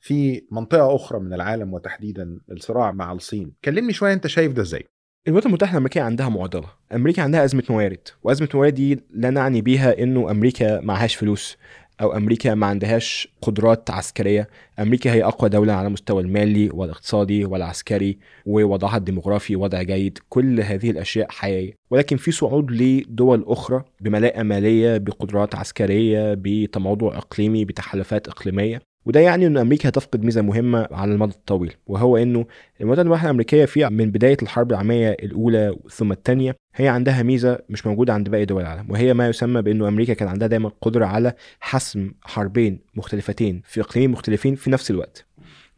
في 0.00 0.42
منطقة 0.50 0.96
أخرى 0.96 1.20
من 1.20 1.32
العالم 1.32 1.74
وتحديدا 1.74 2.38
الصراع 2.50 2.92
مع 2.92 3.12
الصين. 3.12 3.52
كلمني 3.64 3.92
شوية 3.92 4.12
أنت 4.12 4.26
شايف 4.26 4.52
ده 4.52 4.62
إزاي؟ 4.62 4.84
الولايات 5.26 5.46
المتحدة 5.46 5.72
الأمريكية 5.72 6.02
عندها 6.02 6.28
معضلة. 6.28 6.68
أمريكا 6.94 7.22
عندها 7.22 7.44
أزمة 7.44 7.62
موارد 7.70 8.08
وأزمة 8.22 8.48
موارد 8.54 8.74
دي 8.74 9.00
لا 9.10 9.30
نعني 9.30 9.62
بيها 9.62 10.02
إنه 10.02 10.30
أمريكا 10.30 10.80
معهاش 10.80 11.14
فلوس 11.14 11.56
أو 12.00 12.16
أمريكا 12.16 12.54
ما 12.54 12.66
عندهاش 12.66 13.28
قدرات 13.42 13.90
عسكرية. 13.90 14.48
أمريكا 14.78 15.12
هي 15.12 15.24
أقوى 15.24 15.50
دولة 15.50 15.72
على 15.72 15.86
المستوى 15.86 16.22
المالي 16.22 16.70
والاقتصادي 16.70 17.44
والعسكري 17.44 18.18
ووضعها 18.46 18.96
الديموغرافي 18.96 19.56
وضع 19.56 19.82
جيد 19.82 20.18
كل 20.28 20.60
هذه 20.60 20.90
الأشياء 20.90 21.30
حقيقيه 21.30 21.72
ولكن 21.90 22.16
في 22.16 22.30
صعود 22.32 22.70
لدول 22.70 23.44
أخرى 23.46 23.84
بملاءه 24.00 24.42
مالية 24.42 24.98
بقدرات 24.98 25.54
عسكرية 25.54 26.34
بتموضع 26.38 27.18
إقليمي 27.18 27.64
بتحالفات 27.64 28.28
إقليمية. 28.28 28.89
وده 29.06 29.20
يعني 29.20 29.46
إن 29.46 29.56
أمريكا 29.56 29.88
هتفقد 29.88 30.24
ميزة 30.24 30.42
مهمة 30.42 30.88
على 30.90 31.12
المدى 31.12 31.32
الطويل 31.32 31.74
وهو 31.86 32.16
إنه 32.16 32.46
الولايات 32.80 33.06
المتحده 33.06 33.26
الأمريكية 33.30 33.64
في 33.64 33.88
من 33.88 34.10
بداية 34.10 34.36
الحرب 34.42 34.70
العالمية 34.70 35.10
الأولى 35.10 35.76
ثم 35.90 36.12
الثانية 36.12 36.56
هي 36.74 36.88
عندها 36.88 37.22
ميزة 37.22 37.58
مش 37.68 37.86
موجودة 37.86 38.12
عند 38.12 38.28
باقي 38.28 38.44
دول 38.44 38.62
العالم 38.62 38.90
وهي 38.90 39.14
ما 39.14 39.28
يسمى 39.28 39.62
بإنه 39.62 39.88
أمريكا 39.88 40.14
كان 40.14 40.28
عندها 40.28 40.48
دايما 40.48 40.70
قدرة 40.80 41.06
على 41.06 41.32
حسم 41.60 42.12
حربين 42.22 42.80
مختلفتين 42.94 43.62
في 43.64 43.80
إقليمين 43.80 44.10
مختلفين 44.10 44.54
في 44.54 44.70
نفس 44.70 44.90
الوقت. 44.90 45.26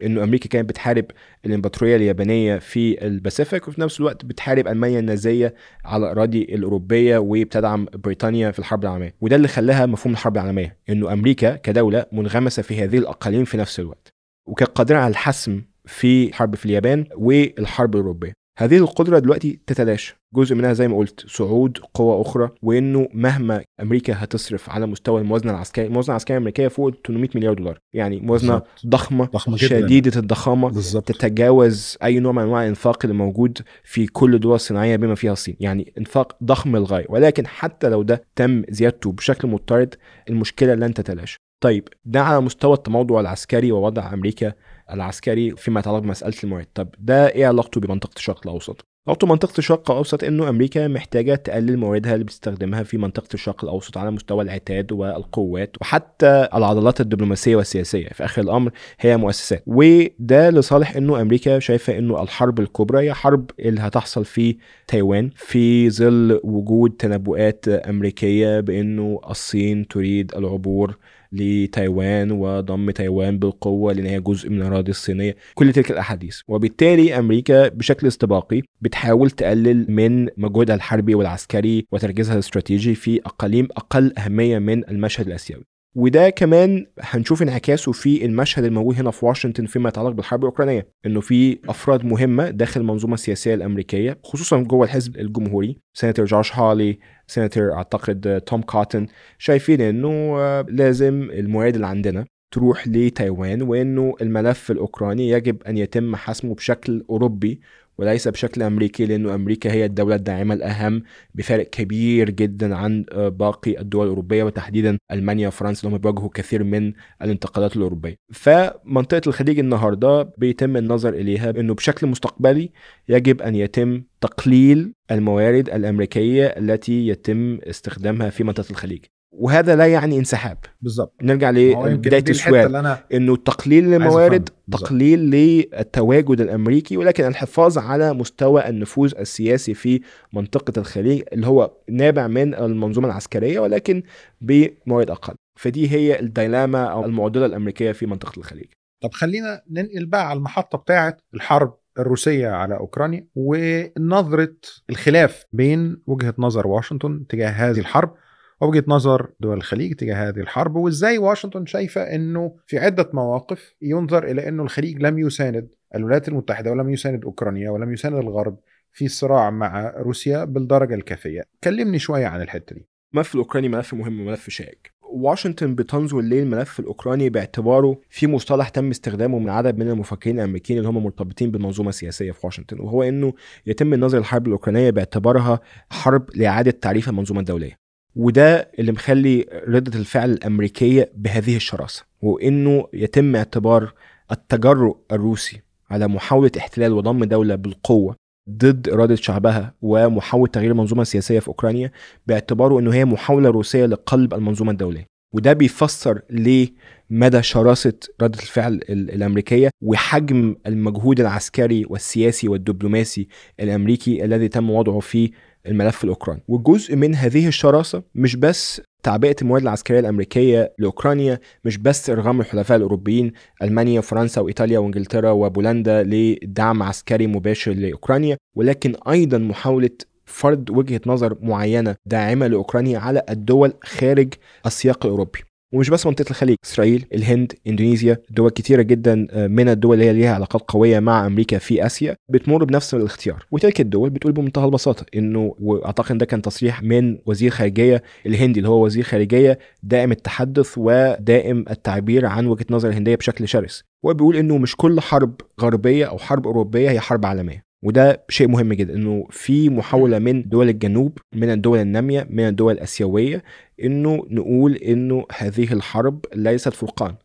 إنه 0.03 0.23
أمريكا 0.23 0.49
كانت 0.49 0.69
بتحارب 0.69 1.05
الإمبراطورية 1.45 1.95
اليابانية 1.95 2.57
في 2.57 3.05
الباسيفيك 3.07 3.67
وفي 3.67 3.81
نفس 3.81 3.99
الوقت 3.99 4.25
بتحارب 4.25 4.67
ألمانيا 4.67 4.99
النازية 4.99 5.53
على 5.85 6.03
الأراضي 6.05 6.41
الأوروبية 6.41 7.17
وبتدعم 7.17 7.85
بريطانيا 7.93 8.51
في 8.51 8.59
الحرب 8.59 8.83
العالمية. 8.83 9.15
وده 9.21 9.35
اللي 9.35 9.47
خلاها 9.47 9.85
مفهوم 9.85 10.13
الحرب 10.13 10.35
العالمية 10.35 10.77
إنه 10.89 11.13
أمريكا 11.13 11.55
كدولة 11.55 12.05
منغمسة 12.11 12.61
في 12.61 12.83
هذه 12.83 12.97
الأقاليم 12.97 13.45
في 13.45 13.57
نفس 13.57 13.79
الوقت 13.79 14.07
وكانت 14.47 14.71
قادره 14.71 14.97
على 14.97 15.11
الحسم 15.11 15.61
في 15.85 16.27
الحرب 16.27 16.55
في 16.55 16.65
اليابان 16.65 17.05
والحرب 17.15 17.95
الأوروبية. 17.95 18.33
هذه 18.57 18.77
القدرة 18.77 19.19
دلوقتي 19.19 19.59
تتلاشى. 19.67 20.15
جزء 20.35 20.55
منها 20.55 20.73
زي 20.73 20.87
ما 20.87 20.97
قلت 20.97 21.23
صعود 21.27 21.77
قوى 21.93 22.21
أخرى 22.21 22.49
وإنه 22.61 23.07
مهما 23.13 23.63
أمريكا 23.81 24.13
هتصرف 24.17 24.69
على 24.69 24.85
مستوى 24.85 25.21
الموازنة 25.21 25.51
العسكرية 25.51 25.87
الموازنة 25.87 26.11
العسكرية 26.11 26.37
الأمريكية 26.37 26.67
فوق 26.67 26.91
800 27.07 27.29
مليار 27.35 27.53
دولار. 27.53 27.79
يعني 27.93 28.19
موازنة 28.19 28.53
بالظبط. 28.53 28.67
ضخمة 28.87 29.25
ضخمة 29.25 29.57
جدا. 29.57 29.67
شديدة 29.67 30.19
الضخامة 30.19 30.69
بالظبط. 30.69 31.07
تتجاوز 31.07 31.97
أي 32.03 32.19
نوع 32.19 32.31
من 32.31 32.41
أنواع 32.41 32.63
الإنفاق 32.63 32.99
اللي 33.03 33.17
موجود 33.17 33.57
في 33.83 34.07
كل 34.07 34.35
الدول 34.35 34.55
الصناعية 34.55 34.95
بما 34.95 35.15
فيها 35.15 35.33
الصين. 35.33 35.55
يعني 35.59 35.93
إنفاق 35.97 36.37
ضخم 36.43 36.77
للغاية. 36.77 37.05
ولكن 37.09 37.47
حتى 37.47 37.89
لو 37.89 38.03
ده 38.03 38.23
تم 38.35 38.63
زيادته 38.69 39.11
بشكل 39.11 39.47
مضطرد 39.47 39.95
المشكلة 40.29 40.73
لن 40.73 40.93
تتلاشى. 40.93 41.37
طيب 41.63 41.87
ده 42.05 42.21
على 42.21 42.41
مستوى 42.41 42.73
التموضع 42.73 43.19
العسكري 43.19 43.71
ووضع 43.71 44.13
أمريكا 44.13 44.53
العسكري 44.91 45.55
فيما 45.55 45.79
يتعلق 45.79 45.99
بمسألة 45.99 46.33
الموارد 46.43 46.67
طب 46.75 46.87
ده 46.99 47.27
إيه 47.29 47.47
علاقته 47.47 47.81
بمنطقة 47.81 48.13
الشرق 48.17 48.39
الأوسط؟ 48.47 48.85
علاقته 49.07 49.27
بمنطقة 49.27 49.53
الشرق 49.57 49.91
الأوسط 49.91 50.23
إنه 50.23 50.49
أمريكا 50.49 50.87
محتاجة 50.87 51.35
تقلل 51.35 51.77
مواردها 51.77 52.13
اللي 52.13 52.23
بتستخدمها 52.23 52.83
في 52.83 52.97
منطقة 52.97 53.27
الشرق 53.33 53.63
الأوسط 53.63 53.97
على 53.97 54.11
مستوى 54.11 54.43
العتاد 54.43 54.91
والقوات 54.91 55.75
وحتى 55.81 56.47
العضلات 56.53 57.01
الدبلوماسية 57.01 57.55
والسياسية. 57.55 58.07
في 58.07 58.25
آخر 58.25 58.41
الأمر 58.41 58.71
هي 58.99 59.17
مؤسسات. 59.17 59.63
وده 59.67 60.49
لصالح 60.49 60.95
إنه 60.95 61.21
أمريكا 61.21 61.59
شايفة 61.59 61.97
إنه 61.97 62.23
الحرب 62.23 62.59
الكبرى 62.59 63.05
هي 63.05 63.13
حرب 63.13 63.51
اللي 63.59 63.81
هتحصل 63.81 64.25
في 64.25 64.57
تايوان 64.87 65.29
في 65.35 65.89
ظل 65.89 66.39
وجود 66.43 66.91
تنبؤات 66.91 67.67
أمريكية 67.67 68.59
بإنه 68.59 69.19
الصين 69.29 69.87
تريد 69.87 70.35
العبور 70.35 70.97
لتايوان 71.33 72.31
وضم 72.31 72.91
تايوان 72.91 73.39
بالقوة 73.39 73.93
لأن 73.93 74.05
هي 74.05 74.19
جزء 74.19 74.49
من 74.49 74.61
الأراضي 74.61 74.91
الصينية 74.91 75.35
كل 75.55 75.73
تلك 75.73 75.91
الأحاديث. 75.91 76.39
وبالتالي 76.47 77.19
أمريكا 77.19 77.67
بشكل 77.67 78.07
استباقي 78.07 78.61
بتحاول 78.81 79.29
تقلل 79.29 79.91
من 79.91 80.27
مجهودها 80.37 80.75
الحربي 80.75 81.15
والعسكري 81.15 81.85
وتركيزها 81.91 82.33
الاستراتيجي 82.33 82.95
في 82.95 83.21
أقاليم 83.25 83.67
أقل 83.71 84.13
أهمية 84.17 84.59
من 84.59 84.89
المشهد 84.89 85.27
الآسيوي. 85.27 85.72
وده 85.95 86.29
كمان 86.29 86.85
هنشوف 86.99 87.41
انعكاسه 87.41 87.91
في 87.91 88.25
المشهد 88.25 88.63
الموجود 88.63 88.95
هنا 88.95 89.11
في 89.11 89.25
واشنطن 89.25 89.65
فيما 89.65 89.89
يتعلق 89.89 90.09
بالحرب 90.09 90.39
الأوكرانية 90.39 90.87
إنه 91.05 91.21
في 91.21 91.59
أفراد 91.69 92.05
مهمة 92.05 92.49
داخل 92.49 92.81
المنظومة 92.81 93.13
السياسية 93.13 93.53
الأمريكية 93.53 94.17
خصوصا 94.23 94.59
جوه 94.59 94.85
الحزب 94.85 95.17
الجمهوري. 95.17 95.77
سيناتور 95.93 96.25
جوش 96.25 96.53
هالي 96.55 96.99
سيناتور 97.27 97.73
أعتقد 97.73 98.41
توم 98.45 98.61
كوتن 98.61 99.07
شايفين 99.37 99.81
إنه 99.81 100.09
آه، 100.39 100.65
لازم 100.69 101.29
الموارد 101.31 101.73
اللي 101.75 101.87
عندنا 101.87 102.25
تروح 102.51 102.87
لتايوان 102.87 103.61
وإنه 103.61 104.15
الملف 104.21 104.71
الأوكراني 104.71 105.29
يجب 105.29 105.63
أن 105.63 105.77
يتم 105.77 106.15
حسمه 106.15 106.55
بشكل 106.55 107.03
أوروبي 107.09 107.59
وليس 107.97 108.27
بشكل 108.27 108.61
أمريكي 108.61 109.05
لأنه 109.05 109.35
أمريكا 109.35 109.71
هي 109.71 109.85
الدولة 109.85 110.15
الداعمة 110.15 110.53
الأهم 110.53 111.03
بفارق 111.35 111.69
كبير 111.69 112.29
جدا 112.29 112.75
عن 112.75 113.05
آه، 113.11 113.29
باقي 113.29 113.79
الدول 113.79 114.03
الأوروبية 114.03 114.43
وتحديدا 114.43 114.97
ألمانيا 115.11 115.47
وفرنسا 115.47 115.87
اللي 115.87 115.95
هم 115.95 116.01
بيواجهوا 116.01 116.29
كثير 116.33 116.63
من 116.63 116.93
الانتقادات 117.21 117.75
الأوروبية. 117.75 118.15
فمنطقة 118.33 119.21
الخليج 119.27 119.59
النهارده 119.59 120.33
بيتم 120.37 120.77
النظر 120.77 121.13
إليها 121.13 121.49
إنه 121.49 121.73
بشكل 121.73 122.07
مستقبلي 122.07 122.71
يجب 123.09 123.41
أن 123.41 123.55
يتم 123.55 124.03
تقليل 124.21 124.93
الموارد 125.11 125.69
الأمريكية 125.69 126.45
التي 126.45 127.07
يتم 127.07 127.57
استخدامها 127.63 128.29
في 128.29 128.43
منطقة 128.43 128.71
الخليج. 128.71 129.05
وهذا 129.35 129.75
لا 129.75 129.87
يعني 129.87 130.17
انسحاب. 130.19 130.57
بالظبط 130.81 131.13
نرجع 131.21 131.49
لبداية 131.49 132.23
السؤال 132.29 132.97
إنه 133.13 133.35
تقليل. 133.35 133.99
بالظبط. 133.99 134.87
تقليل 134.87 135.19
للتواجد 135.19 136.41
الأمريكي 136.41 136.97
ولكن 136.97 137.23
الحفاظ 137.27 137.77
على 137.77 138.13
مستوى 138.13 138.69
النفوذ 138.69 139.13
السياسي 139.19 139.73
في 139.73 140.01
منطقة 140.33 140.73
الخليج 140.79 141.23
اللي 141.33 141.47
هو 141.47 141.71
نابع 141.89 142.27
من 142.27 142.55
المنظومة 142.55 143.07
العسكرية 143.07 143.59
ولكن 143.59 144.03
بموارد 144.41 145.09
أقل 145.11 145.33
فدي 145.59 145.91
هي 145.91 146.19
الديلاما 146.19 146.83
أو 146.85 147.05
المعضلة 147.05 147.45
الأمريكية 147.45 147.91
في 147.91 148.05
منطقة 148.05 148.39
الخليج 148.39 148.65
طب 149.03 149.11
خلينا 149.13 149.61
ننقل 149.71 150.05
بقى 150.05 150.29
على 150.29 150.37
المحطة 150.37 150.77
بتاعه 150.77 151.17
الحرب 151.33 151.77
الروسية 151.99 152.47
على 152.49 152.77
أوكرانيا 152.77 153.27
ونظرة 153.35 154.53
الخلاف 154.89 155.45
بين 155.53 156.01
وجهة 156.07 156.33
نظر 156.37 156.67
واشنطن 156.67 157.27
تجاه 157.29 157.49
هذه 157.49 157.79
الحرب 157.79 158.15
ووجهه 158.61 158.83
نظر 158.87 159.29
دول 159.39 159.57
الخليج 159.57 159.95
تجاه 159.95 160.29
هذه 160.29 160.39
الحرب 160.39 160.75
وإزاي 160.75 161.17
واشنطن 161.17 161.65
شايفة 161.65 162.01
إنه 162.01 162.55
في 162.67 162.79
عدة 162.79 163.09
مواقف 163.13 163.73
ينظر 163.81 164.23
إلى 164.23 164.47
إنه 164.47 164.63
الخليج 164.63 165.01
لم 165.01 165.19
يساند 165.19 165.69
الولايات 165.95 166.27
المتحدة 166.27 166.71
ولم 166.71 166.89
يساند 166.89 167.25
أوكرانيا 167.25 167.69
ولم 167.69 167.93
يساند 167.93 168.15
الغرب 168.15 168.57
في 168.91 169.05
الصراع 169.05 169.49
مع 169.49 169.93
روسيا 169.97 170.45
بالدرجة 170.45 170.95
الكافية. 170.95 171.43
كلمني 171.63 171.99
شوية 171.99 172.25
عن 172.25 172.41
الحتة 172.41 172.75
دي. 172.75 172.87
الملف 173.13 173.35
الأوكراني 173.35 173.69
ملف 173.69 173.93
مهم 173.93 174.21
وملف 174.21 174.49
شائك. 174.49 174.93
واشنطن 175.01 175.75
بتنظر 175.75 176.21
للملف 176.21 176.79
الأوكراني 176.79 177.29
باعتباره 177.29 178.01
في 178.09 178.27
مصطلح 178.27 178.69
تم 178.69 178.89
استخدامه 178.89 179.39
من 179.39 179.49
عدد 179.49 179.77
من 179.77 179.89
المفكرين 179.89 180.39
الأمريكيين 180.39 180.79
اللي 180.79 180.89
هم 180.89 181.03
مرتبطين 181.03 181.51
بالمنظومة 181.51 181.89
السياسية 181.89 182.31
في 182.31 182.39
واشنطن 182.43 182.79
وهو 182.79 183.03
إنه 183.03 183.33
يتم 183.65 183.93
النظر 183.93 184.17
للحرب 184.17 184.47
الأوكرانية 184.47 184.89
باعتبارها 184.89 185.59
حرب 185.89 186.29
لإعادة 186.35 186.71
تعريف 186.71 187.09
المنظومة 187.09 187.39
الدولية. 187.39 187.82
وده 188.15 188.71
اللي 188.79 188.91
مخلي 188.91 189.45
ردة 189.67 189.99
الفعل 189.99 190.31
الأمريكية 190.31 191.11
بهذه 191.15 191.55
الشراسة 191.55 192.03
وإنه 192.21 192.87
يتم 192.93 193.35
اعتبار 193.35 193.93
التجرؤ 194.31 194.97
الروسي 195.11 195.61
على 195.89 196.07
محاولة 196.07 196.51
احتلال 196.57 196.93
وضم 196.93 197.23
دولة 197.23 197.55
بالقوة 197.55 198.15
ضد 198.49 198.89
إرادة 198.89 199.15
شعبها 199.15 199.73
ومحاولة 199.81 200.47
تغيير 200.51 200.71
المنظومة 200.71 201.01
السياسية 201.01 201.39
في 201.39 201.47
أوكرانيا 201.47 201.91
باعتباره 202.27 202.79
إنه 202.79 202.93
هي 202.93 203.05
محاولة 203.05 203.49
روسية 203.49 203.85
لقلب 203.85 204.33
المنظومة 204.33 204.71
الدولية. 204.71 205.05
وده 205.33 205.53
بيفسر 205.53 206.21
ليه 206.29 206.69
مدى 207.09 207.43
شراسة 207.43 207.93
ردة 208.21 208.39
الفعل 208.39 208.73
ال- 208.73 209.11
الأمريكية 209.11 209.69
وحجم 209.83 210.55
المجهود 210.67 211.19
العسكري 211.19 211.85
والسياسي 211.89 212.47
والدبلوماسي 212.47 213.27
الأمريكي 213.59 214.25
الذي 214.25 214.47
تم 214.47 214.69
وضعه 214.69 214.99
في 214.99 215.31
الملف 215.67 216.03
الأوكراني 216.03 216.43
وجزء 216.47 216.95
من 216.95 217.15
هذه 217.15 217.47
الشراسة 217.47 218.03
مش 218.15 218.35
بس 218.35 218.81
تعبئة 219.03 219.35
الموارد 219.41 219.63
العسكرية 219.63 219.99
الأمريكية 219.99 220.73
لأوكرانيا 220.79 221.39
مش 221.65 221.77
بس 221.77 222.09
إرغام 222.09 222.41
الحلفاء 222.41 222.77
الأوروبيين 222.77 223.31
ألمانيا 223.63 223.99
وفرنسا 223.99 224.41
وإيطاليا 224.41 224.79
وإنجلترا 224.79 225.31
وبولندا 225.31 226.03
لدعم 226.03 226.83
عسكري 226.83 227.27
مباشر 227.27 227.73
لأوكرانيا 227.73 228.37
ولكن 228.55 228.95
أيضا 229.09 229.37
محاولة 229.37 229.89
فرض 230.25 230.69
وجهة 230.69 231.01
نظر 231.05 231.37
معينة 231.41 231.95
داعمة 232.05 232.47
لأوكرانيا 232.47 232.99
على 232.99 233.23
الدول 233.29 233.73
خارج 233.83 234.33
السياق 234.65 235.05
الأوروبي. 235.05 235.39
ومش 235.73 235.89
بس 235.89 236.05
منطقة 236.05 236.29
الخليج 236.29 236.55
إسرائيل 236.65 237.05
الهند 237.13 237.53
اندونيسيا 237.67 238.17
دول 238.29 238.49
كتيرة 238.49 238.81
جدا 238.81 239.27
من 239.47 239.69
الدول 239.69 239.93
اللي 239.93 240.05
هي 240.05 240.13
ليها 240.13 240.33
علاقات 240.35 240.61
قوية 240.67 240.99
مع 240.99 241.25
أمريكا 241.27 241.57
في 241.57 241.85
آسيا 241.85 242.15
بتمر 242.29 242.63
بنفس 242.63 242.93
الاختيار. 242.93 243.45
وتلك 243.51 243.81
الدول 243.81 244.09
بتقول 244.09 244.33
بمنتهى 244.33 244.65
البساطة 244.65 245.05
إنه 245.15 245.55
وأعتقد 245.59 246.17
ده 246.17 246.25
كان 246.25 246.41
تصريح 246.41 246.83
من 246.83 247.17
وزير 247.25 247.51
خارجية 247.51 248.03
الهندي 248.25 248.59
اللي 248.59 248.69
هو 248.69 248.85
وزير 248.85 249.03
خارجية 249.03 249.59
دائم 249.83 250.11
التحدث 250.11 250.73
ودائم 250.77 251.65
التعبير 251.69 252.25
عن 252.25 252.45
وجهة 252.45 252.65
نظر 252.69 252.89
الهندية 252.89 253.15
بشكل 253.15 253.47
شرس. 253.47 253.83
هو 254.05 254.13
بيقول 254.13 254.35
إنه 254.35 254.57
مش 254.57 254.75
كل 254.75 254.99
حرب 254.99 255.35
غربية 255.61 256.05
أو 256.05 256.17
حرب 256.17 256.47
أوروبية 256.47 256.89
هي 256.89 256.99
حرب 256.99 257.25
عالمية. 257.25 257.62
وده 257.83 258.23
شيء 258.29 258.47
مهم 258.47 258.73
جدا 258.73 258.95
إنه 258.95 259.27
في 259.29 259.69
محاولة 259.69 260.19
من 260.19 260.49
دول 260.49 260.69
الجنوب 260.69 261.17
من 261.35 261.49
الدول 261.51 261.79
النامية 261.79 262.27
من 262.29 262.47
الدول 262.47 262.73
الآسيوية 262.73 263.43
إنه 263.83 264.25
نقول 264.29 264.75
إنه 264.75 265.25
هذه 265.37 265.73
الحرب 265.73 266.25
ليست 266.35 266.73
فرقان. 266.73 267.15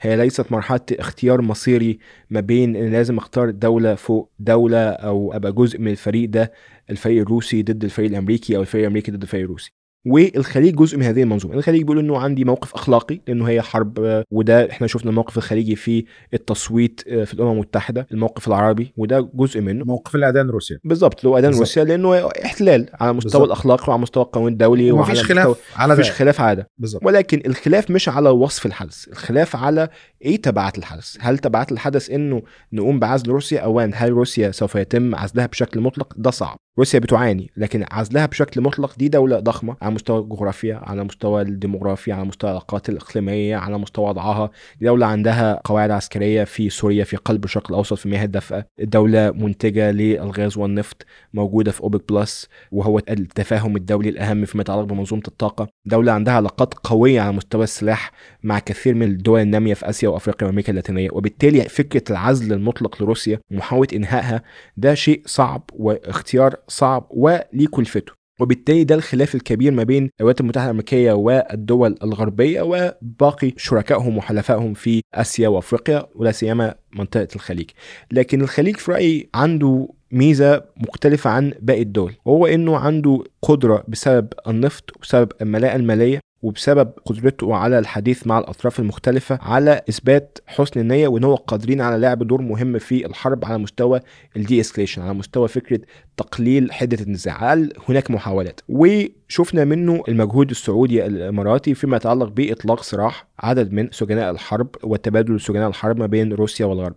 هي 0.00 0.16
ليست 0.16 0.52
مرحلة 0.52 0.80
اختيار 0.92 1.42
مصيري 1.42 1.98
ما 2.30 2.40
بين 2.40 2.76
إن 2.76 2.92
لازم 2.92 3.18
أختار 3.18 3.50
دولة 3.50 3.94
فوق 3.94 4.30
دولة 4.38 4.88
أو 4.88 5.32
أبقى 5.32 5.52
جزء 5.52 5.78
من 5.80 5.90
الفريق 5.90 6.28
ده 6.30 6.52
الفريق 6.90 7.20
الروسي 7.22 7.62
ضد 7.62 7.84
الفريق 7.84 8.10
الأمريكي 8.10 8.56
أو 8.56 8.60
الفريق 8.60 8.84
الأمريكي 8.84 9.12
ضد 9.12 9.22
الفريق 9.22 9.44
الروسي. 9.44 9.77
والخليج 10.06 10.74
جزء 10.74 10.96
من 10.96 11.02
هذه 11.02 11.22
المنظومة. 11.22 11.54
الخليج 11.54 11.82
بيقول 11.82 11.98
إنه 11.98 12.18
عندي 12.18 12.44
موقف 12.44 12.74
أخلاقي 12.74 13.20
لأنه 13.28 13.48
هي 13.48 13.62
حرب 13.62 14.24
وده 14.30 14.70
إحنا 14.70 14.86
شفنا 14.86 15.10
الموقف 15.10 15.36
الخليجي 15.36 15.76
في 15.76 16.04
التصويت 16.34 17.00
في 17.00 17.34
الأمم 17.34 17.52
المتحدة 17.52 18.06
الموقف 18.12 18.48
العربي 18.48 18.92
وده 18.96 19.30
جزء 19.34 19.60
منه. 19.60 19.84
موقف 19.84 20.14
الأذان 20.14 20.50
روسيا 20.50 20.78
بالظبط 20.84 21.18
اللي 21.20 21.28
هو 21.28 21.38
اذان. 21.38 21.54
روسيا 21.54 21.84
لأنه 21.84 22.28
احتلال 22.44 22.88
على 22.94 23.12
مستوى. 23.12 23.44
الأخلاق 23.44 23.88
وعلى 23.88 24.02
مستوى 24.02 24.24
القانون 24.24 24.52
الدولي 24.52 24.92
وعلى 24.92 25.12
مستوى 25.12 25.24
خلاف 25.24 25.58
على 25.76 25.92
مفيش 25.92 26.10
خلاف 26.10 26.40
على 26.40 26.56
ده. 26.56 26.70
بالظبط 26.78 27.06
ولكن 27.06 27.42
الخلاف 27.46 27.90
مش 27.90 28.08
على 28.08 28.30
وصف 28.30 28.66
الحدث 28.66 29.08
الخلاف 29.08 29.56
على 29.56 29.88
إيه 30.22 30.42
تبعات 30.42 30.78
الحدث؟ 30.78 31.16
هل 31.20 31.38
تبعات 31.38 31.72
الحدث 31.72 32.10
إنه 32.10 32.42
نقوم 32.72 32.98
بعزل 32.98 33.30
روسيا 33.30 33.60
اولا 33.60 33.90
هل 33.94 34.12
روسيا 34.12 34.50
سوف 34.50 34.74
يتم 34.74 35.14
عزلها 35.14 35.46
بشكل 35.46 35.80
مطلق؟ 35.80 36.14
ده 36.16 36.30
صعب. 36.30 36.56
روسيا 36.78 36.98
بتعاني 36.98 37.50
لكن 37.56 37.84
عزلها 37.90 38.26
بشكل 38.26 38.60
مطلق 38.60 38.98
دي 38.98 39.08
دولة 39.08 39.40
ضخمة 39.40 39.76
على 39.82 39.94
مستوى 39.94 40.18
الجغرافيا 40.20 40.80
على 40.82 41.04
مستوى 41.04 41.42
الديموغرافيا 41.42 42.14
على 42.14 42.24
مستوى 42.24 42.50
العلاقات 42.50 42.88
الإقليمية 42.88 43.56
على 43.56 43.78
مستوى 43.78 44.08
وضعها. 44.08 44.50
دولة 44.80 45.06
عندها 45.06 45.60
قواعد 45.64 45.90
عسكرية 45.90 46.44
في 46.44 46.70
سوريا 46.70 47.04
في 47.04 47.16
قلب 47.16 47.44
الشرق 47.44 47.70
الأوسط 47.70 47.98
في 47.98 48.08
مياه 48.08 48.24
الدفء. 48.24 48.62
دولة 48.80 49.30
منتجة 49.30 49.90
للغاز 49.90 50.58
والنفط 50.58 51.06
موجودة 51.34 51.72
في 51.72 51.80
أوبك 51.80 52.12
بلس 52.12 52.48
وهو 52.72 52.98
التفاهم 52.98 53.76
الدولي 53.76 54.08
الأهم 54.08 54.44
فيما 54.44 54.60
يتعلق 54.60 54.82
بمنظومة 54.84 55.22
الطاقة. 55.28 55.68
دولة 55.84 56.12
عندها 56.12 56.34
علاقات 56.34 56.74
قوية 56.74 57.20
على 57.20 57.32
مستوى 57.32 57.64
السلاح 57.64 58.12
مع 58.42 58.58
كثير 58.58 58.94
من 58.94 59.02
الدول 59.02 59.40
النامية 59.40 59.74
في 59.74 59.88
آسيا 59.88 60.08
وأفريقيا 60.08 60.46
وأمريكا 60.48 60.70
اللاتينية. 60.70 61.08
وبالتالي 61.12 61.60
فكرة 61.60 62.12
العزل 62.12 62.52
المطلق 62.52 63.02
لروسيا 63.02 63.38
ومحاولة 63.50 63.88
إنهائها 63.94 64.42
ده 64.76 64.94
شيء 64.94 65.22
صعب 65.26 65.62
واختيار 65.72 66.56
صعب 66.68 67.06
وليه 67.10 67.66
كلفته 67.70 68.12
وبالتالي 68.40 68.84
ده 68.84 68.94
الخلاف 68.94 69.34
الكبير 69.34 69.72
ما 69.72 69.82
بين 69.82 70.10
الولايات 70.20 70.40
المتحدة 70.40 70.64
الأمريكية 70.64 71.12
والدول 71.12 71.96
الغربية 72.02 72.62
وباقي 72.62 73.52
شركائهم 73.56 74.16
وحلفائهم 74.18 74.74
في 74.74 75.00
آسيا 75.14 75.48
وأفريقيا 75.48 76.06
ولا 76.14 76.32
سيما 76.32 76.74
منطقة 76.92 77.28
الخليج. 77.34 77.70
لكن 78.12 78.40
الخليج 78.40 78.76
في 78.76 78.92
رأيي 78.92 79.28
عنده 79.34 79.88
ميزة 80.12 80.64
مختلفة 80.76 81.30
عن 81.30 81.52
باقي 81.60 81.82
الدول 81.82 82.14
وهو 82.24 82.46
إنه 82.46 82.76
عنده 82.76 83.24
قدرة 83.42 83.84
بسبب 83.88 84.28
النفط 84.48 84.96
وبسبب 84.96 85.32
الملاءه 85.42 85.76
المالية 85.76 86.20
وبسبب 86.42 86.92
قدرته 87.04 87.54
على 87.54 87.78
الحديث 87.78 88.26
مع 88.26 88.38
الأطراف 88.38 88.80
المختلفة 88.80 89.38
على 89.42 89.82
إثبات 89.88 90.38
حسن 90.46 90.80
النية 90.80 91.08
وإن 91.08 91.24
هو 91.24 91.34
قادرين 91.34 91.80
على 91.80 91.96
لعب 91.98 92.26
دور 92.26 92.42
مهم 92.42 92.78
في 92.78 93.06
الحرب 93.06 93.44
على 93.44 93.58
مستوى 93.58 94.00
ال 94.36 94.60
de-escalation 94.60 95.02
على 95.02 95.14
مستوى 95.14 95.48
فكرة 95.48 95.80
تقليل 96.16 96.72
حدة 96.72 97.04
النزاع. 97.04 97.52
هل 97.52 97.72
هناك 97.88 98.10
محاولات؟ 98.10 98.60
وشفنا 98.68 99.64
منه 99.64 100.02
المجهود 100.08 100.50
السعودي 100.50 101.06
الإماراتي 101.06 101.74
فيما 101.74 101.96
يتعلق 101.96 102.28
بإطلاق 102.28 102.82
سراح 102.82 103.26
عدد 103.38 103.72
من 103.72 103.88
سجناء 103.92 104.30
الحرب 104.30 104.68
وتبادل 104.82 105.40
سجناء 105.40 105.68
الحرب 105.68 105.98
ما 105.98 106.06
بين 106.06 106.32
روسيا 106.32 106.66
والغرب. 106.66 106.96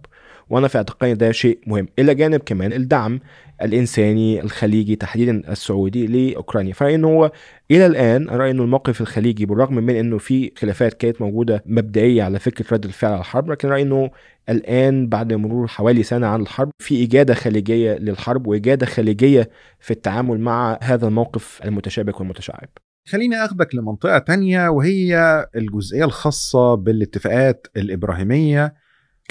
وأنا 0.51 0.67
في 0.67 0.77
اعتقادي 0.77 1.13
ده 1.13 1.31
شيء 1.31 1.59
مهم. 1.67 1.87
إلى 1.99 2.15
جانب 2.15 2.39
كمان 2.39 2.73
الدعم 2.73 3.19
الإنساني 3.61 4.41
الخليجي 4.41 4.95
تحديدا 4.95 5.51
السعودي 5.51 6.07
لأوكرانيا. 6.07 6.73
فرأيي 6.73 6.95
ان 6.95 7.03
هو 7.03 7.31
إلى 7.71 7.85
الآن 7.85 8.29
رايي 8.29 8.51
إنه 8.51 8.63
الموقف 8.63 9.01
الخليجي 9.01 9.45
بالرغم 9.45 9.75
من 9.75 9.95
إنه 9.95 10.17
في 10.17 10.51
خلافات 10.57 10.93
كانت 10.93 11.21
موجودة 11.21 11.63
مبدئية 11.65 12.23
على 12.23 12.39
فكرة 12.39 12.73
رد 12.73 12.85
الفعل 12.85 13.11
على 13.11 13.19
الحرب 13.19 13.51
لكن 13.51 13.69
رأيي 13.69 13.83
إنه 13.83 14.11
الآن 14.49 15.07
بعد 15.07 15.33
مرور 15.33 15.67
حوالي 15.67 16.03
سنة 16.03 16.27
عن 16.27 16.41
الحرب 16.41 16.71
في 16.79 17.03
إجادة 17.03 17.33
خليجية 17.33 17.93
للحرب 17.93 18.47
وإجادة 18.47 18.85
خليجية 18.85 19.49
في 19.79 19.91
التعامل 19.91 20.39
مع 20.39 20.79
هذا 20.81 21.07
الموقف 21.07 21.59
المتشابك 21.65 22.19
والمتشعب. 22.19 22.69
خليني 23.07 23.35
اخدك 23.45 23.75
لمنطقة 23.75 24.17
تانية 24.17 24.69
وهي 24.69 25.45
الجزئية 25.55 26.05
الخاصة 26.05 26.75
بالاتفاقات 26.75 27.67
الإبراهيمية 27.77 28.73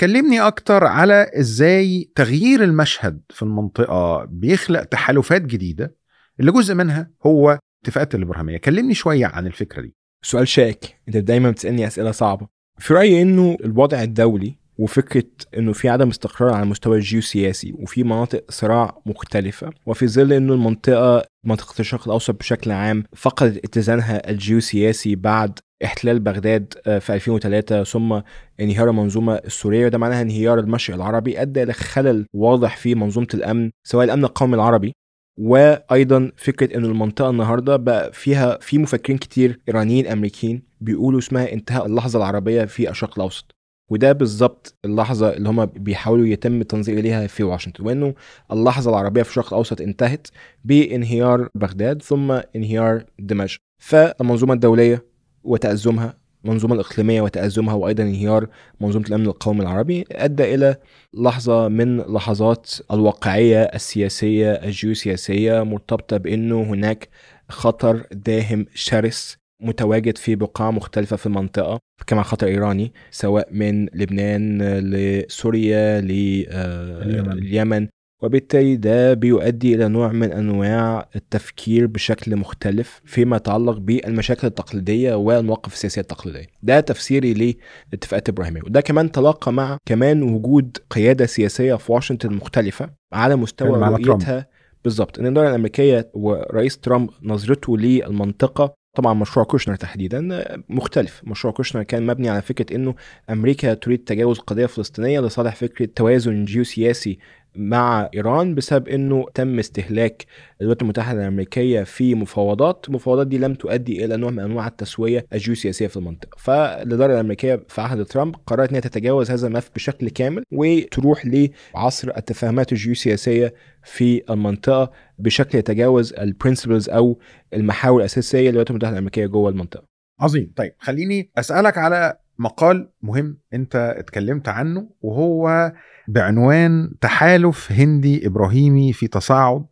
كلمني 0.00 0.40
أكتر 0.40 0.84
على 0.84 1.30
إزاي 1.40 2.10
تغيير 2.14 2.64
المشهد 2.64 3.20
في 3.30 3.42
المنطقة 3.42 4.24
بيخلق 4.24 4.84
تحالفات 4.84 5.42
جديدة 5.42 5.96
اللي 6.40 6.52
جزء 6.52 6.74
منها 6.74 7.10
هو 7.26 7.58
اتفاقات 7.84 8.14
الإبراهيمية. 8.14 8.56
كلمني 8.56 8.94
شوية 8.94 9.26
عن 9.26 9.46
الفكرة 9.46 9.82
دي. 9.82 9.94
سؤال 10.22 10.48
شائك. 10.48 11.00
أنت 11.08 11.16
دايما 11.16 11.50
بتسألني 11.50 11.86
أسئلة 11.86 12.10
صعبة. 12.10 12.48
في 12.78 12.94
رأيي 12.94 13.22
إنه 13.22 13.56
الوضع 13.64 14.02
الدولي 14.02 14.58
وفكرة 14.80 15.24
إنه 15.58 15.72
في 15.72 15.88
عدم 15.88 16.08
استقرار 16.08 16.52
على 16.54 16.62
المستوى 16.62 16.96
الجيوسياسي 16.96 17.72
وفي 17.78 18.04
مناطق 18.04 18.44
صراع 18.50 19.02
مختلفة 19.06 19.70
وفي 19.86 20.06
ظل 20.08 20.32
إنه 20.32 20.52
المنطقة 20.54 21.24
منطقه 21.46 21.74
الشرق 21.80 22.02
الأوسط 22.08 22.34
بشكل 22.38 22.70
عام 22.70 23.04
فقدت 23.16 23.64
اتزانها 23.64 24.30
الجيوسياسي 24.30 25.14
بعد 25.16 25.58
احتلال 25.84 26.20
بغداد 26.20 26.74
في 27.00 27.14
2003 27.14 27.84
ثم 27.84 28.20
انهيار 28.60 28.90
المنظومة 28.90 29.34
السورية 29.34 29.86
وده 29.86 29.98
معناها 29.98 30.22
انهيار 30.22 30.58
المشرق 30.58 30.96
العربي 30.96 31.42
أدى 31.42 31.62
إلى 31.62 31.72
خلل 31.72 32.26
واضح 32.34 32.76
في 32.76 32.94
منظومة 32.94 33.26
الأمن 33.34 33.70
سواء 33.86 34.04
الأمن 34.04 34.24
القومي 34.24 34.54
العربي 34.54 34.92
وأيضا 35.38 36.32
فكرة 36.36 36.76
ان 36.76 36.84
المنطقة 36.84 37.30
النهارده 37.30 37.76
بقى 37.76 38.12
فيها 38.12 38.58
في 38.60 38.78
مفكرين 38.78 39.18
كتير 39.18 39.60
إيرانيين 39.68 40.06
أمريكيين 40.06 40.62
بيقولوا 40.80 41.18
اسمها 41.18 41.52
انتهاء 41.52 41.86
اللحظة 41.86 42.18
العربية 42.18 42.64
في 42.64 42.90
الشرق 42.90 43.14
الأوسط. 43.18 43.54
وده 43.90 44.12
بالظبط 44.12 44.74
اللحظة 44.84 45.32
اللي 45.32 45.48
هم 45.48 45.66
بيحاولوا 45.66 46.26
يتم 46.26 46.60
التنظير 46.60 46.98
إليها 46.98 47.26
في 47.26 47.42
واشنطن 47.42 47.86
وإنه 47.86 48.14
اللحظة 48.52 48.90
العربية 48.90 49.22
في 49.22 49.28
الشرق 49.30 49.46
الأوسط 49.46 49.80
انتهت 49.80 50.28
بانهيار 50.64 51.48
بغداد 51.54 52.02
ثم 52.02 52.32
انهيار 52.56 53.04
دمشق. 53.18 53.60
فالمنظومة 53.78 54.54
الدولية 54.54 55.04
وتأزمها 55.44 56.20
المنظومة 56.44 56.74
الإقليمية 56.74 57.20
وتأزمها 57.20 57.74
وأيضا 57.74 58.02
انهيار 58.02 58.46
منظومة 58.80 59.06
الأمن 59.06 59.26
القومي 59.26 59.62
العربي 59.62 60.04
أدى 60.12 60.54
إلى 60.54 60.76
لحظة 61.14 61.68
من 61.68 62.00
لحظات 62.00 62.70
الواقعية 62.92 63.62
السياسية 63.62 64.52
الجيوسياسية 64.52 65.62
مرتبطة 65.62 66.16
بأنه 66.16 66.62
هناك 66.62 67.08
خطر 67.48 68.06
داهم 68.12 68.66
شرس 68.74 69.39
متواجد 69.60 70.18
في 70.18 70.34
بقاع 70.34 70.70
مختلفة 70.70 71.16
في 71.16 71.26
المنطقة 71.26 71.78
كما 72.06 72.22
خطر 72.22 72.46
إيراني 72.46 72.92
سواء 73.10 73.48
من 73.52 73.84
لبنان 73.86 74.62
لسوريا 74.78 76.00
لليمن 76.00 77.88
وبالتالي 78.22 78.76
ده 78.76 79.14
بيؤدي 79.14 79.74
إلى 79.74 79.88
نوع 79.88 80.12
من 80.12 80.32
أنواع 80.32 81.08
التفكير 81.16 81.86
بشكل 81.86 82.36
مختلف 82.36 83.00
فيما 83.04 83.36
يتعلق 83.36 83.78
بالمشاكل 83.78 84.46
التقليدية 84.46 85.14
والمواقف 85.14 85.72
السياسية 85.72 86.00
التقليدية. 86.00 86.46
ده 86.62 86.80
تفسيري 86.80 87.56
لاتفاقات 87.92 88.28
إبراهيمية. 88.28 88.60
وده 88.62 88.80
كمان 88.80 89.12
تلاقى 89.12 89.52
مع 89.52 89.76
كمان 89.86 90.22
وجود 90.22 90.78
قيادة 90.90 91.26
سياسية 91.26 91.74
في 91.74 91.92
واشنطن 91.92 92.32
مختلفة 92.32 92.90
على 93.12 93.36
مستوى 93.36 93.68
رؤيتها. 93.88 94.46
بالظبط. 94.84 95.18
إن 95.18 95.26
الاداره 95.26 95.48
الأمريكية 95.48 96.10
ورئيس 96.14 96.78
ترامب 96.78 97.10
نظرته 97.22 97.78
للمنطقة 97.78 98.74
طبعا 98.94 99.14
مشروع 99.14 99.46
كوشنر 99.46 99.76
تحديدا 99.76 100.44
مختلف. 100.68 101.20
مشروع 101.24 101.54
كوشنر 101.54 101.82
كان 101.82 102.06
مبني 102.06 102.28
على 102.28 102.42
فكرة 102.42 102.76
إنه 102.76 102.94
أمريكا 103.30 103.74
تريد 103.74 104.04
تجاوز 104.04 104.38
القضية 104.38 104.64
الفلسطينية 104.64 105.20
لصالح 105.20 105.56
فكرة 105.56 105.88
توازن 105.96 106.44
جيوسياسي 106.44 107.18
مع 107.56 108.10
إيران 108.14 108.54
بسبب 108.54 108.88
إنه 108.88 109.26
تم 109.34 109.58
استهلاك 109.58 110.26
الولايات 110.60 110.82
المتحدة 110.82 111.20
الأمريكية 111.20 111.82
في 111.82 112.14
مفاوضات، 112.14 112.84
المفاوضات 112.88 113.26
دي 113.26 113.38
لم 113.38 113.54
تؤدي 113.54 114.04
إلى 114.04 114.16
نوع 114.16 114.30
من 114.30 114.38
أنواع 114.38 114.66
التسوية 114.66 115.26
الجيوسياسية 115.32 115.86
في 115.86 115.96
المنطقة، 115.96 116.36
فالإدارة 116.38 117.14
الأمريكية 117.14 117.64
في 117.68 117.80
عهد 117.80 118.04
ترامب 118.04 118.34
قررت 118.46 118.68
انها 118.68 118.80
تتجاوز 118.80 119.30
هذا 119.30 119.46
الملف 119.46 119.70
بشكل 119.74 120.08
كامل 120.08 120.42
وتروح 120.52 121.26
لعصر 121.26 122.12
التفاهمات 122.16 122.72
الجيوسياسية 122.72 123.54
في 123.84 124.22
المنطقة 124.30 124.90
بشكل 125.18 125.58
يتجاوز 125.58 126.12
البرنسبلز 126.12 126.88
أو 126.90 127.18
المحاور 127.54 128.00
الأساسية 128.00 128.48
للولايات 128.48 128.70
المتحدة 128.70 128.92
الأمريكية 128.92 129.26
جوه 129.26 129.50
المنطقة. 129.50 129.84
عظيم، 130.20 130.52
طيب 130.56 130.72
خليني 130.78 131.30
أسألك 131.38 131.78
على 131.78 132.18
مقال 132.40 132.90
مهم 133.02 133.38
انت 133.54 133.76
اتكلمت 133.76 134.48
عنه 134.48 134.90
وهو 135.02 135.72
بعنوان 136.08 136.92
تحالف 137.00 137.72
هندي 137.72 138.26
إبراهيمي 138.26 138.92
في 138.92 139.08
تصاعد 139.08 139.66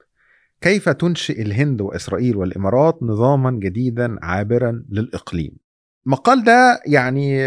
كيف 0.60 0.88
تنشئ 0.88 1.42
الهند 1.42 1.80
وإسرائيل 1.80 2.36
والإمارات 2.36 3.02
نظاما 3.02 3.50
جديدا 3.50 4.16
عابرا 4.22 4.84
للإقليم. 4.88 5.56
المقال 6.06 6.44
ده 6.44 6.80
يعني 6.86 7.40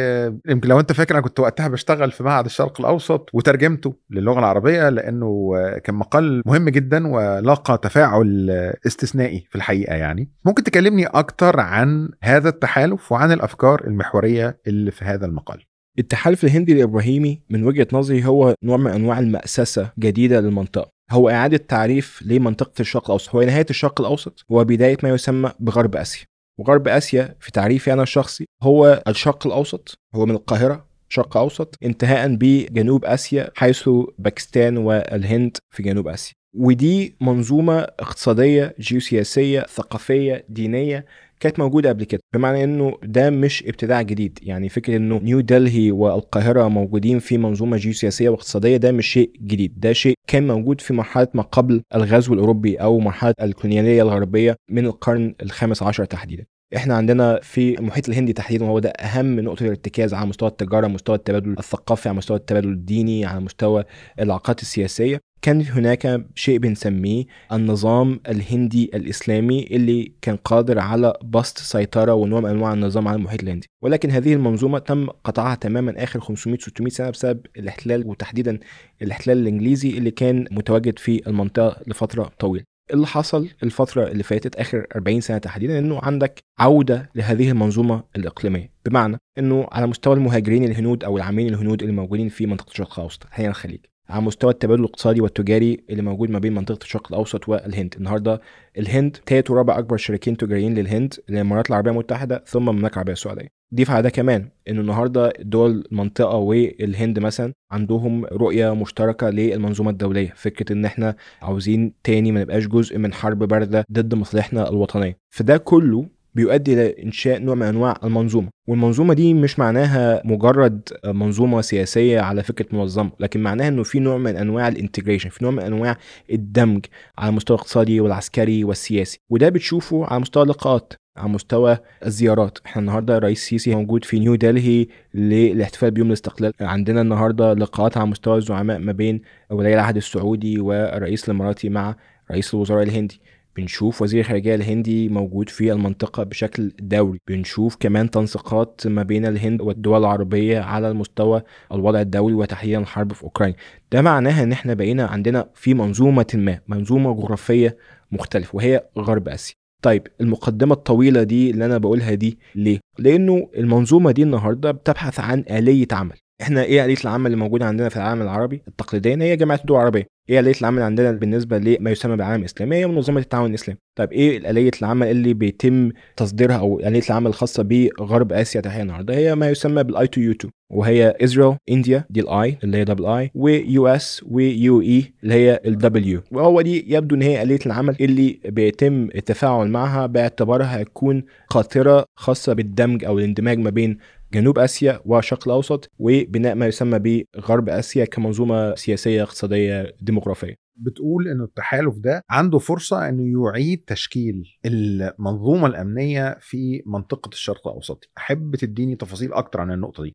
يمكن 0.50 0.70
لو 0.70 0.80
أنت 0.80 0.92
فاكر 0.92 1.14
أنا 1.14 1.22
كنت 1.22 1.40
وقتها 1.40 1.68
بشتغل 1.68 2.12
في 2.12 2.24
معهد 2.24 2.46
الشرق 2.46 2.80
الأوسط 2.80 3.30
وترجمته 3.34 3.96
للغة 4.10 4.40
العربية 4.40 4.90
لأنه 4.90 5.52
كان 5.84 5.96
مقال 5.96 6.42
مهم 6.46 6.70
جدا 6.70 7.08
ولاقى 7.08 7.80
تفاعل 7.84 8.50
استثنائي 8.88 9.46
في 9.50 9.56
الحقيقة 9.56 9.96
يعني. 9.96 10.32
ممكن 10.46 10.64
تكلمني 10.64 11.06
أكتر 11.06 11.60
عن 11.60 12.10
هذا 12.22 12.50
التحالف 12.50 13.12
وعن 13.12 13.32
الأفكار 13.32 13.88
المحورية 13.88 14.60
اللي 14.68 14.92
في 14.92 15.06
هذا 15.06 15.26
المقال؟ 15.26 15.64
التحالف 16.00 16.44
الهندي 16.44 16.74
الإبراهيمي 16.74 17.42
من 17.50 17.64
وجهة 17.64 17.88
نظري 17.94 18.26
هو 18.26 18.56
نوع 18.64 18.78
من 18.78 18.92
أنواع 18.92 19.20
المأسسة 19.20 19.92
جديدة 20.00 20.40
للمنطقة. 20.42 20.92
هو 21.12 21.30
إعادة 21.30 21.58
تعريف 21.58 22.24
لمنطقة 22.26 22.72
الشرق 22.80 23.06
الأوسط. 23.06 23.36
هو 23.36 23.42
نهاية 23.42 23.66
الشرق 23.70 24.02
الأوسط 24.02 24.46
وبداية 24.50 24.98
ما 25.04 25.10
يسمى 25.10 25.52
بغرب 25.60 25.96
آسيا. 25.96 26.26
وغرب 26.58 26.88
آسيا 26.88 27.36
في 27.40 27.52
تعريفي 27.52 27.94
أنا 27.94 28.04
الشخصي 28.04 28.46
هو 28.64 29.04
الشرق 29.08 29.48
الأوسط 29.48 30.00
هو 30.16 30.26
من 30.26 30.36
القاهرة 30.36 30.86
شرق 31.10 31.38
أوسط 31.38 31.76
انتهاء 31.84 32.36
بجنوب 32.36 33.06
آسيا 33.06 33.52
حيث 33.56 33.90
باكستان 34.20 34.78
والهند 34.78 35.58
في 35.70 35.84
جنوب 35.84 36.08
آسيا. 36.08 36.34
ودي 36.54 37.16
منظومة 37.22 37.80
اقتصادية 37.80 38.76
جيوسياسية 38.80 39.62
ثقافية 39.62 40.46
دينية 40.50 41.06
كانت 41.42 41.60
موجودة 41.60 41.90
قبل 41.90 42.04
كده. 42.04 42.22
بمعنى 42.34 42.64
إنه 42.64 42.98
ده 43.04 43.30
مش 43.30 43.64
ابتداع 43.64 44.02
جديد. 44.02 44.40
يعني 44.42 44.70
فكرة 44.70 44.98
إنه 44.98 45.20
نيو 45.20 45.40
دلهي 45.40 45.92
والقاهرة 45.92 46.68
موجودين 46.68 47.20
في 47.20 47.38
منظومة 47.38 47.78
جيوسياسية 47.78 48.30
واقتصادية 48.30 48.78
ده 48.78 48.92
مش 48.92 49.08
شيء 49.08 49.32
جديد. 49.42 49.80
ده 49.80 49.94
شيء 49.94 50.14
كان 50.28 50.48
موجود 50.48 50.82
في 50.82 50.94
مرحلة 50.94 51.28
ما 51.34 51.42
قبل 51.44 51.82
الغزو 51.96 52.34
الأوروبي 52.34 52.76
أو 52.76 53.00
مرحلة 53.00 53.34
الكولونيالية 53.42 54.02
الغربية 54.02 54.56
من 54.70 54.86
القرن 54.86 55.36
الخامس 55.42 55.84
عشر 55.84 56.06
تحديدا. 56.06 56.46
إحنا 56.76 56.96
عندنا 56.96 57.40
في 57.44 57.80
المحيط 57.80 58.10
الهندي 58.10 58.34
تحديدا 58.34 58.66
وهو 58.66 58.80
ده 58.80 58.90
أهم 58.90 59.40
نقطة 59.40 59.64
الارتكاز 59.64 60.14
على 60.14 60.26
مستوى 60.30 60.50
التجارة 60.50 60.88
مستوى 60.88 61.16
التبادل 61.16 61.56
الثقافي 61.60 62.10
على 62.10 62.18
مستوى 62.18 62.38
التبادل 62.38 62.70
الديني 62.70 63.26
على 63.26 63.40
مستوى 63.40 63.84
العلاقات 64.20 64.62
السياسية. 64.62 65.20
كان 65.42 65.62
هناك 65.62 66.26
شيء 66.36 66.58
بنسميه 66.58 67.26
النظام 67.52 68.20
الهندي 68.28 68.92
الإسلامي 68.94 69.64
اللي 69.72 70.12
كان 70.22 70.36
قادر 70.36 70.80
على 70.80 71.14
بسط 71.24 71.58
سيطرة 71.58 72.14
ونوع 72.14 72.40
من 72.40 72.50
أنواع 72.50 72.74
النظام 72.74 73.08
على 73.08 73.18
المحيط 73.18 73.44
الهندي. 73.44 73.68
ولكن 73.84 74.12
هذه 74.12 74.34
المنظومة 74.34 74.80
تم 74.80 75.08
قطعها 75.10 75.56
تماما 75.56 76.04
آخر 76.04 76.20
500 76.20 76.60
600 76.60 76.92
سنة 76.92 77.10
بسبب 77.10 77.46
الاحتلال 77.58 78.08
وتحديدا 78.08 78.60
الاحتلال 79.02 79.38
الإنجليزي 79.38 79.90
اللي 79.90 80.12
كان 80.12 80.46
متواجد 80.52 81.00
في 81.00 81.28
المنطقة 81.28 81.82
لفترة 81.88 82.32
طويلة. 82.40 82.64
اللي 82.94 83.08
حصل 83.08 83.50
الفترة 83.64 84.08
اللي 84.08 84.24
فاتت 84.24 84.56
آخر 84.56 84.86
40 84.96 85.22
سنة 85.22 85.38
تحديدا؟ 85.38 85.80
إنه 85.80 86.00
عندك 86.04 86.40
عودة 86.60 87.10
لهذه 87.16 87.50
المنظومة 87.50 88.04
الإقليمية. 88.16 88.72
بمعنى 88.86 89.18
إنه 89.38 89.68
على 89.72 89.88
مستوى 89.88 90.16
المهاجرين 90.16 90.64
الهنود 90.64 91.04
أو 91.04 91.18
العاملين 91.18 91.54
الهنود 91.54 91.82
اللي 91.82 91.94
موجودين 91.94 92.30
في 92.30 92.46
منطقة 92.46 92.72
الشرق 92.72 93.00
الأوسط 93.00 93.24
حاليا 93.32 93.50
الخليج. 93.50 93.91
على 94.12 94.21
مستوى 94.21 94.52
التبادل 94.52 94.80
الاقتصادي 94.80 95.21
والتجاري 95.21 95.84
اللي 95.89 96.02
موجود 96.02 96.30
ما 96.30 96.39
بين 96.39 96.54
منطقة 96.54 96.84
الشرق 96.84 97.08
الأوسط 97.12 97.50
والهند. 97.50 97.95
النهارده 97.97 98.41
الهند 98.78 99.17
ثالث 99.28 99.52
ورابع 99.52 99.80
أكبر 99.80 99.97
شريكين 99.97 100.38
تجاريين 100.38 100.74
للهند 100.74 101.13
الإمارات 101.30 101.69
العربية 101.69 101.91
المتحدة 101.91 102.43
ثم 102.47 102.69
المملكة 102.69 102.93
العربية 102.93 103.13
السعودية. 103.13 103.47
ضيف 103.76 103.91
على 103.91 104.02
ده 104.04 104.10
كمان 104.10 104.50
ان 104.69 104.80
النهارده 104.80 105.34
دول 105.39 105.84
المنطقة 105.91 106.36
والهند 106.38 107.19
مثلا 107.19 107.54
عندهم 107.71 108.26
رؤية 108.26 108.76
مشتركة 108.76 109.30
للمنظومة 109.30 109.89
الدولية. 109.89 110.34
فكرة 110.36 110.74
إن 110.74 110.86
إحنا 110.86 111.15
عاوزين 111.41 111.93
تاني 112.04 112.32
ما 112.32 112.41
نبقاش 112.41 112.67
جزء 112.67 112.97
من 112.97 113.13
حرب 113.13 113.38
باردة 113.43 113.86
ضد 113.91 114.15
مصالحنا 114.15 114.69
الوطنية. 114.69 115.17
فده 115.30 115.58
كله 115.58 116.06
بيؤدي 116.36 116.76
لانشاء 116.76 117.39
نوع 117.39 117.56
من 117.56 117.63
أنواع 117.63 117.98
المنظومة 118.04 118.50
والمنظومة 118.67 119.13
دي 119.13 119.34
مش 119.34 119.60
معناها 119.60 120.22
مجرد 120.26 120.89
منظومة 121.06 121.62
سياسية 121.62 122.20
على 122.20 122.44
فكرة 122.44 122.76
منظمة 122.76 123.12
لكن 123.20 123.44
معناها 123.44 123.67
إنه 123.67 123.84
في 123.84 124.00
نوع 124.00 124.17
من 124.17 124.36
أنواع 124.36 124.67
الانتجريشن 124.67 125.30
في 125.30 125.44
نوع 125.44 125.52
من 125.54 125.60
أنواع 125.60 125.98
الدمج 126.32 126.86
على 127.17 127.30
المستوى 127.30 127.56
الاقتصادي 127.56 128.02
والعسكري 128.02 128.63
والسياسي 128.63 129.20
وده 129.30 129.50
بتشوفه 129.50 130.06
على 130.06 130.20
مستوى 130.22 130.44
اللقاءات 130.44 130.94
على 131.17 131.30
مستوى 131.30 131.78
الزيارات. 132.06 132.58
إحنا 132.65 132.82
النهارده 132.82 133.17
رئيس 133.17 133.39
سيسي 133.46 133.76
موجود 133.76 134.06
في 134.06 134.20
نيو 134.20 134.36
دلهي 134.36 134.88
للاحتفال 135.13 135.91
بيوم 135.91 136.08
الاستقلال. 136.08 136.54
عندنا 136.62 137.02
النهارده 137.02 137.54
لقاءات 137.54 137.98
على 137.98 138.08
مستوى 138.08 138.38
الزعماء 138.38 138.80
ما 138.80 138.91
بين 138.91 139.22
ولي 139.50 139.74
العهد 139.74 139.98
السعودي 139.98 140.60
والرئيس 140.60 141.30
الإماراتي 141.30 141.70
مع 141.70 141.96
رئيس 142.32 142.54
الوزراء 142.54 142.84
الهندي. 142.84 143.22
بنشوف 143.58 144.02
وزير 144.02 144.20
الخارجية 144.20 144.56
الهندي 144.56 145.10
موجود 145.10 145.50
في 145.50 145.72
المنطقة 145.72 146.24
بشكل 146.24 146.72
دوري. 146.80 147.20
بنشوف 147.28 147.76
كمان 147.80 148.12
تنسيقات 148.12 148.82
ما 148.86 149.04
بين 149.04 149.26
الهند 149.26 149.62
والدول 149.62 150.00
العربية 150.00 150.60
على 150.60 150.90
المستوى 150.90 151.42
الوضع 151.72 152.02
الدولي 152.02 152.36
وتحديدا 152.36 152.80
الحرب 152.80 153.14
في 153.14 153.24
أوكرانيا. 153.24 153.56
ده 153.92 154.02
معناها 154.02 154.44
إن 154.44 154.52
إحنا 154.52 154.74
بقينا 154.74 155.06
عندنا 155.06 155.50
في 155.54 155.74
منظومة 155.74 156.28
ما 156.34 156.60
منظومة 156.68 157.14
جغرافية 157.14 157.78
مختلفة 158.12 158.56
وهي 158.56 158.84
غرب 158.98 159.30
آسيا. 159.30 159.56
طيب 159.84 160.08
المقدمة 160.22 160.74
الطويلة 160.74 161.24
دي 161.24 161.52
اللي 161.52 161.66
أنا 161.66 161.78
بقولها 161.78 162.14
دي 162.14 162.40
ليه؟ 162.56 162.80
لأنه 163.00 163.50
المنظومة 163.58 164.12
دي 164.12 164.24
النهاردة 164.24 164.72
بتبحث 164.72 165.20
عن 165.20 165.44
آلية 165.52 165.88
عمل. 165.92 166.16
إحنا 166.42 166.64
إيه 166.64 166.86
آلية 166.86 166.96
العمل 167.04 167.26
اللي 167.26 167.38
موجودة 167.38 167.66
عندنا 167.66 167.90
في 167.90 167.98
العالم 167.98 168.22
العربي 168.22 168.62
التقليدية؟ 168.68 169.16
هي 169.16 169.36
جامعة 169.36 169.56
الدول 169.56 169.78
العربية. 169.78 170.08
إيه 170.32 170.39
آلية 170.39 170.54
العمل 170.62 170.82
عندنا 170.82 171.12
بالنسبة 171.12 171.58
لما 171.58 171.91
يسمى 171.91 172.15
بالعالم 172.15 172.41
الإسلامي 172.41 172.76
هي 172.76 172.88
منظمة 172.88 173.20
التعاون 173.20 173.50
الإسلامي. 173.50 173.80
طيب 173.96 174.12
إيه 174.12 174.50
آلية 174.50 174.72
العمل 174.82 175.08
اللي 175.08 175.34
بيتم 175.34 175.91
تصديرها 176.17 176.56
أو 176.56 176.80
آلية 176.80 177.02
العمل 177.10 177.28
الخاصة 177.28 177.63
بغرب 177.63 178.34
آسيا 178.34 178.62
تحديدا 178.62 178.82
النهاردة؟ 178.84 179.15
هي 179.15 179.36
ما 179.36 179.50
يسمى 179.50 179.84
بال 179.84 180.08
I2U2 180.08 180.52
وهي 180.72 181.15
اسرائيل 181.22 181.58
انديا 181.72 182.06
دي 182.10 182.20
ال 182.22 182.40
I 182.40 182.58
اللي 182.63 182.78
هي 182.78 182.84
double 182.84 183.06
I 183.06 183.32
و 183.36 183.88
US 183.88 184.22
و 184.28 184.82
UAE 184.82 185.14
اللي 185.24 185.34
هي 185.34 185.60
ال 185.66 185.73
double 185.73 186.15
U 186.15 186.22
وهو 186.32 186.62
دي 186.62 186.94
يبدو 186.96 187.15
إن 187.15 187.22
هي 187.22 187.41
آلية 187.41 187.60
العمل 187.65 187.96
اللي 188.02 188.39
بيتم 188.46 189.04
التفاعل 189.15 189.67
معها 189.67 190.06
باعتبارها 190.06 190.82
هتكون 190.82 191.24
قاطرة 191.50 192.06
خاصة 192.15 192.54
بالدمج 192.54 193.06
أو 193.06 193.20
الاندماج 193.20 193.58
ما 193.60 193.70
بين 193.70 193.98
جنوب 194.34 194.60
آسيا 194.60 195.02
والشرق 195.06 195.48
الأوسط 195.48 195.89
وبناء 196.00 196.56
ما 196.56 196.67
يسمى 196.67 197.26
بغرب 197.36 197.70
آسيا 197.70 198.06
كمنظومة 198.06 198.76
سياسية 198.76 199.24
اقتصادية 199.24 199.96
ديموغرافية. 200.02 200.56
بتقول 200.76 201.28
ان 201.28 201.41
التحالف 201.41 201.98
ده 201.98 202.22
عنده 202.30 202.60
فرصة 202.60 203.10
إنه 203.10 203.50
يعيد 203.50 203.84
تشكيل 203.88 204.58
المنظومة 204.65 205.67
الأمنية 205.67 206.38
في 206.41 206.84
منطقة 206.86 207.30
الشرق 207.30 207.67
الأوسط. 207.67 208.10
أحب 208.17 208.56
تديني 208.56 208.96
تفاصيل 208.96 209.34
أكتر 209.34 209.62
عن 209.62 209.72
النقطة 209.72 210.04
دي. 210.04 210.13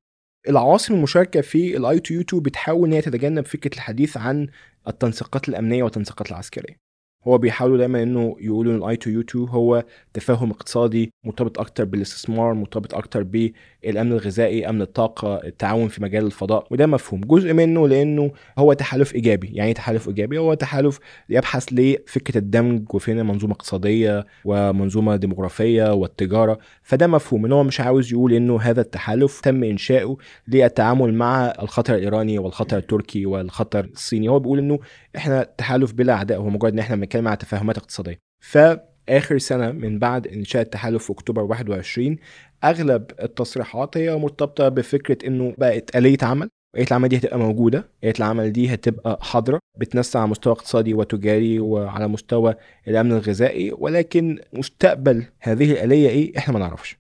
العواصم 0.48 0.94
المشاركة 0.94 1.40
في 1.40 1.76
ال 1.76 2.00
I2U2 2.00 2.42
بتحاول 2.42 2.88
إن 2.88 2.92
هي 2.94 3.00
تتجنب 3.00 3.44
فكرة 3.44 3.74
الحديث 3.74 4.16
عن 4.16 4.48
التنسيقات 4.88 5.48
الأمنية 5.48 5.82
والتنسيقات 5.82 6.30
العسكرية. 6.30 6.85
هو 7.26 7.38
بيحاولوا 7.38 7.78
دايما 7.78 8.02
إنه 8.02 8.36
يقولوا 8.40 8.72
إن 8.72 8.78
ال 8.78 8.96
I2U2 8.96 9.48
هو 9.48 9.84
تفاهم 10.14 10.50
اقتصادي 10.50 11.12
مرتبط 11.24 11.58
أكتر 11.60 11.84
بالاستثمار 11.84 12.54
مرتبط 12.54 12.94
أكتر 12.94 13.22
بالأمن 13.22 14.12
الغذائي 14.12 14.68
أمن 14.68 14.82
الطاقة 14.82 15.34
التعاون 15.44 15.88
في 15.88 16.02
مجال 16.02 16.26
الفضاء 16.26 16.66
وده 16.70 16.86
مفهوم. 16.86 17.20
جزء 17.20 17.52
منه 17.52 17.88
لأنه 17.88 18.30
هو 18.58 18.72
تحالف 18.72 19.14
إيجابي 19.14 19.48
يعني 19.52 19.74
تحالف 19.74 20.08
إيجابي؟ 20.08 20.38
هو 20.38 20.54
تحالف 20.54 20.98
يبحث 21.28 21.66
لفكرة 21.72 22.38
الدمج 22.38 22.94
ما 22.94 23.02
بين 23.02 23.26
منظومة 23.26 23.52
اقتصادية 23.52 24.26
ومنظومة 24.44 25.16
ديموغرافية 25.16 25.92
والتجارة. 25.92 26.58
فده 26.82 27.06
مفهوم 27.06 27.44
إن 27.44 27.52
هو 27.52 27.64
مش 27.64 27.80
عاوز 27.80 28.12
يقول 28.12 28.32
إنه 28.32 28.60
هذا 28.60 28.80
التحالف 28.80 29.40
تم 29.40 29.64
إنشاؤه 29.64 30.16
للتعامل 30.48 31.14
مع 31.14 31.46
الخطر 31.62 31.94
الإيراني 31.94 32.38
والخطر 32.38 32.76
التركي 32.76 33.26
والخطر 33.26 33.84
الصيني. 33.84 34.28
هو 34.28 34.38
بيقول 34.38 34.58
إنه 34.58 34.78
إحنا 35.16 35.42
تحالف 35.58 35.92
بلا 35.92 36.12
أعداء 36.12 36.38
هو 36.38 36.48
مجرد 36.50 36.72
إن 36.72 36.78
إحنا 36.78 36.96
بنتكلم 36.96 37.28
على 37.28 37.36
تفاهمات 37.36 37.78
اقتصادية. 37.78 38.18
فآخر 38.44 39.38
سنة 39.38 39.72
من 39.72 39.98
بعد 39.98 40.26
إنشاء 40.26 40.62
التحالف 40.62 41.04
في 41.04 41.12
أكتوبر 41.12 41.42
21 41.42 42.16
أغلب 42.64 43.10
التصريحات 43.22 43.96
هي 43.96 44.16
مرتبطة 44.16 44.68
بفكرة 44.68 45.26
إنه 45.26 45.54
بقت 45.58 45.96
آلية 45.96 46.18
عمل. 46.22 46.48
آلية 46.76 46.86
العمل 46.86 47.08
دي 47.08 47.16
هتبقى 47.16 47.38
موجودة، 47.38 47.88
آلية 48.04 48.14
العمل 48.18 48.52
دي 48.52 48.74
هتبقى 48.74 49.18
حاضرة 49.22 49.58
بتنسى 49.78 50.18
على 50.18 50.28
مستوى 50.28 50.52
اقتصادي 50.52 50.94
وتجاري 50.94 51.60
وعلى 51.60 52.08
مستوى 52.08 52.54
الأمن 52.88 53.12
الغذائي 53.12 53.72
ولكن 53.78 54.38
مستقبل 54.52 55.24
هذه 55.40 55.72
الآلية 55.72 56.08
إيه؟ 56.08 56.38
إحنا 56.38 56.52
ما 56.54 56.60
نعرفش. 56.60 56.98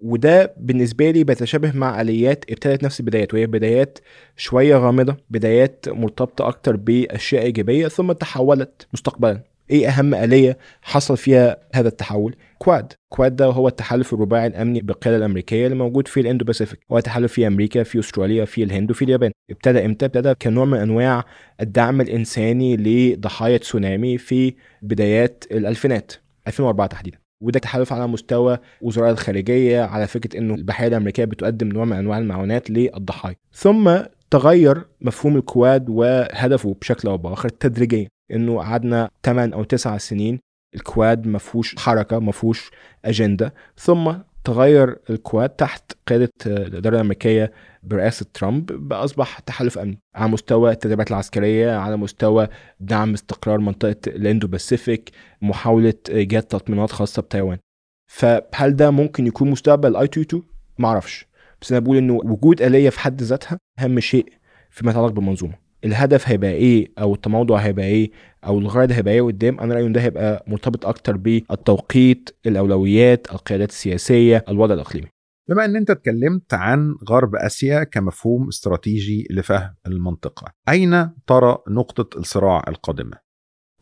وده 0.00 0.54
بالنسبة 0.56 1.10
لي 1.10 1.24
بيتشابه 1.24 1.72
مع 1.76 2.00
آليات 2.00 2.44
ابتدت 2.50 2.84
نفس 2.84 3.00
البدايات 3.00 3.34
وهي 3.34 3.46
بدايات 3.46 3.98
شوية 4.36 4.76
غامضة 4.76 5.16
بدايات 5.30 5.86
مرتبطة 5.88 6.48
أكتر 6.48 6.76
بأشياء 6.76 7.42
إيجابية 7.42 7.88
ثم 7.88 8.12
تحولت 8.12 8.86
مستقبلا. 8.92 9.42
إيه 9.70 9.88
أهم 9.88 10.14
آلية 10.14 10.58
حصل 10.82 11.16
فيها 11.16 11.56
هذا 11.74 11.88
التحول؟ 11.88 12.36
Quad. 12.58 12.92
Quad 13.08 13.36
ده 13.36 13.46
هو 13.46 13.68
التحالف 13.68 14.14
الرباعي 14.14 14.46
الأمني 14.46 14.80
بالقيادة 14.80 15.18
الأمريكية 15.18 15.64
اللي 15.66 15.76
موجود 15.76 16.08
في 16.08 16.20
ال 16.20 16.44
Indo-Pacific. 16.44 16.80
هو 16.92 17.00
تحالف 17.00 17.32
في 17.32 17.46
أمريكا 17.46 17.82
في 17.82 17.98
أستراليا 17.98 18.44
في 18.44 18.62
الهند 18.62 18.90
وفي 18.90 19.04
اليابان. 19.04 19.30
ابتدى 19.50 19.84
إمتى؟ 19.84 20.06
ابتدى 20.06 20.34
كنوع 20.34 20.64
من 20.64 20.78
أنواع 20.78 21.24
الدعم 21.60 22.00
الإنساني 22.00 22.76
لضحايا 22.76 23.56
تسونامي 23.56 24.18
في 24.18 24.54
بدايات 24.82 25.44
الألفينات 25.50 26.12
2004 26.48 26.86
تحديدا. 26.86 27.18
وده 27.40 27.58
تحالف 27.58 27.92
على 27.92 28.06
مستوى 28.06 28.58
وزراء 28.82 29.10
الخارجية 29.10 29.82
على 29.82 30.06
فكرة 30.06 30.38
إنه 30.38 30.54
البحرية 30.54 30.88
الأمريكية 30.88 31.24
بتقدم 31.24 31.68
نوع 31.68 31.84
من 31.84 31.96
أنواع 31.96 32.18
المعونات 32.18 32.70
للضحايا. 32.70 33.36
ثم 33.52 33.98
تغير 34.30 34.84
مفهوم 35.00 35.36
ال 35.36 35.46
Quad 35.46 35.88
وهدفه 35.90 36.76
بشكل 36.80 37.08
أو 37.08 37.16
بآخر 37.16 37.48
تدريجيا 37.48 38.08
إنه 38.32 38.58
قعدنا 38.58 39.10
8 39.24 39.54
أو 39.54 39.64
9 39.64 39.98
سنين 39.98 40.40
ال 40.74 40.84
Quad 40.84 41.26
ما 41.26 41.38
فيهوش 41.38 41.76
حركة 41.78 42.18
ما 42.18 42.32
فيهوش 42.32 42.70
أجندة. 43.04 43.54
ثم 43.76 44.14
تغير 44.44 44.96
ال 45.10 45.18
Quad 45.18 45.48
تحت 45.48 45.92
قيادة 46.06 46.28
الإدارة 46.46 46.94
الأمريكية 46.96 47.52
برئاسة 47.82 48.26
ترامب 48.34 48.92
اصبح 48.92 49.38
تحالف 49.38 49.78
أمني 49.78 49.98
على 50.14 50.30
مستوى 50.30 50.70
التدريبات 50.70 51.10
العسكرية 51.10 51.76
على 51.76 51.96
مستوى 51.96 52.48
دعم 52.80 53.14
استقرار 53.14 53.58
منطقة 53.58 53.96
ال 54.06 54.46
Indo-Pacific 54.48 55.10
محاوله 55.42 55.94
إيجاد 56.10 56.42
تطمينات 56.42 56.90
خاصة 56.92 57.22
بتايوان. 57.22 57.58
فهل 58.12 58.76
ده 58.76 58.90
ممكن 58.90 59.26
يكون 59.26 59.50
مستقبل 59.50 59.96
I2U2 59.96 60.42
ما 60.78 60.88
أعرفش. 60.88 61.26
بس 61.62 61.72
أنا 61.72 61.80
بقول 61.80 61.96
إنه 61.96 62.14
وجود 62.14 62.62
آلية 62.62 62.90
في 62.90 63.00
حد 63.00 63.22
ذاتها 63.22 63.58
أهم 63.78 64.00
شيء 64.00 64.32
فيما 64.70 64.90
يتعلق 64.90 65.12
بالمنظومه 65.12 65.54
الهدف 65.84 66.28
هيبقى 66.28 66.50
إيه 66.50 66.92
أو 66.98 67.14
التموضع 67.14 67.56
هيبقى 67.56 67.84
إيه؟ 67.84 68.10
أو 68.46 68.58
الغايه 68.58 68.86
ده 68.86 68.94
هيبقى 68.94 69.14
إيه 69.14 69.22
قدام؟ 69.22 69.60
أنا 69.60 69.74
رأيي 69.74 69.86
إن 69.86 69.92
ده 69.92 70.00
هيبقى 70.00 70.44
مرتبط 70.46 70.86
أكتر 70.86 71.16
بالتوقيت 71.16 72.30
الأولويات 72.46 73.32
القيادات 73.32 73.70
السياسية 73.70 74.44
الوضع 74.48 74.74
الإقليمي. 74.74 75.08
بما 75.48 75.64
إن 75.64 75.76
أنت 75.76 75.90
اتكلمت 75.90 76.54
عن 76.54 76.94
غرب 77.08 77.36
آسيا 77.36 77.84
كمفهوم 77.84 78.48
استراتيجي 78.48 79.26
لفهم 79.30 79.74
المنطقة 79.86 80.52
أين 80.68 81.10
ترى 81.26 81.58
نقطة 81.68 82.18
الصراع 82.18 82.64
القادمة؟ 82.68 83.16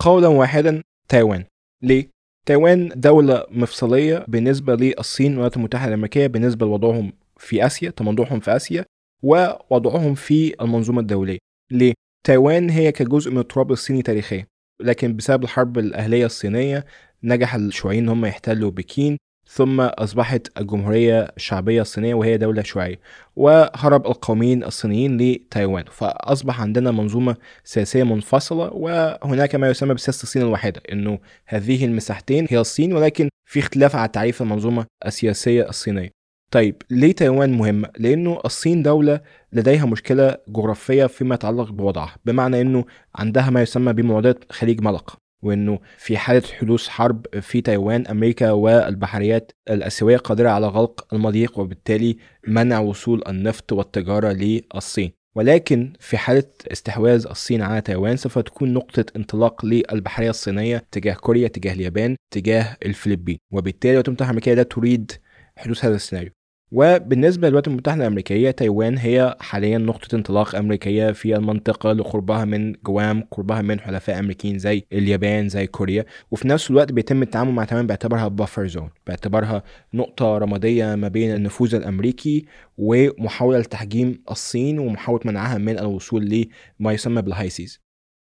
قولا 0.00 0.28
واحدا 0.28 0.82
تايوان. 1.08 1.44
ليه؟ 1.82 2.10
تايوان 2.46 2.88
دولة 2.96 3.44
مفصلية 3.50 4.24
بالنسبة 4.28 4.74
للصين 4.74 5.30
والولايات 5.30 5.56
المتحدة 5.56 5.88
الأمريكية 5.88 6.26
بالنسبة 6.26 6.66
لوضعهم 6.66 7.12
في 7.36 7.66
آسيا 7.66 7.90
تمنضعهم 7.90 8.40
في 8.40 8.56
آسيا 8.56 8.84
ووضعهم 9.22 10.14
في 10.14 10.54
المنظومة 10.62 11.00
الدولية. 11.00 11.38
ليه؟ 11.70 11.92
تايوان 12.26 12.70
هي 12.70 12.92
كجزء 12.92 13.30
من 13.30 13.38
التراب 13.38 13.72
الصيني 13.72 14.02
تاريخيا 14.02 14.46
لكن 14.80 15.16
بسبب 15.16 15.44
الحرب 15.44 15.78
الأهلية 15.78 16.26
الصينية 16.26 16.84
نجح 17.22 17.54
الشيوعيين 17.54 18.02
إن 18.02 18.08
هم 18.08 18.24
يحتلوا 18.24 18.70
بكين 18.70 19.16
ثم 19.48 19.80
أصبحت 19.80 20.58
الجمهورية 20.58 21.20
الشعبية 21.36 21.82
الصينية 21.82 22.14
وهي 22.14 22.36
دولة 22.36 22.62
شيوعية 22.62 23.00
وهرب 23.36 24.06
القوميين 24.06 24.64
الصينيين 24.64 25.18
لتايوان. 25.18 25.84
فأصبح 25.90 26.60
عندنا 26.60 26.90
منظومة 26.90 27.36
سياسية 27.64 28.02
منفصلة 28.02 28.70
وهناك 28.72 29.54
ما 29.54 29.68
يسمى 29.68 29.94
بسياسة 29.94 30.22
الصين 30.22 30.42
الواحدة 30.42 30.82
إنه 30.92 31.18
هذه 31.46 31.84
المساحتين 31.84 32.46
هي 32.50 32.58
الصين 32.58 32.92
ولكن 32.92 33.28
في 33.48 33.58
اختلاف 33.58 33.96
على 33.96 34.08
تعريف 34.08 34.42
المنظومة 34.42 34.86
السياسية 35.06 35.68
الصينية. 35.68 36.15
طيب 36.56 36.82
ليه 36.90 37.12
تايوان 37.12 37.52
مهمة؟ 37.52 37.88
لأنه 37.98 38.40
الصين 38.44 38.82
دولة 38.82 39.20
لديها 39.52 39.86
مشكلة 39.86 40.36
جغرافية 40.48 41.06
فيما 41.06 41.34
يتعلق 41.34 41.70
بوضعها 41.70 42.16
بمعنى 42.24 42.60
أنه 42.60 42.84
عندها 43.14 43.50
ما 43.50 43.62
يسمى 43.62 43.92
بمعادلة 43.92 44.34
خليج 44.50 44.80
ملق 44.80 45.16
وإنه 45.42 45.78
في 45.98 46.16
حالة 46.16 46.42
حدوث 46.58 46.88
حرب 46.88 47.26
في 47.40 47.60
تايوان 47.60 48.06
أمريكا 48.06 48.50
والبحريات 48.50 49.52
الآسيوية 49.70 50.16
قادرة 50.16 50.48
على 50.48 50.66
غلق 50.66 51.14
المضيق 51.14 51.58
وبالتالي 51.58 52.16
منع 52.46 52.78
وصول 52.78 53.22
النفط 53.28 53.72
والتجارة 53.72 54.32
للصين. 54.32 55.12
ولكن 55.34 55.92
في 56.00 56.16
حالة 56.16 56.48
استحواذ 56.72 57.26
الصين 57.30 57.62
على 57.62 57.80
تايوان 57.80 58.16
سوف 58.16 58.38
تكون 58.38 58.72
نقطة 58.72 59.04
انطلاق 59.16 59.64
للبحرية 59.64 60.30
الصينية 60.30 60.86
تجاه 60.90 61.14
كوريا 61.14 61.48
تجاه 61.48 61.72
اليابان 61.72 62.16
تجاه 62.34 62.76
الفلبين. 62.86 63.38
وبالتالي 63.52 63.90
الولايات 63.90 64.08
المتحدة 64.08 64.30
الأمريكية 64.30 64.54
لا 64.54 64.62
تريد 64.62 65.12
حدوث 65.56 65.84
هذا 65.84 65.94
السيناريو. 65.94 66.35
وبالنسبة 66.72 67.48
للولايات 67.48 67.68
المتحدة 67.68 68.02
الأمريكية 68.02 68.50
تايوان 68.50 68.98
هي 68.98 69.36
حاليا 69.40 69.78
نقطة 69.78 70.16
انطلاق 70.16 70.54
أمريكية 70.54 71.12
في 71.12 71.36
المنطقة 71.36 71.92
لقربها 71.92 72.44
من 72.44 72.72
جوام 72.72 73.22
قربها 73.30 73.62
من 73.62 73.80
حلفاء 73.80 74.18
أمريكيين 74.18 74.58
زي 74.58 74.84
اليابان 74.92 75.48
زي 75.48 75.66
كوريا. 75.66 76.04
وفي 76.30 76.48
نفس 76.48 76.70
الوقت 76.70 76.92
بيتم 76.92 77.22
التعامل 77.22 77.52
مع 77.52 77.64
تايوان 77.64 77.86
باعتبارها 77.86 78.28
buffer 78.28 78.66
zone 78.66 78.90
باعتبارها 79.06 79.62
نقطة 79.94 80.38
رمادية 80.38 80.94
ما 80.94 81.08
بين 81.08 81.34
النفوذ 81.34 81.74
الأمريكي 81.74 82.44
ومحاولة 82.78 83.58
لتحجيم 83.58 84.22
الصين 84.30 84.78
ومحاولة 84.78 85.20
منعها 85.24 85.58
من 85.58 85.78
الوصول 85.78 86.46
لما 86.80 86.92
يسمى 86.92 87.22
بال 87.22 87.50
high 87.50 87.65
seas 87.65 87.80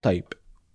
طيب 0.02 0.24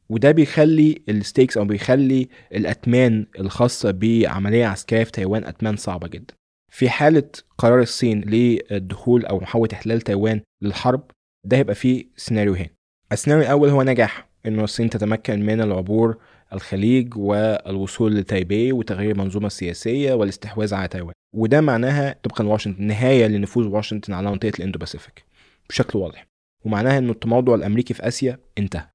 وده 0.09 0.31
بيخلي 0.31 1.01
ال 1.09 1.16
stakes 1.16 1.57
أو 1.57 1.65
بيخلي 1.65 2.29
الأثمان 2.55 3.25
الخاصة 3.39 3.91
بعملية 3.91 4.65
عسكرية 4.65 5.03
في 5.03 5.11
تايوان 5.11 5.43
أثمان 5.43 5.75
صعبة 5.75 6.07
جدا. 6.07 6.40
في 6.73 6.89
حالة 6.89 7.23
قرار 7.57 7.81
الصين 7.81 8.21
للدخول 8.21 9.25
أو 9.25 9.39
محاولة 9.39 9.69
إحلال 9.73 10.01
تايوان 10.01 10.41
للحرب 10.61 11.03
ده 11.45 11.57
هيبقى 11.57 11.75
فيه 11.75 12.05
سيناريوهين 12.17 12.69
السيناريو 13.11 13.45
الأول 13.45 13.69
هو 13.69 13.83
نجاح 13.83 14.29
إنه 14.45 14.63
الصين 14.63 14.89
تتمكن 14.89 15.45
من 15.45 15.61
العبور 15.61 16.17
الخليج 16.53 17.17
والوصول 17.17 18.15
لتايبي 18.15 18.71
وتغيير 18.71 19.11
المنظومة 19.11 19.47
السياسية 19.47 20.13
والاستحواذ 20.13 20.73
على 20.73 20.87
تايوان. 20.87 21.13
وده 21.35 21.61
معناها 21.61 22.15
طبقا 22.23 22.43
لواشنطن 22.43 22.83
نهاية 22.83 23.27
لنفوذ 23.27 23.67
واشنطن 23.67 24.13
على 24.13 24.31
منطقة 24.31 24.51
ال 24.59 24.79
Indo-Pacific 24.79 25.25
بشكل 25.69 25.99
واضح. 25.99 26.25
ومعناها 26.65 26.97
إنه 26.97 27.11
التموضع 27.11 27.55
الأمريكي 27.55 27.93
في 27.93 28.07
آسيا 28.07 28.37
انتهى. 28.57 28.87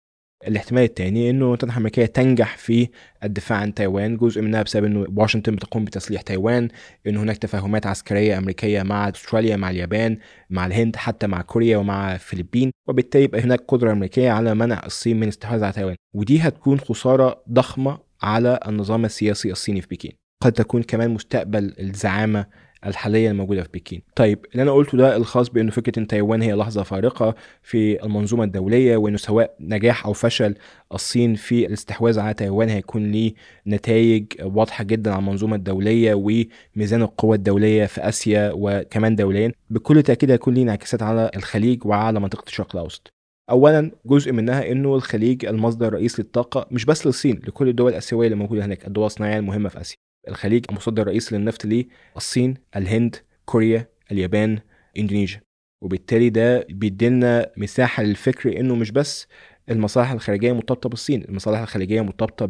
الاحتمال 0.48 0.82
الثاني 0.82 1.30
إنه 1.30 1.38
الولايات 1.44 1.64
الامريكيه 1.64 2.06
تنجح 2.06 2.56
في 2.56 2.88
الدفاع 3.24 3.58
عن 3.58 3.74
تايوان. 3.74 4.16
جزء 4.16 4.40
منها 4.42 4.62
بسبب 4.62 4.84
إنه 4.84 5.06
واشنطن 5.16 5.54
بتقوم 5.54 5.84
بتسليح 5.84 6.22
تايوان 6.22 6.68
إنه 7.06 7.22
هناك 7.22 7.36
تفاهمات 7.36 7.86
عسكرية 7.86 8.38
أمريكية 8.38 8.82
مع 8.82 9.08
أستراليا 9.08 9.56
مع 9.56 9.70
اليابان 9.70 10.18
مع 10.50 10.66
الهند 10.66 10.96
حتى 10.96 11.26
مع 11.26 11.42
كوريا 11.42 11.76
ومع 11.76 12.14
الفلبين. 12.14 12.70
وبالتالي 12.88 13.24
يبقى 13.24 13.40
هناك 13.40 13.60
قدرة 13.68 13.92
أمريكية 13.92 14.30
على 14.30 14.54
منع 14.54 14.82
الصين 14.86 15.16
من 15.16 15.22
الاستحواذ 15.22 15.64
على 15.64 15.72
تايوان. 15.72 15.96
ودي 16.14 16.40
هتكون 16.40 16.80
خسارة 16.80 17.42
ضخمة 17.52 17.98
على 18.22 18.60
النظام 18.68 19.04
السياسي 19.04 19.52
الصيني 19.52 19.80
في 19.80 19.86
بكين. 19.90 20.12
قد 20.42 20.52
تكون 20.52 20.82
كمان 20.82 21.10
مستقبل 21.10 21.74
الزعامة 21.80 22.46
الحالية 22.86 23.30
الموجودة 23.30 23.62
في 23.62 23.68
بكين. 23.74 24.02
طيب 24.16 24.46
اللي 24.52 24.62
أنا 24.62 24.72
قلته 24.72 24.98
ده 24.98 25.16
الخاص 25.16 25.48
بأنه 25.48 25.70
فكرة 25.70 25.98
إن 25.98 26.06
تايوان 26.06 26.42
هي 26.42 26.52
لحظة 26.52 26.82
فارقة 26.82 27.34
في 27.62 28.04
المنظومة 28.04 28.44
الدولية 28.44 28.96
وإنه 28.96 29.16
سواء 29.16 29.54
نجاح 29.60 30.06
أو 30.06 30.12
فشل 30.12 30.54
الصين 30.94 31.34
في 31.34 31.66
الاستحواذ 31.66 32.18
على 32.18 32.34
تايوان 32.34 32.68
هيكون 32.68 33.12
ليه 33.12 33.34
نتائج 33.66 34.26
واضحة 34.42 34.84
جدا 34.84 35.10
على 35.10 35.18
المنظومة 35.18 35.56
الدولية 35.56 36.14
وميزان 36.14 37.02
القوى 37.02 37.36
الدولية 37.36 37.86
في 37.86 38.00
آسيا 38.08 38.50
وكمان 38.54 39.16
دوليا 39.16 39.52
بكل 39.70 40.02
تأكيد 40.02 40.30
هيكون 40.30 40.54
ليه 40.54 40.62
انعكاسات 40.62 41.02
على 41.02 41.30
الخليج 41.36 41.86
وعلى 41.86 42.20
منطقة 42.20 42.44
الشرق 42.46 42.76
الأوسط. 42.76 43.12
اولا 43.50 43.90
جزء 44.06 44.32
منها 44.32 44.72
إنه 44.72 44.94
الخليج 44.94 45.44
المصدر 45.46 45.88
الرئيسي 45.88 46.22
للطاقة 46.22 46.66
مش 46.70 46.84
بس 46.84 47.06
للصين 47.06 47.36
لكل 47.48 47.68
الدول 47.68 47.90
الآسيوية 47.90 48.26
اللي 48.26 48.36
موجودة 48.38 48.64
هناك 48.64 48.86
الدول 48.86 49.06
الصناعية 49.06 49.38
المهمة 49.38 49.68
في 49.68 49.80
آسيا 49.80 49.96
الخليج 50.28 50.64
مصدر 50.72 51.06
رئيسي 51.06 51.36
للنفط 51.36 51.66
للصين 52.16 52.54
الهند 52.76 53.16
كوريا 53.44 53.88
اليابان 54.12 54.58
إندونيسيا. 54.98 55.40
وبالتالي 55.82 56.30
ده 56.30 56.66
بيدينا 56.70 57.50
مساحة 57.56 58.02
للفكر 58.02 58.60
إنه 58.60 58.74
مش 58.74 58.90
بس 58.90 59.26
المصالح 59.70 60.10
الخارجية 60.10 60.52
مرتبطة 60.52 60.88
بالصين 60.88 61.24
المصالح 61.24 61.58
الخارجيه 61.60 62.00
مرتبطة 62.00 62.46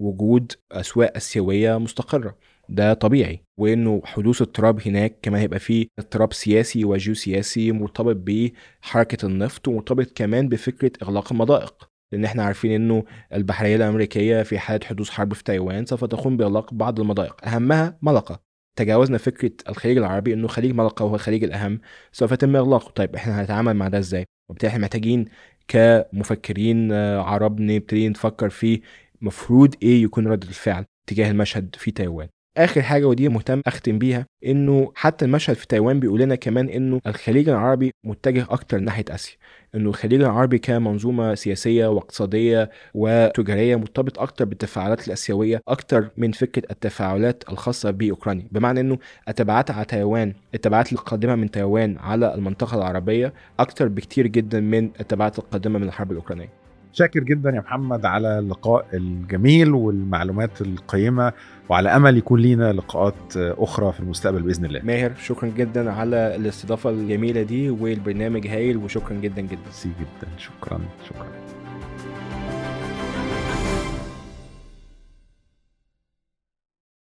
بوجود 0.00 0.52
أسواق 0.72 1.16
آسيوية 1.16 1.78
مستقرة. 1.78 2.38
ده 2.68 2.94
طبيعي. 2.94 3.44
وإنه 3.58 4.02
حدوث 4.04 4.42
اضطراب 4.42 4.80
هناك 4.86 5.18
كمان 5.22 5.40
هيبقى 5.40 5.58
فيه 5.58 5.86
اضطراب 5.98 6.32
سياسي 6.32 6.84
وجيوسياسي 6.84 7.72
مرتبط 7.72 8.16
بحركة 8.16 9.26
النفط 9.26 9.68
ومرتبط 9.68 10.12
كمان 10.14 10.48
بفكرة 10.48 10.92
إغلاق 11.02 11.32
المضائق. 11.32 11.90
لأن 12.14 12.24
إحنا 12.24 12.44
عارفين 12.44 12.72
إنه 12.72 13.04
البحرية 13.32 13.76
الأمريكية 13.76 14.42
في 14.42 14.58
حالة 14.58 14.86
حدوث 14.86 15.10
حرب 15.10 15.34
في 15.34 15.44
تايوان 15.44 15.86
سوف 15.86 16.04
تقوم 16.04 16.36
بإغلاق 16.36 16.74
بعض 16.74 17.00
المضايق. 17.00 17.46
أهمها 17.48 17.98
ملقا. 18.02 18.38
تجاوزنا 18.76 19.18
فكرة 19.18 19.52
الخليج 19.68 19.98
العربي 19.98 20.34
إنه 20.34 20.48
خليج 20.48 20.74
ملقا 20.74 21.04
هو 21.04 21.14
الخليج 21.14 21.44
الأهم 21.44 21.80
سوف 22.12 22.32
يتم 22.32 22.56
إغلاقه. 22.56 22.90
طيب 22.90 23.14
إحنا 23.16 23.40
هنتعامل 23.40 23.74
مع 23.74 23.88
ده 23.88 23.98
إزاي؟ 23.98 24.24
وبالتالي 24.50 24.68
إحنا 24.70 24.80
محتاجين 24.80 25.24
كمفكرين 25.68 26.92
عرب 26.92 27.60
نبتدي 27.60 28.08
نفكر 28.08 28.50
في 28.50 28.80
مفروض 29.20 29.74
إيه 29.82 30.02
يكون 30.02 30.26
رد 30.26 30.42
الفعل 30.42 30.84
تجاه 31.06 31.30
المشهد 31.30 31.76
في 31.78 31.90
تايوان. 31.90 32.28
آخر 32.56 32.82
حاجة 32.82 33.04
ودي 33.04 33.28
مهتم 33.28 33.62
أختم 33.66 33.98
بيها 33.98 34.26
إنه 34.46 34.92
حتى 34.94 35.24
المشهد 35.24 35.56
في 35.56 35.66
تايوان 35.66 36.00
بيقول 36.00 36.20
لنا 36.20 36.34
كمان 36.34 36.68
إنه 36.68 37.00
الخليج 37.06 37.48
العربي 37.48 37.92
متجه 38.04 38.46
أكتر 38.50 38.78
ناحية 38.78 39.04
آسيا 39.10 39.36
إنه 39.74 39.88
الخليج 39.90 40.20
العربي 40.20 40.58
كمنظومة 40.58 41.34
سياسية 41.34 41.86
واقتصادية 41.86 42.70
وتجارية 42.94 43.76
مرتبط 43.76 44.18
أكتر 44.18 44.44
بالتفاعلات 44.44 45.06
الآسيوية 45.08 45.60
أكتر 45.68 46.10
من 46.16 46.32
فكرة 46.32 46.62
التفاعلات 46.70 47.44
الخاصة 47.48 47.90
بأوكرانيا 47.90 48.48
بمعنى 48.52 48.80
إنه 48.80 48.98
التبعات 49.28 49.70
على 49.70 49.84
تايوان 49.84 50.34
التبعات 50.54 50.92
القادمة 50.92 51.34
من 51.34 51.50
تايوان 51.50 51.98
على 51.98 52.34
المنطقة 52.34 52.76
العربية 52.78 53.32
أكتر 53.58 53.88
بكتير 53.88 54.26
جدا 54.26 54.60
من 54.60 54.90
التبعات 55.00 55.38
القادمة 55.38 55.78
من 55.78 55.86
الحرب 55.86 56.10
الأوكرانية. 56.12 56.63
شاكر 56.94 57.20
جدا 57.20 57.50
يا 57.50 57.60
محمد 57.60 58.04
على 58.04 58.38
اللقاء 58.38 58.86
الجميل 58.94 59.72
والمعلومات 59.72 60.60
القيمة 60.60 61.32
وعلى 61.68 61.96
أمل 61.96 62.16
يكون 62.16 62.40
لينا 62.40 62.72
لقاءات 62.72 63.36
أخرى 63.36 63.92
في 63.92 64.00
المستقبل 64.00 64.42
بإذن 64.42 64.64
الله. 64.64 64.80
ماهر 64.84 65.12
شكرا 65.22 65.48
جدا 65.48 65.92
على 65.92 66.36
الاستضافة 66.36 66.90
الجميلة 66.90 67.42
دي 67.42 67.70
والبرنامج 67.70 68.46
هايل 68.46 68.76
وشكرا 68.76 69.16
جدا 69.16 69.42
جدا. 69.42 69.70
سي 69.70 69.88
جدا. 69.88 70.30
شكرا 70.38 70.80
شكرا. 71.08 71.53